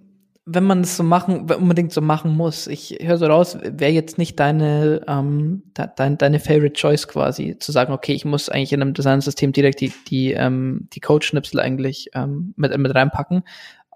wenn 0.48 0.64
man 0.64 0.82
es 0.82 0.96
so 0.96 1.04
machen, 1.04 1.50
unbedingt 1.52 1.92
so 1.92 2.02
machen 2.02 2.36
muss. 2.36 2.68
Ich 2.68 3.00
höre 3.02 3.18
so 3.18 3.26
raus, 3.26 3.58
wäre 3.64 3.92
jetzt 3.92 4.20
nicht 4.20 4.40
deine, 4.40 5.02
ähm, 5.08 5.64
dein, 5.74 6.20
deine 6.20 6.40
Favorite 6.40 6.74
Choice 6.74 7.08
quasi, 7.08 7.58
zu 7.58 7.72
sagen, 7.72 7.92
okay, 7.92 8.14
ich 8.14 8.26
muss 8.26 8.48
eigentlich 8.50 8.72
in 8.72 8.82
einem 8.82 8.94
Designsystem 8.94 9.54
direkt 9.54 9.82
die, 9.82 9.92
die, 10.08 10.34
ähm, 10.34 10.88
die 10.94 11.00
Code-Schnipsel 11.00 11.60
eigentlich 11.60 12.12
ähm, 12.14 12.54
mit, 12.58 12.78
mit 12.78 12.94
reinpacken. 12.94 13.44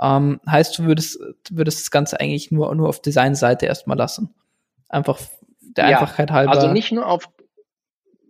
Ähm, 0.01 0.39
heißt, 0.49 0.79
du 0.79 0.85
würdest, 0.85 1.19
würdest 1.51 1.81
das 1.81 1.91
Ganze 1.91 2.19
eigentlich 2.19 2.49
nur, 2.49 2.73
nur 2.73 2.89
auf 2.89 2.99
Designseite 2.99 3.67
erstmal 3.67 3.97
lassen. 3.97 4.33
Einfach 4.87 5.19
der 5.61 5.89
ja, 5.89 5.99
Einfachheit 5.99 6.31
halber. 6.31 6.53
Also 6.53 6.71
nicht 6.71 6.91
nur 6.91 7.05
auf, 7.05 7.29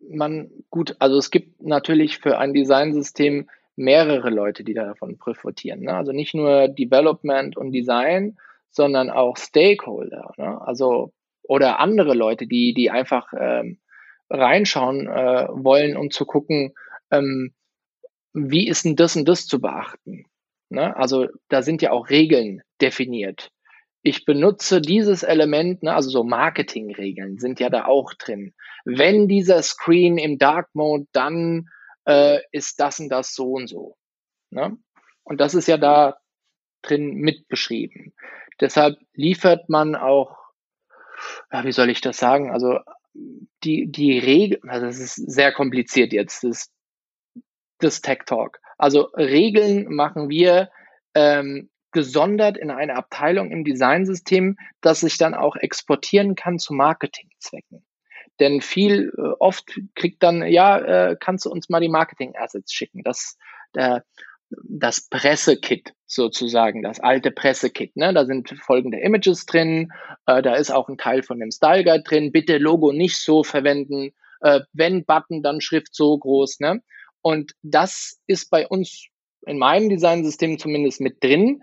man, 0.10 0.50
gut, 0.70 0.98
also 1.00 1.18
es 1.18 1.32
gibt 1.32 1.62
natürlich 1.62 2.18
für 2.18 2.38
ein 2.38 2.54
Designsystem 2.54 3.48
mehrere 3.80 4.30
Leute, 4.30 4.64
die 4.64 4.74
davon 4.74 5.18
profitieren. 5.18 5.80
Ne? 5.82 5.96
Also 5.96 6.12
nicht 6.12 6.36
nur 6.36 6.68
Development 6.68 7.58
und 7.58 7.72
Design, 7.72 8.38
sondern 8.70 9.10
auch 9.10 9.38
Stakeholder. 9.38 10.34
Ne? 10.38 10.62
Also 10.62 11.14
oder 11.44 11.80
andere 11.80 12.14
Leute, 12.14 12.46
die, 12.46 12.74
die 12.74 12.92
einfach 12.92 13.34
ähm, 13.36 13.80
reinschauen 14.30 15.08
äh, 15.08 15.48
wollen, 15.50 15.98
um 15.98 16.12
zu 16.12 16.26
gucken, 16.26 16.74
ähm, 17.10 17.54
wie 18.34 18.68
ist 18.68 18.86
denn 18.86 18.96
das 18.96 19.16
und 19.16 19.28
das 19.28 19.48
zu 19.48 19.60
beachten. 19.60 20.26
Ne? 20.70 20.96
Also 20.96 21.28
da 21.48 21.64
sind 21.64 21.82
ja 21.82 21.92
auch 21.92 22.10
Regeln 22.10 22.62
definiert. 22.82 23.50
Ich 24.02 24.26
benutze 24.26 24.82
dieses 24.82 25.24
Element, 25.24 25.84
ne, 25.84 25.94
also 25.94 26.10
so 26.10 26.24
Marketingregeln 26.24 27.38
sind 27.38 27.60
ja 27.60 27.70
da 27.70 27.86
auch 27.86 28.14
drin. 28.14 28.54
Wenn 28.86 29.28
dieser 29.28 29.62
Screen 29.62 30.18
im 30.18 30.38
Dark 30.38 30.70
Mode, 30.74 31.06
dann 31.12 31.68
äh, 32.10 32.42
ist 32.52 32.80
das 32.80 33.00
und 33.00 33.10
das 33.10 33.36
so 33.36 33.54
und 33.54 33.68
so. 33.68 33.96
Ne? 34.50 34.78
Und 35.24 35.40
das 35.40 35.54
ist 35.54 35.68
ja 35.68 35.78
da 35.78 36.20
drin 36.82 37.14
mit 37.14 37.48
beschrieben. 37.48 38.14
Deshalb 38.60 38.98
liefert 39.14 39.70
man 39.70 39.96
auch, 39.96 40.38
ja, 41.52 41.64
wie 41.64 41.72
soll 41.72 41.90
ich 41.90 42.02
das 42.02 42.18
sagen? 42.18 42.52
Also 42.52 42.80
die, 43.64 43.92
die 43.92 44.18
Regel, 44.18 44.60
also 44.68 44.88
das 44.88 44.98
ist 45.00 45.16
sehr 45.16 45.52
kompliziert 45.52 46.12
jetzt, 46.12 46.44
das, 46.44 46.72
das 47.78 48.02
Tech 48.02 48.20
Talk. 48.26 48.60
Also 48.78 49.04
Regeln 49.16 49.94
machen 49.94 50.30
wir 50.30 50.72
ähm, 51.14 51.70
gesondert 51.92 52.58
in 52.58 52.72
eine 52.72 52.96
Abteilung 52.96 53.52
im 53.52 53.64
Designsystem, 53.64 54.58
das 54.82 55.02
sich 55.02 55.18
dann 55.18 55.36
auch 55.36 55.56
exportieren 55.56 56.36
kann 56.36 56.58
zu 56.58 56.74
Marketingzwecken. 56.74 57.86
Denn 58.40 58.62
viel 58.62 59.12
äh, 59.18 59.22
oft 59.40 59.80
kriegt 59.96 60.24
dann, 60.24 60.46
ja, 60.48 60.80
äh, 60.80 61.18
kannst 61.20 61.46
du 61.46 61.50
uns 61.50 61.70
mal 61.70 61.82
die 61.82 61.90
Marketing-Assets 61.90 62.72
schicken. 62.72 63.04
Das, 63.04 63.38
äh, 63.74 64.02
das 64.50 65.08
Pressekit 65.10 65.94
sozusagen, 66.06 66.82
das 66.82 67.00
alte 67.00 67.32
Pressekit. 67.32 67.96
Ne? 67.96 68.14
Da 68.14 68.26
sind 68.26 68.50
folgende 68.62 69.00
Images 69.00 69.46
drin, 69.46 69.92
äh, 70.26 70.42
da 70.42 70.56
ist 70.56 70.72
auch 70.72 70.90
ein 70.90 70.98
Teil 70.98 71.22
von 71.24 71.40
dem 71.40 71.52
Style 71.52 71.84
Guide 71.84 72.04
drin. 72.04 72.32
Bitte 72.32 72.58
Logo 72.58 72.92
nicht 72.92 73.18
so 73.18 73.44
verwenden. 73.44 74.12
Äh, 74.42 74.62
wenn 74.74 75.06
Button, 75.06 75.44
dann 75.44 75.62
Schrift 75.62 75.94
so 75.94 76.18
groß. 76.18 76.62
Ne? 76.62 76.82
Und 77.22 77.54
das 77.62 78.20
ist 78.26 78.50
bei 78.50 78.68
uns 78.68 79.08
in 79.46 79.58
meinem 79.58 79.90
Designsystem 79.90 80.58
zumindest 80.60 81.02
mit 81.02 81.24
drin, 81.24 81.62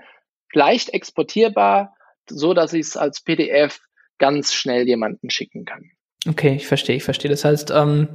leicht 0.53 0.91
exportierbar, 0.91 1.95
so 2.29 2.55
dass 2.55 2.73
ich 2.73 2.87
es 2.87 2.97
als 2.97 3.21
PDF 3.21 3.81
ganz 4.19 4.55
schnell 4.55 4.87
jemanden 4.87 5.31
schicken 5.31 5.65
kann. 5.65 5.91
Okay, 6.29 6.55
ich 6.57 6.67
verstehe, 6.67 6.97
ich 6.97 7.05
verstehe. 7.05 7.31
Das 7.31 7.45
heißt, 7.45 7.71
ähm, 7.71 8.09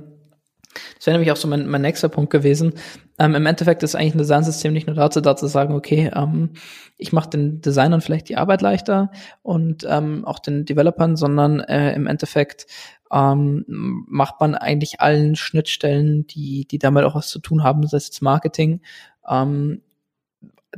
Das 0.98 1.08
wäre 1.08 1.18
nämlich 1.18 1.32
auch 1.32 1.38
so 1.38 1.48
mein, 1.48 1.68
mein 1.68 1.82
nächster 1.82 2.10
Punkt 2.10 2.32
gewesen. 2.32 2.74
Ähm, 3.20 3.36
Im 3.36 3.46
Endeffekt 3.46 3.84
ist 3.84 3.96
eigentlich 3.96 4.16
ein 4.16 4.20
Designsystem 4.20 4.74
nicht 4.74 4.88
nur 4.88 4.96
dazu 4.96 5.22
da 5.22 5.36
zu 5.36 5.48
sagen, 5.48 5.76
okay, 5.76 6.12
ähm, 6.16 6.52
ich 6.98 7.12
mache 7.14 7.30
den 7.32 7.62
Designern 7.62 8.02
vielleicht 8.02 8.30
die 8.30 8.38
Arbeit 8.38 8.62
leichter 8.62 9.12
und 9.42 9.86
ähm, 9.90 10.26
auch 10.26 10.40
den 10.40 10.66
Developern, 10.66 11.18
sondern 11.18 11.60
äh, 11.62 11.94
im 11.94 12.08
Endeffekt 12.08 12.68
ähm, 13.12 13.66
macht 13.68 14.40
man 14.40 14.56
eigentlich 14.56 15.02
allen 15.02 15.36
Schnittstellen, 15.36 16.28
die, 16.28 16.66
die 16.70 16.80
damit 16.80 17.04
auch 17.06 17.16
was 17.16 17.30
zu 17.30 17.40
tun 17.40 17.64
haben, 17.64 17.86
sei 17.88 17.98
es 17.98 18.08
jetzt 18.08 18.22
Marketing, 18.22 18.82
ähm, 19.30 19.82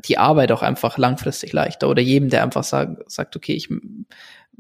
die 0.06 0.18
Arbeit 0.18 0.52
auch 0.52 0.64
einfach 0.64 0.98
langfristig 0.98 1.54
leichter 1.54 1.90
oder 1.90 2.02
jedem, 2.02 2.30
der 2.30 2.44
einfach 2.44 2.64
sagt, 2.64 3.12
sagt 3.12 3.36
okay, 3.36 3.54
ich 3.54 3.70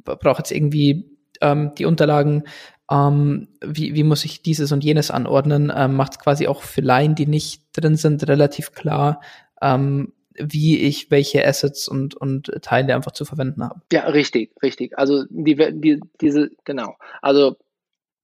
brauche 0.03 0.39
jetzt 0.39 0.51
irgendwie 0.51 1.12
ähm, 1.43 1.73
die 1.75 1.85
Unterlagen 1.85 2.43
ähm, 2.91 3.47
wie, 3.61 3.95
wie 3.95 4.03
muss 4.03 4.25
ich 4.25 4.41
dieses 4.41 4.71
und 4.71 4.83
jenes 4.83 5.09
anordnen, 5.09 5.71
ähm, 5.75 5.95
macht 5.95 6.19
quasi 6.19 6.47
auch 6.47 6.61
für 6.61 6.81
Laien, 6.81 7.15
die 7.15 7.25
nicht 7.25 7.63
drin 7.73 7.95
sind, 7.95 8.27
relativ 8.27 8.73
klar, 8.73 9.21
ähm, 9.61 10.13
wie 10.35 10.79
ich 10.79 11.11
welche 11.11 11.45
Assets 11.45 11.87
und, 11.87 12.15
und 12.15 12.51
Teile 12.61 12.95
einfach 12.95 13.11
zu 13.11 13.23
verwenden 13.25 13.63
habe. 13.63 13.81
Ja, 13.91 14.07
richtig, 14.07 14.51
richtig. 14.61 14.97
Also 14.97 15.23
die, 15.29 15.55
die, 15.55 16.01
diese, 16.19 16.49
genau. 16.65 16.95
Also 17.21 17.57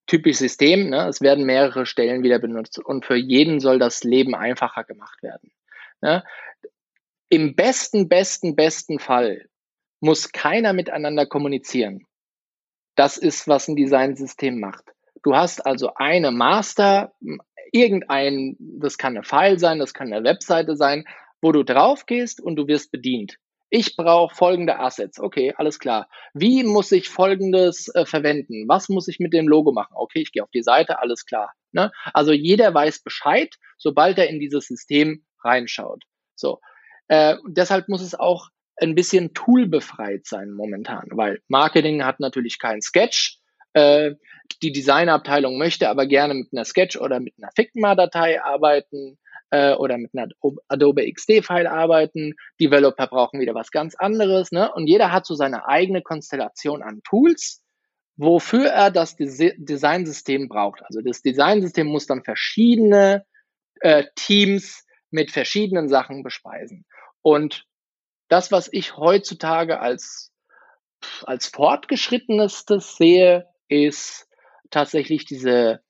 typisch 0.07 0.37
System, 0.37 0.89
ne? 0.89 1.07
es 1.07 1.21
werden 1.21 1.45
mehrere 1.45 1.85
Stellen 1.85 2.23
wieder 2.23 2.39
benutzt 2.39 2.79
und 2.79 3.05
für 3.05 3.15
jeden 3.15 3.59
soll 3.59 3.79
das 3.79 4.03
Leben 4.03 4.35
einfacher 4.35 4.83
gemacht 4.83 5.21
werden. 5.21 5.51
Ne? 6.01 6.23
Im 7.29 7.55
besten, 7.55 8.09
besten, 8.09 8.55
besten 8.55 8.97
Fall 8.99 9.45
muss 9.99 10.31
keiner 10.31 10.73
miteinander 10.73 11.27
kommunizieren. 11.27 12.07
Das 12.99 13.15
ist, 13.15 13.47
was 13.47 13.69
ein 13.69 13.77
Designsystem 13.77 14.59
macht. 14.59 14.83
Du 15.23 15.33
hast 15.33 15.65
also 15.65 15.93
eine 15.95 16.31
Master, 16.31 17.13
irgendein, 17.71 18.57
das 18.59 18.97
kann 18.97 19.15
eine 19.15 19.23
File 19.23 19.57
sein, 19.57 19.79
das 19.79 19.93
kann 19.93 20.11
eine 20.11 20.25
Webseite 20.25 20.75
sein, 20.75 21.05
wo 21.41 21.53
du 21.53 21.63
drauf 21.63 22.05
gehst 22.07 22.41
und 22.41 22.57
du 22.57 22.67
wirst 22.67 22.91
bedient. 22.91 23.37
Ich 23.69 23.95
brauche 23.95 24.35
folgende 24.35 24.79
Assets. 24.79 25.17
Okay, 25.17 25.53
alles 25.55 25.79
klar. 25.79 26.09
Wie 26.33 26.65
muss 26.65 26.91
ich 26.91 27.07
folgendes 27.07 27.87
äh, 27.95 28.05
verwenden? 28.05 28.67
Was 28.67 28.89
muss 28.89 29.07
ich 29.07 29.19
mit 29.19 29.31
dem 29.31 29.47
Logo 29.47 29.71
machen? 29.71 29.93
Okay, 29.95 30.19
ich 30.19 30.33
gehe 30.33 30.43
auf 30.43 30.51
die 30.51 30.61
Seite, 30.61 30.99
alles 30.99 31.25
klar. 31.25 31.53
Ne? 31.71 31.93
Also 32.13 32.33
jeder 32.33 32.73
weiß 32.73 33.01
Bescheid, 33.01 33.55
sobald 33.77 34.17
er 34.17 34.27
in 34.27 34.41
dieses 34.41 34.67
System 34.67 35.23
reinschaut. 35.41 36.03
So. 36.35 36.59
Äh, 37.07 37.37
deshalb 37.47 37.87
muss 37.87 38.01
es 38.01 38.13
auch 38.13 38.49
ein 38.81 38.95
bisschen 38.95 39.33
toolbefreit 39.33 40.25
sein 40.25 40.51
momentan, 40.51 41.07
weil 41.11 41.41
Marketing 41.47 42.03
hat 42.03 42.19
natürlich 42.19 42.59
keinen 42.59 42.81
Sketch. 42.81 43.39
Äh, 43.73 44.15
die 44.61 44.71
Designabteilung 44.71 45.57
möchte 45.57 45.89
aber 45.89 46.07
gerne 46.07 46.33
mit 46.33 46.49
einer 46.51 46.65
Sketch 46.65 46.97
oder 46.97 47.19
mit 47.19 47.35
einer 47.37 47.51
Figma-Datei 47.55 48.41
arbeiten 48.41 49.17
äh, 49.51 49.73
oder 49.73 49.97
mit 49.97 50.11
einer 50.13 50.27
Adobe 50.67 51.11
XD-File 51.11 51.67
arbeiten. 51.67 52.33
Developer 52.59 53.07
brauchen 53.07 53.39
wieder 53.39 53.55
was 53.55 53.71
ganz 53.71 53.95
anderes. 53.95 54.51
Ne? 54.51 54.71
Und 54.73 54.87
jeder 54.87 55.11
hat 55.11 55.25
so 55.25 55.35
seine 55.35 55.67
eigene 55.67 56.01
Konstellation 56.01 56.81
an 56.81 57.01
Tools, 57.03 57.63
wofür 58.17 58.67
er 58.67 58.91
das 58.91 59.15
Des 59.15 59.37
Designsystem 59.57 60.49
braucht. 60.49 60.81
Also 60.83 61.01
das 61.01 61.21
Designsystem 61.21 61.87
muss 61.87 62.07
dann 62.07 62.23
verschiedene 62.23 63.25
äh, 63.81 64.05
Teams 64.15 64.85
mit 65.11 65.31
verschiedenen 65.31 65.89
Sachen 65.89 66.23
bespeisen. 66.23 66.85
Und 67.21 67.65
das, 68.29 68.51
was 68.51 68.69
ich 68.71 68.95
heutzutage 68.95 69.79
als, 69.79 70.31
als 71.23 71.47
fortgeschrittenstes 71.47 72.95
sehe, 72.95 73.47
ist 73.67 74.27
tatsächlich 74.69 75.25
diese, 75.25 75.81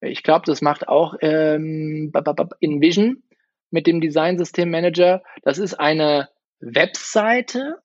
ich 0.00 0.22
glaube, 0.22 0.44
das 0.46 0.60
macht 0.60 0.88
auch 0.88 1.14
ähm, 1.20 2.12
InVision 2.60 3.22
mit 3.70 3.86
dem 3.86 4.00
Design 4.00 4.38
System 4.38 4.70
Manager. 4.70 5.22
Das 5.42 5.58
ist 5.58 5.74
eine 5.74 6.28
Webseite, 6.60 7.78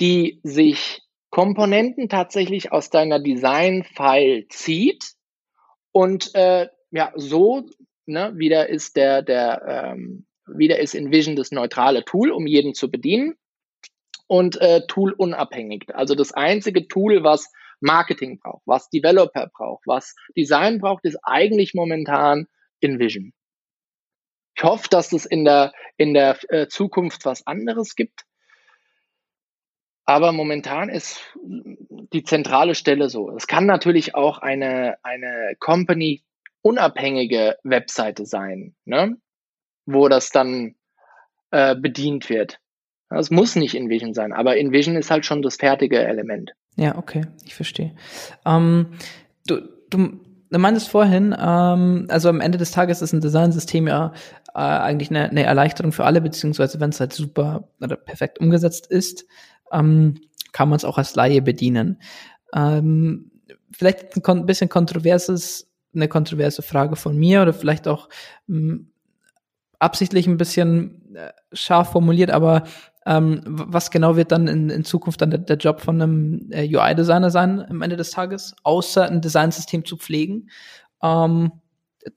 die 0.00 0.40
sich 0.42 1.02
Komponenten 1.30 2.08
tatsächlich 2.08 2.72
aus 2.72 2.90
deiner 2.90 3.20
Design-File 3.20 4.48
zieht 4.48 5.12
und 5.92 6.34
äh, 6.34 6.68
ja, 6.90 7.12
so 7.16 7.66
ne, 8.06 8.32
wieder 8.36 8.68
ist 8.68 8.96
der, 8.96 9.22
der 9.22 9.62
ähm, 9.66 10.26
wieder 10.46 10.78
ist 10.78 10.94
InVision 10.94 11.36
das 11.36 11.50
neutrale 11.50 12.04
Tool, 12.04 12.30
um 12.30 12.46
jeden 12.46 12.74
zu 12.74 12.90
bedienen 12.90 13.36
und 14.26 14.60
äh, 14.60 14.86
Tool 14.86 15.12
unabhängig. 15.12 15.86
Also 15.94 16.14
das 16.14 16.32
einzige 16.32 16.88
Tool, 16.88 17.22
was 17.22 17.52
Marketing 17.80 18.38
braucht, 18.38 18.62
was 18.66 18.88
Developer 18.90 19.48
braucht, 19.52 19.86
was 19.86 20.14
Design 20.36 20.78
braucht, 20.78 21.04
ist 21.04 21.18
eigentlich 21.22 21.74
momentan 21.74 22.46
InVision. 22.80 23.32
Ich 24.56 24.64
hoffe, 24.64 24.88
dass 24.90 25.12
es 25.12 25.26
in 25.26 25.44
der, 25.44 25.72
in 25.96 26.14
der 26.14 26.38
äh, 26.48 26.66
Zukunft 26.68 27.24
was 27.26 27.46
anderes 27.46 27.94
gibt. 27.94 28.24
Aber 30.06 30.32
momentan 30.32 30.88
ist 30.88 31.20
die 32.12 32.22
zentrale 32.22 32.74
Stelle 32.74 33.10
so. 33.10 33.30
Es 33.36 33.46
kann 33.46 33.66
natürlich 33.66 34.14
auch 34.14 34.38
eine, 34.38 34.96
eine 35.02 35.56
Company 35.58 36.22
unabhängige 36.62 37.58
Webseite 37.64 38.24
sein. 38.24 38.74
Ne? 38.84 39.16
Wo 39.86 40.08
das 40.08 40.30
dann 40.30 40.74
äh, 41.50 41.74
bedient 41.74 42.28
wird. 42.28 42.58
Es 43.08 43.30
muss 43.30 43.54
nicht 43.54 43.74
InVision 43.74 44.14
sein, 44.14 44.32
aber 44.32 44.56
InVision 44.56 44.96
ist 44.96 45.10
halt 45.10 45.24
schon 45.24 45.42
das 45.42 45.56
fertige 45.56 45.98
Element. 45.98 46.52
Ja, 46.76 46.98
okay, 46.98 47.22
ich 47.44 47.54
verstehe. 47.54 47.94
Ähm, 48.44 48.86
du, 49.46 49.60
du, 49.90 50.20
du 50.50 50.58
meintest 50.58 50.88
vorhin, 50.88 51.34
ähm, 51.38 52.06
also 52.10 52.28
am 52.28 52.40
Ende 52.40 52.58
des 52.58 52.72
Tages 52.72 53.02
ist 53.02 53.12
ein 53.12 53.20
Designsystem 53.20 53.86
ja 53.86 54.12
äh, 54.54 54.58
eigentlich 54.58 55.10
eine, 55.10 55.30
eine 55.30 55.44
Erleichterung 55.44 55.92
für 55.92 56.04
alle, 56.04 56.20
beziehungsweise 56.20 56.80
wenn 56.80 56.90
es 56.90 56.98
halt 56.98 57.12
super 57.12 57.68
oder 57.80 57.96
perfekt 57.96 58.40
umgesetzt 58.40 58.88
ist, 58.88 59.26
ähm, 59.72 60.20
kann 60.52 60.68
man 60.68 60.76
es 60.76 60.84
auch 60.84 60.98
als 60.98 61.14
Laie 61.14 61.42
bedienen. 61.42 62.00
Ähm, 62.52 63.30
vielleicht 63.70 64.16
ein, 64.26 64.46
bisschen 64.46 64.68
kontroverses, 64.68 65.70
eine 65.94 66.08
kontroverse 66.08 66.62
Frage 66.62 66.96
von 66.96 67.16
mir 67.16 67.42
oder 67.42 67.52
vielleicht 67.52 67.86
auch 67.86 68.08
mh, 68.46 68.58
hm, 68.58 68.92
absichtlich 69.78 70.26
ein 70.26 70.36
bisschen 70.36 71.14
äh, 71.14 71.32
scharf 71.52 71.92
formuliert, 71.92 72.30
aber 72.30 72.64
ähm, 73.06 73.40
was 73.44 73.90
genau 73.90 74.16
wird 74.16 74.32
dann 74.32 74.48
in, 74.48 74.68
in 74.68 74.84
Zukunft 74.84 75.20
dann 75.22 75.30
der, 75.30 75.38
der 75.38 75.56
Job 75.56 75.80
von 75.80 76.02
einem 76.02 76.48
äh, 76.50 76.66
UI-Designer 76.66 77.30
sein 77.30 77.64
am 77.68 77.82
Ende 77.82 77.96
des 77.96 78.10
Tages, 78.10 78.54
außer 78.64 79.08
ein 79.08 79.20
Designsystem 79.20 79.84
zu 79.84 79.96
pflegen? 79.96 80.50
Ähm, 81.02 81.52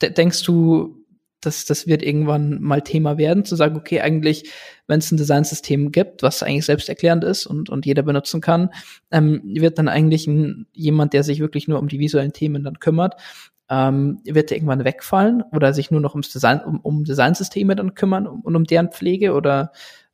de 0.02 0.12
denkst 0.12 0.44
du, 0.44 1.06
dass 1.42 1.66
das 1.66 1.88
wird 1.88 2.04
irgendwann 2.04 2.62
mal 2.62 2.82
Thema 2.82 3.18
werden, 3.18 3.46
zu 3.46 3.56
sagen, 3.56 3.78
okay, 3.78 4.02
eigentlich, 4.02 4.52
wenn 4.88 5.00
es 5.00 5.12
ein 5.12 5.18
Designsystem 5.18 5.92
gibt, 5.92 6.22
was 6.22 6.44
eigentlich 6.44 6.66
selbsterklärend 6.66 7.24
ist 7.24 7.46
und, 7.46 7.70
und 7.70 7.86
jeder 7.86 8.02
benutzen 8.02 8.42
kann, 8.42 8.70
ähm, 9.12 9.42
wird 9.46 9.78
dann 9.78 9.88
eigentlich 9.88 10.28
ein, 10.28 10.68
jemand, 10.74 11.14
der 11.14 11.24
sich 11.24 11.40
wirklich 11.40 11.68
nur 11.68 11.80
um 11.80 11.88
die 11.88 12.00
visuellen 12.00 12.34
Themen 12.34 12.64
dann 12.64 12.80
kümmert, 12.80 13.16
ähm, 13.70 14.20
wird 14.26 14.50
der 14.50 14.58
irgendwann 14.58 14.84
wegfallen 14.84 15.44
oder 15.52 15.74
sich 15.74 15.92
nur 15.92 16.02
noch 16.02 16.14
ums 16.14 16.32
Design, 16.32 16.62
um, 16.62 16.80
um 16.80 17.04
Designsysteme 17.04 17.76
dann 17.76 17.94
kümmern 17.94 18.28
und 18.28 18.56
um, 18.56 18.64
deren 18.64 18.92
Pflege 18.92 19.34
oder 19.34 19.72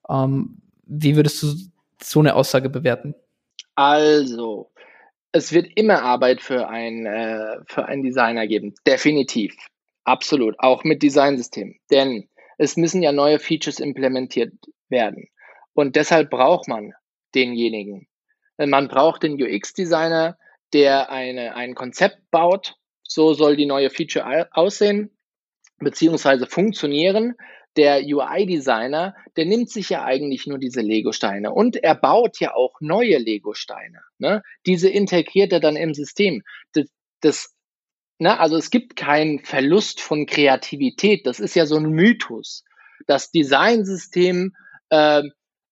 ähm, 0.10 0.58
wie 0.86 1.16
würdest 1.16 1.42
du 1.42 1.54
so 2.02 2.20
eine 2.20 2.36
Aussage 2.36 2.70
bewerten? 2.70 3.16
Also, 3.76 4.72
es 5.32 5.52
wird 5.52 5.68
immer 5.76 6.04
Arbeit 6.04 6.42
für, 6.42 6.68
ein, 6.68 7.06
äh, 7.06 7.58
für 7.66 7.86
einen 7.86 8.04
Designer 8.04 8.48
geben, 8.48 8.74
definitiv, 8.86 9.56
absolut, 10.04 10.56
auch 10.60 10.84
mit 10.84 11.02
Designsystemen, 11.02 11.76
denn 11.92 12.28
es 12.58 12.78
müssen 12.78 13.02
ja 13.02 13.12
neue 13.12 13.40
Features 13.40 13.80
implementiert 13.80 14.54
werden. 14.90 15.28
Und 15.74 15.96
deshalb 15.96 16.30
braucht 16.30 16.68
man 16.68 16.94
denjenigen. 17.34 18.08
Man 18.58 18.88
braucht 18.88 19.24
den 19.24 19.42
UX-Designer, 19.42 20.38
der 20.72 21.10
eine, 21.12 21.56
ein 21.56 21.76
Konzept 21.76 22.32
baut, 22.32 22.78
so 23.08 23.34
soll 23.34 23.56
die 23.56 23.66
neue 23.66 23.90
Feature 23.90 24.50
aussehen 24.52 25.12
beziehungsweise 25.80 26.48
funktionieren. 26.48 27.36
Der 27.78 28.02
UI-Designer, 28.02 29.16
der 29.36 29.46
nimmt 29.46 29.70
sich 29.70 29.90
ja 29.90 30.06
eigentlich 30.06 30.48
nur 30.48 30.58
diese 30.58 30.80
Lego-Steine 30.80 31.52
und 31.52 31.76
er 31.76 31.96
baut 31.96 32.40
ja 32.40 32.54
auch 32.54 32.80
neue 32.80 33.18
Lego-Steine. 33.18 34.00
Ne? 34.18 34.44
Diese 34.66 34.90
integriert 34.90 35.52
er 35.52 35.60
dann 35.60 35.76
im 35.76 35.94
System. 35.94 36.44
Das, 36.72 36.86
das 37.20 37.56
ne? 38.18 38.40
Also 38.40 38.56
es 38.56 38.70
gibt 38.70 38.96
keinen 38.96 39.44
Verlust 39.44 40.00
von 40.00 40.26
Kreativität. 40.26 41.28
Das 41.28 41.42
ist 41.42 41.54
ja 41.54 41.66
so 41.66 41.76
ein 41.76 41.90
Mythos. 41.90 42.64
Das 43.08 43.32
Designsystem 43.32 44.56
äh, 44.90 45.24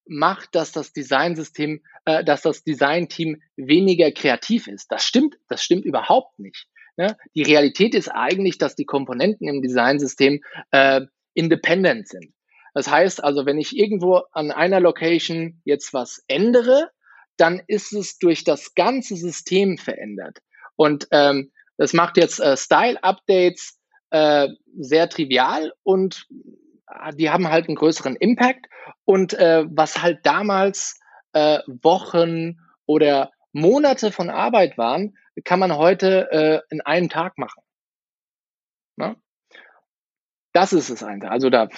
macht, 0.05 0.55
dass 0.55 0.73
das 0.73 0.91
Designsystem, 0.91 1.81
äh, 2.03 2.25
dass 2.25 2.41
das 2.41 2.65
Designteam 2.65 3.41
weniger 3.55 4.11
kreativ 4.11 4.67
ist. 4.67 4.91
Das 4.91 5.05
stimmt, 5.05 5.37
das 5.47 5.63
stimmt 5.63 5.85
überhaupt 5.85 6.37
nicht. 6.39 6.67
Ne? 6.97 7.17
Die 7.35 7.43
Realität 7.43 7.95
ist 7.95 8.09
eigentlich, 8.09 8.57
dass 8.57 8.75
die 8.75 8.85
Komponenten 8.85 9.47
im 9.47 9.61
Designsystem 9.61 10.41
äh, 10.71 11.01
independent 11.33 12.07
sind. 12.07 12.33
Das 12.73 12.89
heißt 12.89 13.23
also, 13.23 13.45
wenn 13.45 13.59
ich 13.59 13.77
irgendwo 13.77 14.21
an 14.31 14.51
einer 14.51 14.79
Location 14.79 15.61
jetzt 15.63 15.93
was 15.93 16.23
ändere, 16.27 16.89
dann 17.37 17.61
ist 17.67 17.93
es 17.93 18.17
durch 18.17 18.43
das 18.43 18.75
ganze 18.75 19.15
System 19.15 19.77
verändert. 19.77 20.39
Und 20.75 21.07
ähm, 21.11 21.51
das 21.77 21.93
macht 21.93 22.17
jetzt 22.17 22.39
äh, 22.39 22.57
Style-Updates 22.57 23.79
äh, 24.11 24.49
sehr 24.77 25.09
trivial 25.09 25.73
und 25.83 26.27
äh, 26.87 27.13
die 27.15 27.29
haben 27.29 27.47
halt 27.49 27.67
einen 27.67 27.75
größeren 27.75 28.15
Impact. 28.15 28.67
Und 29.05 29.33
äh, 29.33 29.65
was 29.69 30.01
halt 30.01 30.19
damals 30.23 30.99
äh, 31.33 31.59
Wochen 31.67 32.57
oder 32.85 33.31
Monate 33.51 34.11
von 34.11 34.29
Arbeit 34.29 34.77
waren, 34.77 35.15
kann 35.43 35.59
man 35.59 35.75
heute 35.75 36.31
äh, 36.31 36.61
in 36.69 36.81
einem 36.81 37.09
Tag 37.09 37.37
machen. 37.37 37.61
Ne? 38.95 39.15
Das 40.53 40.73
ist 40.73 40.89
es 40.89 41.03
einfach. 41.03 41.31
Also 41.31 41.49
da 41.49 41.69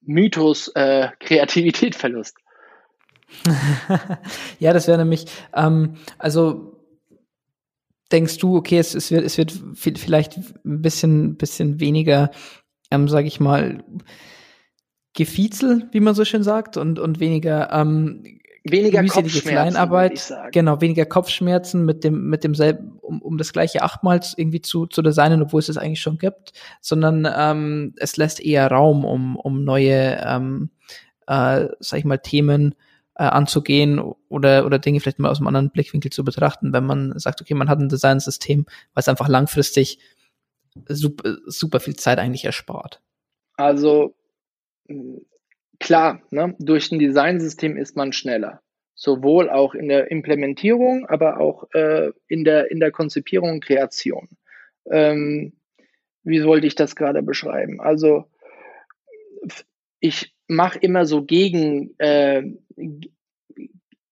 Mythos 0.00 0.68
äh, 0.74 1.08
Kreativität 1.20 1.94
Verlust. 1.94 2.36
ja, 4.58 4.72
das 4.72 4.86
wäre 4.86 4.98
nämlich, 4.98 5.24
ähm, 5.54 5.96
also 6.18 6.82
denkst 8.10 8.36
du, 8.38 8.56
okay, 8.56 8.78
es, 8.78 8.94
es, 8.94 9.10
wird, 9.10 9.24
es 9.24 9.38
wird 9.38 9.98
vielleicht 9.98 10.36
ein 10.36 10.82
bisschen, 10.82 11.36
bisschen 11.36 11.80
weniger, 11.80 12.30
ähm, 12.90 13.08
sage 13.08 13.26
ich 13.26 13.40
mal, 13.40 13.84
Gefiezel, 15.14 15.88
wie 15.92 16.00
man 16.00 16.14
so 16.14 16.24
schön 16.24 16.42
sagt, 16.42 16.76
und, 16.76 16.98
und 16.98 17.20
weniger 17.20 17.70
ähm, 17.72 18.40
weniger 18.64 19.02
Kopfschmerzen, 19.04 19.48
Kleinarbeit, 19.48 20.32
genau, 20.52 20.80
weniger 20.80 21.06
Kopfschmerzen 21.06 21.84
mit 21.84 22.04
dem, 22.04 22.28
mit 22.28 22.44
demselben, 22.44 22.98
um, 23.00 23.20
um 23.20 23.38
das 23.38 23.52
gleiche 23.52 23.82
achtmals 23.82 24.34
irgendwie 24.36 24.60
zu, 24.60 24.86
zu 24.86 25.02
designen, 25.02 25.42
obwohl 25.42 25.60
es 25.60 25.68
es 25.68 25.76
eigentlich 25.76 26.00
schon 26.00 26.18
gibt, 26.18 26.52
sondern 26.80 27.28
ähm, 27.36 27.94
es 27.98 28.16
lässt 28.16 28.40
eher 28.40 28.70
Raum, 28.70 29.04
um, 29.04 29.36
um 29.36 29.64
neue, 29.64 30.20
ähm, 30.24 30.70
äh, 31.26 31.66
sag 31.80 31.98
ich 31.98 32.04
mal, 32.04 32.18
Themen 32.18 32.74
äh, 33.14 33.24
anzugehen 33.24 34.00
oder, 34.28 34.64
oder 34.64 34.78
Dinge 34.78 35.00
vielleicht 35.00 35.18
mal 35.18 35.30
aus 35.30 35.38
einem 35.38 35.48
anderen 35.48 35.70
Blickwinkel 35.70 36.12
zu 36.12 36.24
betrachten, 36.24 36.72
wenn 36.72 36.84
man 36.84 37.18
sagt, 37.18 37.40
okay, 37.40 37.54
man 37.54 37.68
hat 37.68 37.78
ein 37.78 37.88
Designsystem, 37.88 38.66
was 38.94 39.08
einfach 39.08 39.28
langfristig 39.28 39.98
super, 40.88 41.36
super 41.46 41.80
viel 41.80 41.96
Zeit 41.96 42.18
eigentlich 42.18 42.44
erspart. 42.44 43.00
Also 43.56 44.14
klar, 45.82 46.22
ne, 46.30 46.54
durch 46.58 46.90
ein 46.90 46.98
Designsystem 46.98 47.76
ist 47.76 47.96
man 47.96 48.12
schneller. 48.12 48.62
Sowohl 48.94 49.50
auch 49.50 49.74
in 49.74 49.88
der 49.88 50.10
Implementierung, 50.10 51.06
aber 51.06 51.40
auch 51.40 51.68
äh, 51.74 52.12
in, 52.28 52.44
der, 52.44 52.70
in 52.70 52.78
der 52.80 52.92
Konzipierung 52.92 53.50
und 53.50 53.64
Kreation. 53.64 54.28
Ähm, 54.90 55.54
wie 56.22 56.44
wollte 56.44 56.66
ich 56.66 56.76
das 56.76 56.94
gerade 56.94 57.22
beschreiben? 57.22 57.80
Also 57.80 58.26
ich 59.98 60.34
mache 60.46 60.78
immer 60.78 61.04
so 61.04 61.24
gegen, 61.24 61.94
äh, 61.98 62.44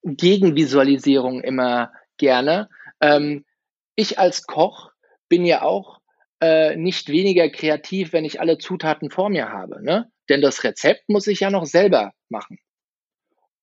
Gegenvisualisierung 0.02 1.42
immer 1.42 1.92
gerne. 2.16 2.68
Ähm, 3.00 3.44
ich 3.94 4.18
als 4.18 4.46
Koch 4.46 4.92
bin 5.28 5.44
ja 5.44 5.62
auch 5.62 6.00
äh, 6.40 6.74
nicht 6.76 7.08
weniger 7.08 7.48
kreativ, 7.48 8.12
wenn 8.12 8.24
ich 8.24 8.40
alle 8.40 8.58
Zutaten 8.58 9.10
vor 9.10 9.28
mir 9.28 9.50
habe. 9.50 9.84
Ne? 9.84 10.10
Denn 10.30 10.40
das 10.40 10.64
Rezept 10.64 11.08
muss 11.08 11.26
ich 11.26 11.40
ja 11.40 11.50
noch 11.50 11.66
selber 11.66 12.12
machen. 12.30 12.58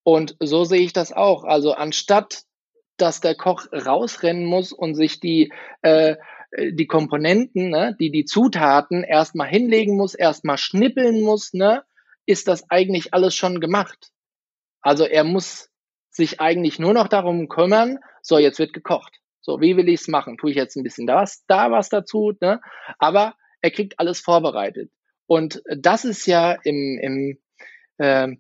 Und 0.04 0.36
so 0.40 0.66
sehe 0.66 0.82
ich 0.82 0.94
das 0.94 1.12
auch. 1.12 1.44
Also 1.44 1.74
anstatt, 1.74 2.44
dass 2.98 3.22
der 3.22 3.36
Koch 3.36 3.66
rausrennen 3.72 4.46
muss 4.46 4.74
und 4.74 4.94
sich 4.96 5.20
die, 5.20 5.52
äh, 5.82 6.18
die 6.58 6.88
Komponenten, 6.88 7.70
ne, 7.70 7.96
die, 8.00 8.12
die 8.12 8.26
Zutaten 8.26 9.04
erstmal 9.04 9.48
hinlegen 9.48 9.96
muss, 9.96 10.14
erstmal 10.14 10.58
schnippeln 10.58 11.22
muss, 11.22 11.54
ne, 11.54 11.84
ist 12.26 12.48
das 12.48 12.70
eigentlich 12.70 13.14
alles 13.14 13.34
schon 13.34 13.60
gemacht. 13.60 14.12
Also 14.82 15.06
er 15.06 15.24
muss 15.24 15.70
sich 16.10 16.42
eigentlich 16.42 16.80
nur 16.80 16.94
noch 16.94 17.08
darum 17.08 17.48
kümmern, 17.48 18.00
so 18.22 18.38
jetzt 18.38 18.60
wird 18.60 18.74
gekocht. 18.74 19.20
So, 19.40 19.62
wie 19.62 19.78
will 19.78 19.88
ich 19.88 20.02
es 20.02 20.08
machen? 20.10 20.38
Tue 20.38 20.52
ich 20.52 20.58
jetzt 20.58 20.76
ein 20.76 20.84
bisschen 20.84 21.08
das, 21.08 21.46
da 21.48 21.72
was 21.72 21.88
dazu, 21.88 22.34
ne? 22.42 22.60
Aber 23.00 23.36
er 23.62 23.72
kriegt 23.72 24.00
alles 24.00 24.20
vorbereitet. 24.20 24.92
Und 25.28 25.62
das 25.76 26.06
ist 26.06 26.26
ja 26.26 26.54
im, 26.64 27.00
im 27.02 27.38
äh, 27.98 28.36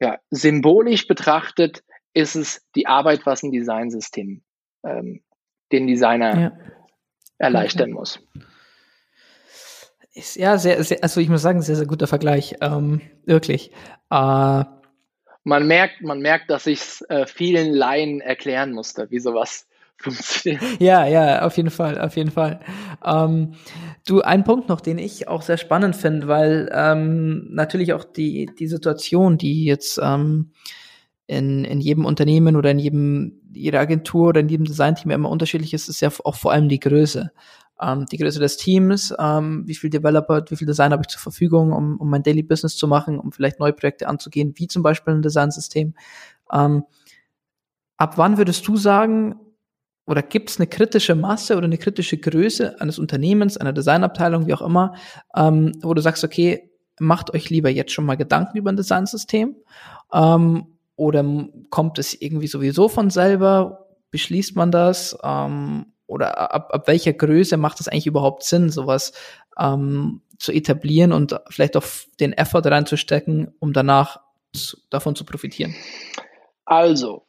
ja, 0.00 0.18
symbolisch 0.30 1.08
betrachtet, 1.08 1.82
ist 2.12 2.36
es 2.36 2.62
die 2.74 2.86
Arbeit, 2.86 3.26
was 3.26 3.42
ein 3.42 3.52
Designsystem 3.52 4.42
ähm, 4.84 5.22
den 5.72 5.86
Designer 5.86 6.40
ja. 6.40 6.52
erleichtern 7.38 7.92
okay. 7.92 7.98
muss. 7.98 8.20
Ist 10.12 10.36
ja 10.36 10.56
sehr, 10.56 10.82
sehr, 10.82 11.02
also 11.02 11.20
ich 11.20 11.28
muss 11.28 11.42
sagen, 11.42 11.60
sehr, 11.60 11.76
sehr 11.76 11.86
guter 11.86 12.06
Vergleich. 12.06 12.56
Ähm, 12.62 13.02
wirklich. 13.24 13.70
Äh, 14.10 14.64
man 15.44 15.66
merkt, 15.66 16.00
man 16.00 16.20
merkt, 16.20 16.50
dass 16.50 16.66
ich 16.66 16.80
es 16.80 17.02
äh, 17.02 17.26
vielen 17.26 17.74
Laien 17.74 18.20
erklären 18.20 18.72
musste, 18.72 19.10
wie 19.10 19.18
sowas 19.18 19.68
funktioniert. 19.98 20.62
Ja, 20.80 21.06
ja, 21.06 21.42
auf 21.42 21.56
jeden 21.56 21.70
Fall, 21.70 22.00
auf 22.00 22.16
jeden 22.16 22.30
Fall. 22.30 22.60
Ähm, 23.04 23.54
du, 24.06 24.22
ein 24.22 24.44
Punkt 24.44 24.68
noch, 24.68 24.80
den 24.80 24.98
ich 24.98 25.28
auch 25.28 25.42
sehr 25.42 25.56
spannend 25.56 25.96
finde, 25.96 26.28
weil 26.28 26.70
ähm, 26.72 27.48
natürlich 27.50 27.92
auch 27.92 28.04
die, 28.04 28.50
die 28.58 28.68
Situation, 28.68 29.38
die 29.38 29.64
jetzt 29.64 29.98
ähm, 30.02 30.52
in, 31.26 31.64
in 31.64 31.80
jedem 31.80 32.04
Unternehmen 32.04 32.56
oder 32.56 32.70
in 32.70 32.78
jedem, 32.78 33.40
jeder 33.52 33.80
Agentur 33.80 34.28
oder 34.28 34.40
in 34.40 34.48
jedem 34.48 34.66
Designteam 34.66 35.10
immer 35.10 35.30
unterschiedlich 35.30 35.74
ist, 35.74 35.88
ist 35.88 36.00
ja 36.00 36.10
auch 36.24 36.36
vor 36.36 36.52
allem 36.52 36.68
die 36.68 36.80
Größe. 36.80 37.32
Ähm, 37.80 38.06
die 38.10 38.16
Größe 38.16 38.38
des 38.38 38.56
Teams, 38.56 39.12
ähm, 39.18 39.64
wie 39.66 39.74
viel 39.74 39.90
Developer, 39.90 40.44
wie 40.48 40.56
viel 40.56 40.66
Design 40.66 40.92
habe 40.92 41.02
ich 41.02 41.08
zur 41.08 41.20
Verfügung, 41.20 41.72
um, 41.72 41.98
um 41.98 42.08
mein 42.08 42.22
Daily 42.22 42.42
Business 42.42 42.76
zu 42.76 42.88
machen, 42.88 43.18
um 43.18 43.32
vielleicht 43.32 43.58
neue 43.58 43.72
Projekte 43.72 44.08
anzugehen, 44.08 44.54
wie 44.56 44.66
zum 44.66 44.82
Beispiel 44.82 45.14
ein 45.14 45.22
Designsystem. 45.22 45.94
Ähm, 46.52 46.84
ab 47.96 48.16
wann 48.16 48.38
würdest 48.38 48.66
du 48.66 48.76
sagen, 48.76 49.36
oder 50.06 50.22
gibt 50.22 50.50
es 50.50 50.58
eine 50.58 50.68
kritische 50.68 51.14
Masse 51.14 51.56
oder 51.56 51.64
eine 51.64 51.78
kritische 51.78 52.16
Größe 52.16 52.80
eines 52.80 52.98
Unternehmens, 52.98 53.56
einer 53.56 53.72
Designabteilung, 53.72 54.46
wie 54.46 54.54
auch 54.54 54.62
immer, 54.62 54.94
ähm, 55.34 55.72
wo 55.82 55.94
du 55.94 56.00
sagst, 56.00 56.24
okay, 56.24 56.70
macht 56.98 57.34
euch 57.34 57.50
lieber 57.50 57.68
jetzt 57.68 57.92
schon 57.92 58.06
mal 58.06 58.16
Gedanken 58.16 58.56
über 58.56 58.70
ein 58.70 58.76
Designsystem 58.76 59.56
ähm, 60.12 60.66
oder 60.94 61.24
kommt 61.70 61.98
es 61.98 62.14
irgendwie 62.20 62.46
sowieso 62.46 62.88
von 62.88 63.10
selber? 63.10 63.86
Beschließt 64.10 64.56
man 64.56 64.70
das? 64.70 65.16
Ähm, 65.22 65.86
oder 66.06 66.54
ab, 66.54 66.70
ab 66.72 66.86
welcher 66.86 67.12
Größe 67.12 67.56
macht 67.56 67.80
es 67.80 67.88
eigentlich 67.88 68.06
überhaupt 68.06 68.44
Sinn, 68.44 68.70
sowas 68.70 69.12
ähm, 69.58 70.22
zu 70.38 70.52
etablieren 70.52 71.12
und 71.12 71.38
vielleicht 71.50 71.76
auch 71.76 71.84
den 72.20 72.32
Effort 72.32 72.64
reinzustecken, 72.64 73.52
um 73.58 73.72
danach 73.72 74.20
zu, 74.52 74.76
davon 74.88 75.16
zu 75.16 75.24
profitieren? 75.24 75.74
Also, 76.64 77.25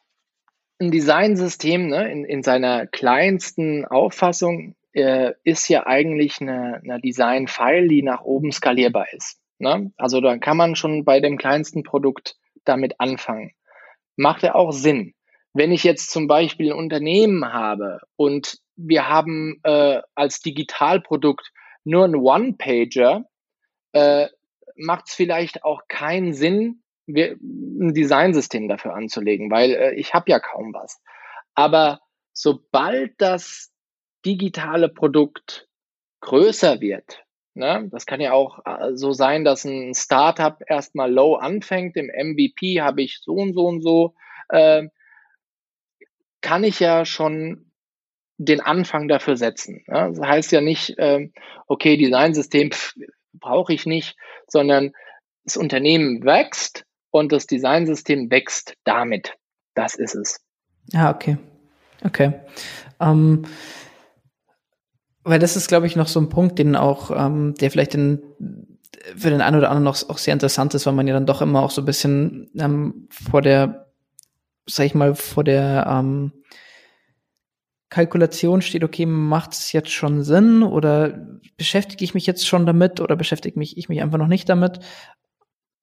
ein 0.80 0.91
Designsystem 0.91 1.88
ne, 1.88 2.11
in, 2.11 2.25
in 2.25 2.43
seiner 2.43 2.88
kleinsten 2.88 3.86
Auffassung 3.86 4.75
äh, 4.93 5.34
ist 5.43 5.67
ja 5.69 5.88
eigentlich 5.88 6.41
eine, 6.41 6.82
eine 6.84 6.99
Design-File, 6.99 7.88
die 7.88 8.03
nach 8.03 8.21
oben 8.21 8.51
skalierbar 8.51 9.07
ist. 9.11 9.39
Ne? 9.59 9.91
Also 9.97 10.21
da 10.21 10.38
kann 10.38 10.57
man 10.57 10.75
schon 10.75 11.03
bei 11.03 11.19
dem 11.19 11.38
kleinsten 11.38 11.84
Produkt 11.84 12.36
damit 12.63 12.99
anfangen. 12.99 13.51
Macht 14.15 14.43
ja 14.43 14.55
auch 14.55 14.71
Sinn. 14.71 15.13
Wenn 15.53 15.71
ich 15.71 15.84
jetzt 15.84 16.11
zum 16.11 16.28
Beispiel 16.28 16.71
ein 16.71 16.78
Unternehmen 16.78 17.51
habe 17.51 17.99
und 18.15 18.59
wir 18.75 19.09
haben 19.09 19.59
äh, 19.63 20.01
als 20.13 20.41
Digitalprodukt 20.41 21.51
nur 21.84 22.05
ein 22.05 22.15
One-Pager, 22.15 23.25
äh, 23.93 24.28
macht 24.75 25.05
es 25.07 25.15
vielleicht 25.15 25.63
auch 25.63 25.82
keinen 25.88 26.34
Sinn, 26.34 26.84
ein 27.08 27.93
Designsystem 27.93 28.68
dafür 28.68 28.93
anzulegen, 28.93 29.49
weil 29.49 29.72
äh, 29.72 29.93
ich 29.95 30.14
habe 30.14 30.30
ja 30.30 30.39
kaum 30.39 30.74
was. 30.74 31.01
Aber 31.55 32.01
sobald 32.34 33.14
das 33.18 33.72
digitale 34.26 34.89
Produkt 34.89 35.68
größer 36.22 36.82
wird, 36.82 37.24
ne, 37.53 37.88
das 37.91 38.05
kann 38.05 38.20
ja 38.20 38.34
auch 38.34 38.60
äh, 38.66 38.95
so 38.95 39.14
sein, 39.14 39.45
dass 39.45 39.64
ein 39.64 39.93
Startup 39.95 40.58
erstmal 40.68 41.12
low 41.12 41.36
anfängt, 41.36 41.95
im 41.95 42.08
MVP 42.08 42.82
habe 42.82 43.01
ich 43.01 43.20
so 43.22 43.34
und 43.34 43.53
so 43.53 43.66
und 43.68 43.82
so, 43.82 44.16
äh, 44.49 44.88
kann 46.41 46.64
ich 46.64 46.80
ja 46.80 47.05
schon 47.05 47.72
den 48.38 48.62
Anfang 48.62 49.08
dafür 49.08 49.36
setzen. 49.36 49.84
Ne? 49.88 50.14
Das 50.16 50.20
heißt 50.20 50.51
ja 50.51 50.62
nicht, 50.62 50.97
äh, 50.99 51.30
okay, 51.68 51.97
Designsystem 51.97 52.70
brauche 53.34 53.74
ich 53.74 53.86
nicht, 53.86 54.16
sondern 54.47 54.93
das 55.43 55.58
Unternehmen 55.58 56.24
wächst 56.24 56.87
und 57.18 57.32
das 57.32 57.47
Designsystem 57.47 58.30
wächst 58.32 58.76
damit. 58.84 59.34
Das 59.74 59.95
ist 59.95 60.15
es. 60.15 60.39
Ja, 60.91 61.11
okay. 61.13 61.38
Okay. 62.03 62.34
Ähm, 62.99 63.45
weil 65.24 65.39
das 65.39 65.55
ist, 65.55 65.68
glaube 65.68 65.88
ich, 65.88 65.95
noch 65.95 66.07
so 66.07 66.20
ein 66.20 66.30
Punkt, 66.30 66.57
den 66.59 66.76
auch, 66.76 67.11
ähm, 67.11 67.53
der 67.55 67.70
vielleicht 67.70 67.93
den, 67.93 68.22
für 69.15 69.30
den 69.30 69.41
einen 69.41 69.57
oder 69.57 69.70
anderen 69.70 69.84
noch 69.84 70.09
auch 70.09 70.18
sehr 70.18 70.34
interessant 70.34 70.74
ist, 70.74 70.86
weil 70.86 70.93
man 70.93 71.07
ja 71.07 71.13
dann 71.13 71.26
doch 71.26 71.41
immer 71.41 71.61
auch 71.63 71.72
so 71.72 71.82
ein 71.82 71.86
bisschen 71.86 72.49
ähm, 72.57 73.07
vor 73.11 73.41
der, 73.41 73.91
sag 74.65 74.86
ich 74.86 74.95
mal, 74.95 75.15
vor 75.15 75.43
der 75.43 75.86
ähm, 75.89 76.32
Kalkulation 77.89 78.61
steht, 78.61 78.84
okay, 78.84 79.05
macht 79.05 79.53
es 79.53 79.72
jetzt 79.72 79.91
schon 79.91 80.24
Sinn 80.24 80.63
oder 80.63 81.28
beschäftige 81.55 82.03
ich 82.03 82.13
mich 82.13 82.26
jetzt 82.26 82.47
schon 82.47 82.65
damit 82.65 82.99
oder 82.99 83.15
beschäftige 83.15 83.57
mich 83.57 83.78
ich 83.78 83.89
mich 83.89 84.01
einfach 84.01 84.18
noch 84.18 84.28
nicht 84.28 84.49
damit? 84.49 84.80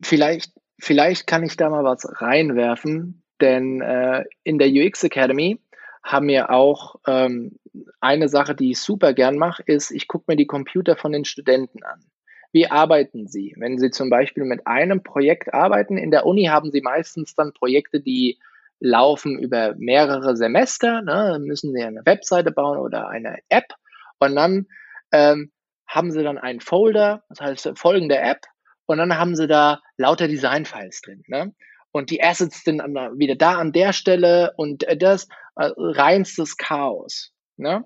Vielleicht 0.02 0.52
Vielleicht 0.84 1.26
kann 1.26 1.42
ich 1.42 1.56
da 1.56 1.70
mal 1.70 1.82
was 1.82 2.06
reinwerfen, 2.20 3.22
denn 3.40 3.80
äh, 3.80 4.24
in 4.42 4.58
der 4.58 4.68
UX 4.68 5.02
Academy 5.02 5.58
haben 6.02 6.26
mir 6.26 6.50
auch 6.50 6.96
ähm, 7.06 7.58
eine 8.02 8.28
Sache, 8.28 8.54
die 8.54 8.72
ich 8.72 8.80
super 8.80 9.14
gern 9.14 9.38
mache, 9.38 9.62
ist, 9.64 9.90
ich 9.90 10.08
gucke 10.08 10.26
mir 10.28 10.36
die 10.36 10.46
Computer 10.46 10.94
von 10.94 11.12
den 11.12 11.24
Studenten 11.24 11.82
an. 11.84 12.04
Wie 12.52 12.70
arbeiten 12.70 13.26
sie? 13.28 13.54
Wenn 13.56 13.78
sie 13.78 13.92
zum 13.92 14.10
Beispiel 14.10 14.44
mit 14.44 14.66
einem 14.66 15.02
Projekt 15.02 15.54
arbeiten, 15.54 15.96
in 15.96 16.10
der 16.10 16.26
Uni 16.26 16.44
haben 16.44 16.70
sie 16.70 16.82
meistens 16.82 17.34
dann 17.34 17.54
Projekte, 17.54 18.00
die 18.00 18.38
laufen 18.78 19.38
über 19.38 19.74
mehrere 19.78 20.36
Semester, 20.36 21.00
ne? 21.00 21.38
müssen 21.40 21.72
sie 21.72 21.82
eine 21.82 22.04
Webseite 22.04 22.50
bauen 22.50 22.76
oder 22.76 23.08
eine 23.08 23.38
App 23.48 23.72
und 24.18 24.36
dann 24.36 24.66
ähm, 25.12 25.50
haben 25.86 26.12
sie 26.12 26.22
dann 26.22 26.36
einen 26.36 26.60
Folder, 26.60 27.24
das 27.30 27.40
heißt 27.40 27.72
folgende 27.78 28.18
App 28.18 28.42
und 28.86 28.98
dann 28.98 29.16
haben 29.18 29.36
sie 29.36 29.46
da 29.46 29.80
lauter 29.96 30.28
Design-Files 30.28 31.00
drin. 31.02 31.22
Ne? 31.26 31.54
Und 31.92 32.10
die 32.10 32.22
Assets 32.22 32.64
sind 32.64 32.80
wieder 32.80 33.36
da 33.36 33.58
an 33.58 33.72
der 33.72 33.92
Stelle 33.92 34.52
und 34.56 34.84
äh, 34.84 34.96
das 34.96 35.28
äh, 35.56 35.70
reinstes 35.76 36.56
Chaos. 36.56 37.32
Ne? 37.56 37.84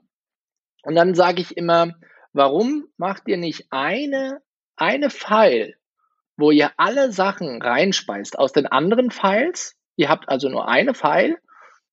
Und 0.83 0.95
dann 0.95 1.15
sage 1.15 1.41
ich 1.41 1.57
immer, 1.57 1.95
warum 2.33 2.87
macht 2.97 3.25
ihr 3.27 3.37
nicht 3.37 3.67
eine, 3.71 4.41
eine 4.77 5.11
File, 5.11 5.75
wo 6.37 6.51
ihr 6.51 6.73
alle 6.77 7.13
Sachen 7.13 7.61
reinspeist 7.61 8.39
aus 8.39 8.53
den 8.53 8.67
anderen 8.67 9.11
Files? 9.11 9.77
Ihr 9.97 10.09
habt 10.09 10.29
also 10.29 10.49
nur 10.49 10.69
eine 10.69 10.95
File. 10.95 11.37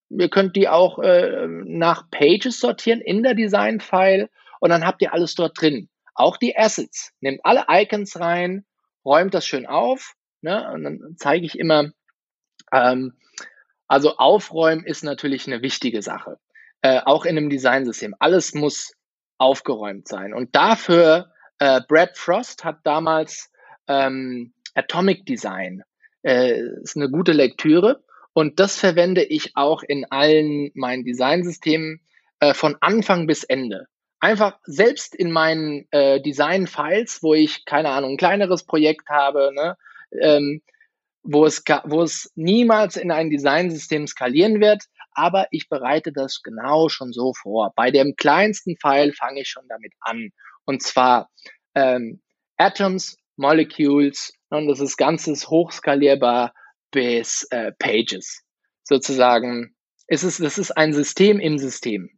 Ihr 0.10 0.30
könnt 0.30 0.56
die 0.56 0.70
auch 0.70 1.00
äh, 1.00 1.48
nach 1.48 2.10
Pages 2.12 2.60
sortieren 2.60 3.02
in 3.02 3.24
der 3.24 3.34
Design-File 3.34 4.30
und 4.60 4.70
dann 4.70 4.86
habt 4.86 5.02
ihr 5.02 5.14
alles 5.14 5.36
dort 5.36 5.60
drin. 5.60 5.90
Auch 6.14 6.38
die 6.38 6.56
Assets. 6.56 7.12
Nehmt 7.20 7.42
alle 7.44 7.66
Icons 7.68 8.20
rein, 8.20 8.66
räumt 9.06 9.34
das 9.34 9.46
schön 9.46 9.66
auf. 9.66 10.16
Ne? 10.42 10.70
Und 10.74 10.84
dann 10.84 11.16
zeige 11.18 11.46
ich 11.46 11.58
immer, 11.58 11.92
ähm, 12.72 13.14
also 13.88 14.18
aufräumen 14.18 14.84
ist 14.84 15.04
natürlich 15.04 15.48
eine 15.48 15.62
wichtige 15.62 16.02
Sache. 16.02 16.40
Äh, 16.82 17.02
auch 17.06 17.26
in 17.26 17.38
einem 17.38 17.50
Designsystem. 17.50 18.16
Alles 18.20 18.54
muss 18.54 18.94
aufgeräumt 19.38 20.08
sein. 20.08 20.34
Und 20.34 20.56
dafür, 20.56 21.32
äh, 21.60 21.82
Brad 21.88 22.18
Frost 22.18 22.64
hat 22.64 22.80
damals 22.84 23.52
ähm, 23.88 24.54
Atomic 24.74 25.26
Design. 25.26 25.84
Äh, 26.24 26.60
ist 26.82 26.96
eine 26.96 27.10
gute 27.10 27.32
Lektüre. 27.32 28.04
Und 28.34 28.60
das 28.60 28.78
verwende 28.78 29.24
ich 29.24 29.56
auch 29.56 29.82
in 29.84 30.06
allen 30.12 30.72
meinen 30.74 31.06
Designsystemen 31.06 32.02
äh, 32.40 32.54
von 32.54 32.76
Anfang 32.82 33.28
bis 33.28 33.44
Ende. 33.44 33.88
Einfach 34.26 34.58
selbst 34.64 35.14
in 35.14 35.32
meinen 35.32 35.88
äh, 35.92 36.20
Design-Files, 36.20 37.22
wo 37.22 37.36
ich, 37.36 37.64
keine 37.66 37.90
Ahnung, 37.90 38.14
ein 38.14 38.18
kleineres 38.18 38.66
Projekt 38.66 39.08
habe, 39.08 39.52
ne, 39.54 39.78
ähm, 40.20 40.64
wo 41.22 41.46
es, 41.46 41.64
wo 41.84 42.02
es 42.02 42.32
niemals 42.34 42.98
in 42.98 43.12
ein 43.12 43.30
Designsystem 43.30 44.08
skalieren 44.08 44.60
wird, 44.62 44.82
aber 45.12 45.46
ich 45.52 45.70
bereite 45.70 46.12
das 46.12 46.42
genau 46.42 46.90
schon 46.90 47.14
so 47.14 47.34
vor. 47.40 47.72
Bei 47.76 47.92
dem 47.92 48.16
kleinsten 48.16 48.76
File 48.82 49.14
fange 49.14 49.42
ich 49.42 49.50
schon 49.50 49.68
damit 49.70 49.94
an. 50.00 50.32
Und 50.66 50.82
zwar 50.82 51.30
ähm, 51.76 52.20
Atoms, 52.58 53.18
Molecules, 53.36 54.34
und 54.50 54.68
das 54.68 54.80
ist 54.80 54.98
ganzes 54.98 55.52
hochskalierbar 55.52 56.52
bis 56.90 57.46
äh, 57.52 57.74
Pages. 57.78 58.42
Sozusagen, 58.86 59.76
es 60.08 60.24
ist, 60.24 60.40
das 60.40 60.58
ist 60.58 60.72
ein 60.72 60.94
System 60.94 61.40
im 61.40 61.60
System. 61.60 62.10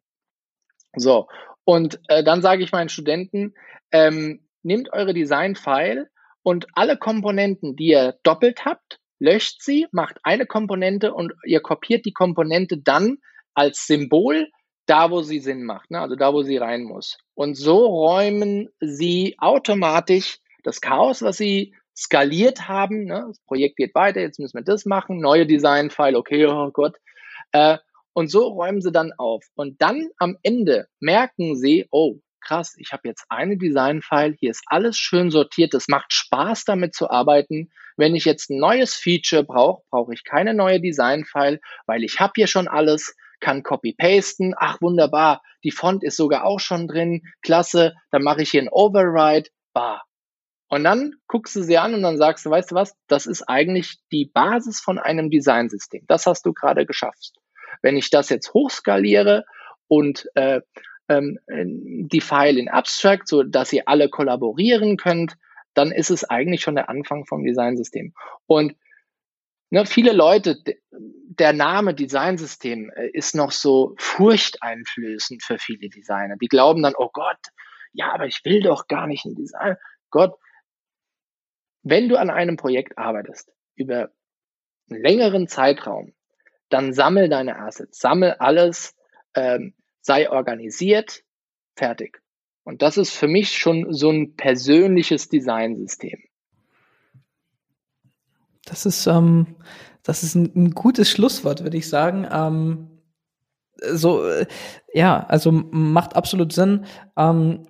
So, 0.96 1.28
und 1.68 2.00
äh, 2.08 2.24
dann 2.24 2.42
sage 2.42 2.64
ich 2.64 2.72
meinen 2.72 2.88
Studenten, 2.88 3.54
ähm, 3.92 4.40
nehmt 4.64 4.94
eure 4.94 5.14
Design-File 5.14 6.10
und 6.42 6.66
alle 6.76 6.96
Komponenten, 6.96 7.76
die 7.76 7.88
ihr 7.88 8.16
doppelt 8.24 8.64
habt, 8.64 9.02
löscht 9.20 9.62
sie, 9.62 9.86
macht 9.92 10.18
eine 10.24 10.46
Komponente 10.46 11.14
und 11.14 11.34
ihr 11.44 11.60
kopiert 11.60 12.06
die 12.06 12.14
Komponente 12.14 12.78
dann 12.78 13.18
als 13.54 13.86
Symbol 13.86 14.48
da, 14.86 15.12
wo 15.12 15.24
sie 15.24 15.40
Sinn 15.40 15.66
macht, 15.66 15.92
ne? 15.92 16.00
also 16.00 16.16
da, 16.16 16.32
wo 16.32 16.42
sie 16.42 16.56
rein 16.56 16.84
muss. 16.84 17.18
Und 17.34 17.56
so 17.56 17.86
räumen 17.86 18.70
sie 18.80 19.36
automatisch 19.38 20.40
das 20.64 20.80
Chaos, 20.80 21.22
was 21.22 21.36
sie 21.36 21.76
skaliert 21.94 22.70
haben. 22.70 23.04
Ne? 23.04 23.26
Das 23.28 23.40
Projekt 23.42 23.76
geht 23.76 23.94
weiter, 23.94 24.22
jetzt 24.22 24.40
müssen 24.40 24.58
wir 24.58 24.64
das 24.64 24.86
machen, 24.86 25.20
neue 25.20 25.46
Design-File, 25.46 26.16
okay, 26.16 26.46
oh 26.46 26.72
Gott. 26.72 26.96
Äh, 27.52 27.78
und 28.18 28.32
so 28.32 28.48
räumen 28.48 28.82
sie 28.82 28.92
dann 28.92 29.14
auf. 29.20 29.46
Und 29.54 29.80
dann 29.80 30.10
am 30.18 30.38
Ende 30.42 30.88
merken 31.00 31.56
sie, 31.56 31.86
oh, 31.92 32.16
krass, 32.42 32.74
ich 32.80 32.92
habe 32.92 33.08
jetzt 33.08 33.26
eine 33.30 33.58
Design-File, 33.60 34.36
hier 34.40 34.50
ist 34.50 34.64
alles 34.66 34.98
schön 34.98 35.30
sortiert, 35.30 35.76
es 35.76 35.88
macht 35.88 36.12
Spaß 36.12 36.66
damit 36.66 36.96
zu 36.96 37.12
arbeiten. 37.12 37.70
Wenn 37.96 38.16
ich 38.16 38.26
jetzt 38.26 38.50
ein 38.50 38.58
neues 38.58 38.96
Feature 38.96 39.44
brauche, 39.44 39.84
brauche 39.92 40.16
ich 40.16 40.24
keine 40.24 40.56
neue 40.56 40.82
Design-File, 40.82 41.60
weil 41.86 42.04
ich 42.04 42.20
habe 42.20 42.34
hier 42.38 42.48
schon 42.48 42.68
alles, 42.68 43.16
kann 43.40 43.62
copy-pasten, 43.62 44.56
ach 44.58 44.82
wunderbar, 44.82 45.44
die 45.64 45.70
Font 45.70 46.04
ist 46.04 46.18
sogar 46.18 46.44
auch 46.44 46.60
schon 46.60 46.88
drin, 46.88 47.22
klasse, 47.44 47.94
dann 48.10 48.24
mache 48.24 48.42
ich 48.42 48.50
hier 48.50 48.64
ein 48.64 48.70
Override, 48.72 49.52
bar. 49.74 50.06
Und 50.70 50.86
dann 50.86 51.14
guckst 51.28 51.56
du 51.56 51.62
sie 51.62 51.78
an 51.78 51.94
und 51.94 52.02
dann 52.02 52.18
sagst 52.18 52.48
du, 52.48 52.50
weißt 52.50 52.72
du 52.72 52.76
was, 52.76 52.96
das 53.08 53.28
ist 53.28 53.44
eigentlich 53.44 54.00
die 54.12 54.26
Basis 54.26 54.80
von 54.80 54.98
einem 54.98 55.30
Designsystem. 55.30 56.04
Das 56.08 56.26
hast 56.26 56.48
du 56.48 56.54
gerade 56.54 56.88
geschafft. 56.88 57.34
Wenn 57.82 57.98
ich 57.98 58.10
das 58.10 58.30
jetzt 58.30 58.54
hochskaliere 58.54 59.46
und 59.88 60.28
äh, 60.36 60.62
ähm, 61.10 61.40
die 61.48 62.22
File 62.22 62.58
in 62.58 62.70
Abstract, 62.70 63.28
so 63.28 63.44
dass 63.44 63.74
ihr 63.74 63.88
alle 63.88 64.10
kollaborieren 64.10 64.98
könnt, 64.98 65.38
dann 65.74 65.92
ist 65.92 66.10
es 66.10 66.24
eigentlich 66.24 66.62
schon 66.62 66.76
der 66.76 66.90
Anfang 66.90 67.26
vom 67.26 67.44
Designsystem. 67.44 68.14
Und 68.46 68.76
ne, 69.70 69.86
viele 69.86 70.12
Leute, 70.12 70.58
der 70.92 71.54
Name 71.54 71.94
Designsystem 71.94 72.92
äh, 72.96 73.10
ist 73.10 73.36
noch 73.36 73.52
so 73.52 73.94
furchteinflößend 73.98 75.44
für 75.44 75.60
viele 75.60 75.90
Designer. 75.90 76.36
Die 76.42 76.48
glauben 76.48 76.82
dann, 76.82 76.96
oh 76.98 77.10
Gott, 77.14 77.38
ja, 77.94 78.12
aber 78.12 78.26
ich 78.26 78.42
will 78.44 78.62
doch 78.62 78.88
gar 78.88 79.08
nicht 79.08 79.26
ein 79.26 79.36
Design. 79.36 79.76
Gott, 80.10 80.36
wenn 81.84 82.10
du 82.10 82.18
an 82.18 82.30
einem 82.30 82.58
Projekt 82.58 82.98
arbeitest 82.98 83.54
über 83.76 84.12
einen 84.90 85.02
längeren 85.02 85.48
Zeitraum, 85.48 86.14
dann 86.70 86.94
sammel 86.94 87.30
deine 87.30 87.60
Assets, 87.60 88.00
sammel 88.00 88.34
alles, 88.40 88.96
ähm, 89.36 89.74
sei 90.02 90.30
organisiert, 90.30 91.24
fertig. 91.76 92.22
Und 92.64 92.82
das 92.82 92.98
ist 92.98 93.12
für 93.12 93.28
mich 93.28 93.58
schon 93.58 93.94
so 93.94 94.10
ein 94.10 94.36
persönliches 94.36 95.30
Designsystem. 95.30 96.20
Das 98.66 98.86
ist, 98.86 99.08
ähm, 99.08 99.56
das 100.04 100.24
ist 100.24 100.36
ein, 100.36 100.52
ein, 100.56 100.72
gutes 100.72 101.10
Schlusswort, 101.10 101.64
würde 101.64 101.78
ich 101.78 101.88
sagen. 101.88 102.28
Ähm, 102.30 102.90
so, 103.82 104.28
äh, 104.28 104.46
ja, 104.94 105.26
also 105.28 105.52
macht 105.52 106.16
absolut 106.16 106.52
Sinn. 106.52 106.86
Ähm, 107.16 107.68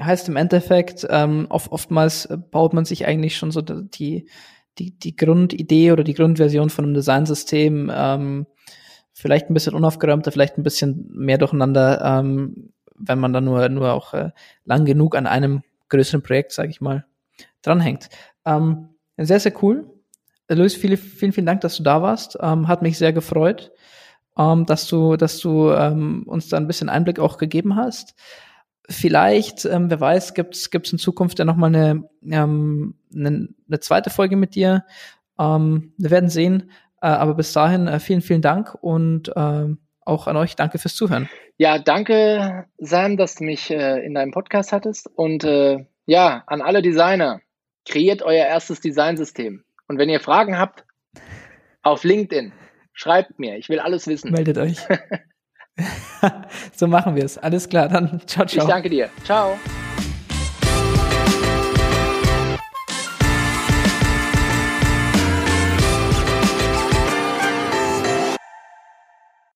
heißt 0.00 0.28
im 0.28 0.36
Endeffekt, 0.36 1.06
ähm, 1.10 1.46
oft, 1.48 1.72
oftmals 1.72 2.28
baut 2.50 2.74
man 2.74 2.84
sich 2.84 3.06
eigentlich 3.06 3.36
schon 3.36 3.50
so 3.50 3.62
die, 3.62 4.28
die, 4.78 4.98
die 4.98 5.16
Grundidee 5.16 5.92
oder 5.92 6.04
die 6.04 6.14
Grundversion 6.14 6.70
von 6.70 6.84
einem 6.84 6.94
Designsystem 6.94 7.90
ähm, 7.94 8.46
vielleicht 9.12 9.48
ein 9.48 9.54
bisschen 9.54 9.74
unaufgeräumter, 9.74 10.30
vielleicht 10.30 10.58
ein 10.58 10.62
bisschen 10.62 11.08
mehr 11.10 11.38
durcheinander, 11.38 12.02
ähm, 12.04 12.72
wenn 12.94 13.18
man 13.18 13.32
dann 13.32 13.44
nur, 13.44 13.68
nur 13.68 13.92
auch 13.92 14.14
äh, 14.14 14.30
lang 14.64 14.84
genug 14.84 15.16
an 15.16 15.26
einem 15.26 15.62
größeren 15.88 16.22
Projekt, 16.22 16.52
sage 16.52 16.70
ich 16.70 16.80
mal, 16.80 17.06
dranhängt. 17.62 18.08
Ähm, 18.44 18.90
sehr, 19.16 19.40
sehr 19.40 19.52
cool. 19.62 19.90
Luis, 20.48 20.74
vielen, 20.74 20.96
vielen, 20.96 21.32
vielen 21.32 21.46
Dank, 21.46 21.62
dass 21.62 21.76
du 21.76 21.82
da 21.82 22.02
warst. 22.02 22.38
Ähm, 22.40 22.68
hat 22.68 22.82
mich 22.82 22.98
sehr 22.98 23.12
gefreut, 23.12 23.72
ähm, 24.38 24.66
dass 24.66 24.86
du, 24.86 25.16
dass 25.16 25.38
du 25.38 25.70
ähm, 25.72 26.24
uns 26.26 26.48
da 26.48 26.56
ein 26.56 26.66
bisschen 26.66 26.88
Einblick 26.88 27.18
auch 27.18 27.38
gegeben 27.38 27.76
hast. 27.76 28.14
Vielleicht, 28.88 29.64
ähm, 29.64 29.90
wer 29.90 30.00
weiß, 30.00 30.34
gibt's 30.34 30.70
gibt's 30.70 30.92
in 30.92 30.98
Zukunft 30.98 31.38
ja 31.38 31.44
noch 31.44 31.56
mal 31.56 31.66
eine, 31.66 32.08
ähm, 32.30 32.94
eine, 33.14 33.48
eine 33.68 33.80
zweite 33.80 34.10
Folge 34.10 34.36
mit 34.36 34.54
dir. 34.54 34.84
Ähm, 35.38 35.92
wir 35.98 36.10
werden 36.10 36.30
sehen. 36.30 36.70
Äh, 37.02 37.08
aber 37.08 37.34
bis 37.34 37.52
dahin 37.52 37.88
äh, 37.88 38.00
vielen, 38.00 38.22
vielen 38.22 38.42
Dank 38.42 38.74
und 38.80 39.28
äh, 39.36 39.66
auch 40.04 40.26
an 40.26 40.36
euch 40.36 40.56
danke 40.56 40.78
fürs 40.78 40.94
Zuhören. 40.94 41.28
Ja, 41.58 41.78
danke, 41.78 42.66
Sam, 42.78 43.16
dass 43.16 43.36
du 43.36 43.44
mich 43.44 43.70
äh, 43.70 44.04
in 44.04 44.14
deinem 44.14 44.30
Podcast 44.30 44.72
hattest. 44.72 45.08
Und 45.14 45.44
äh, 45.44 45.84
ja, 46.06 46.44
an 46.46 46.62
alle 46.62 46.82
Designer, 46.82 47.40
kreiert 47.86 48.22
euer 48.22 48.46
erstes 48.46 48.80
Designsystem. 48.80 49.64
Und 49.88 49.98
wenn 49.98 50.08
ihr 50.08 50.20
Fragen 50.20 50.58
habt, 50.58 50.84
auf 51.82 52.04
LinkedIn, 52.04 52.52
schreibt 52.92 53.38
mir. 53.38 53.56
Ich 53.56 53.68
will 53.68 53.78
alles 53.78 54.06
wissen. 54.06 54.32
Meldet 54.32 54.58
euch. 54.58 54.78
so 56.74 56.86
machen 56.86 57.14
wir 57.16 57.24
es. 57.24 57.38
Alles 57.38 57.68
klar, 57.68 57.88
dann 57.88 58.20
ciao, 58.26 58.46
ciao. 58.46 58.64
Ich 58.64 58.68
danke 58.68 58.90
dir. 58.90 59.10
Ciao. 59.24 59.58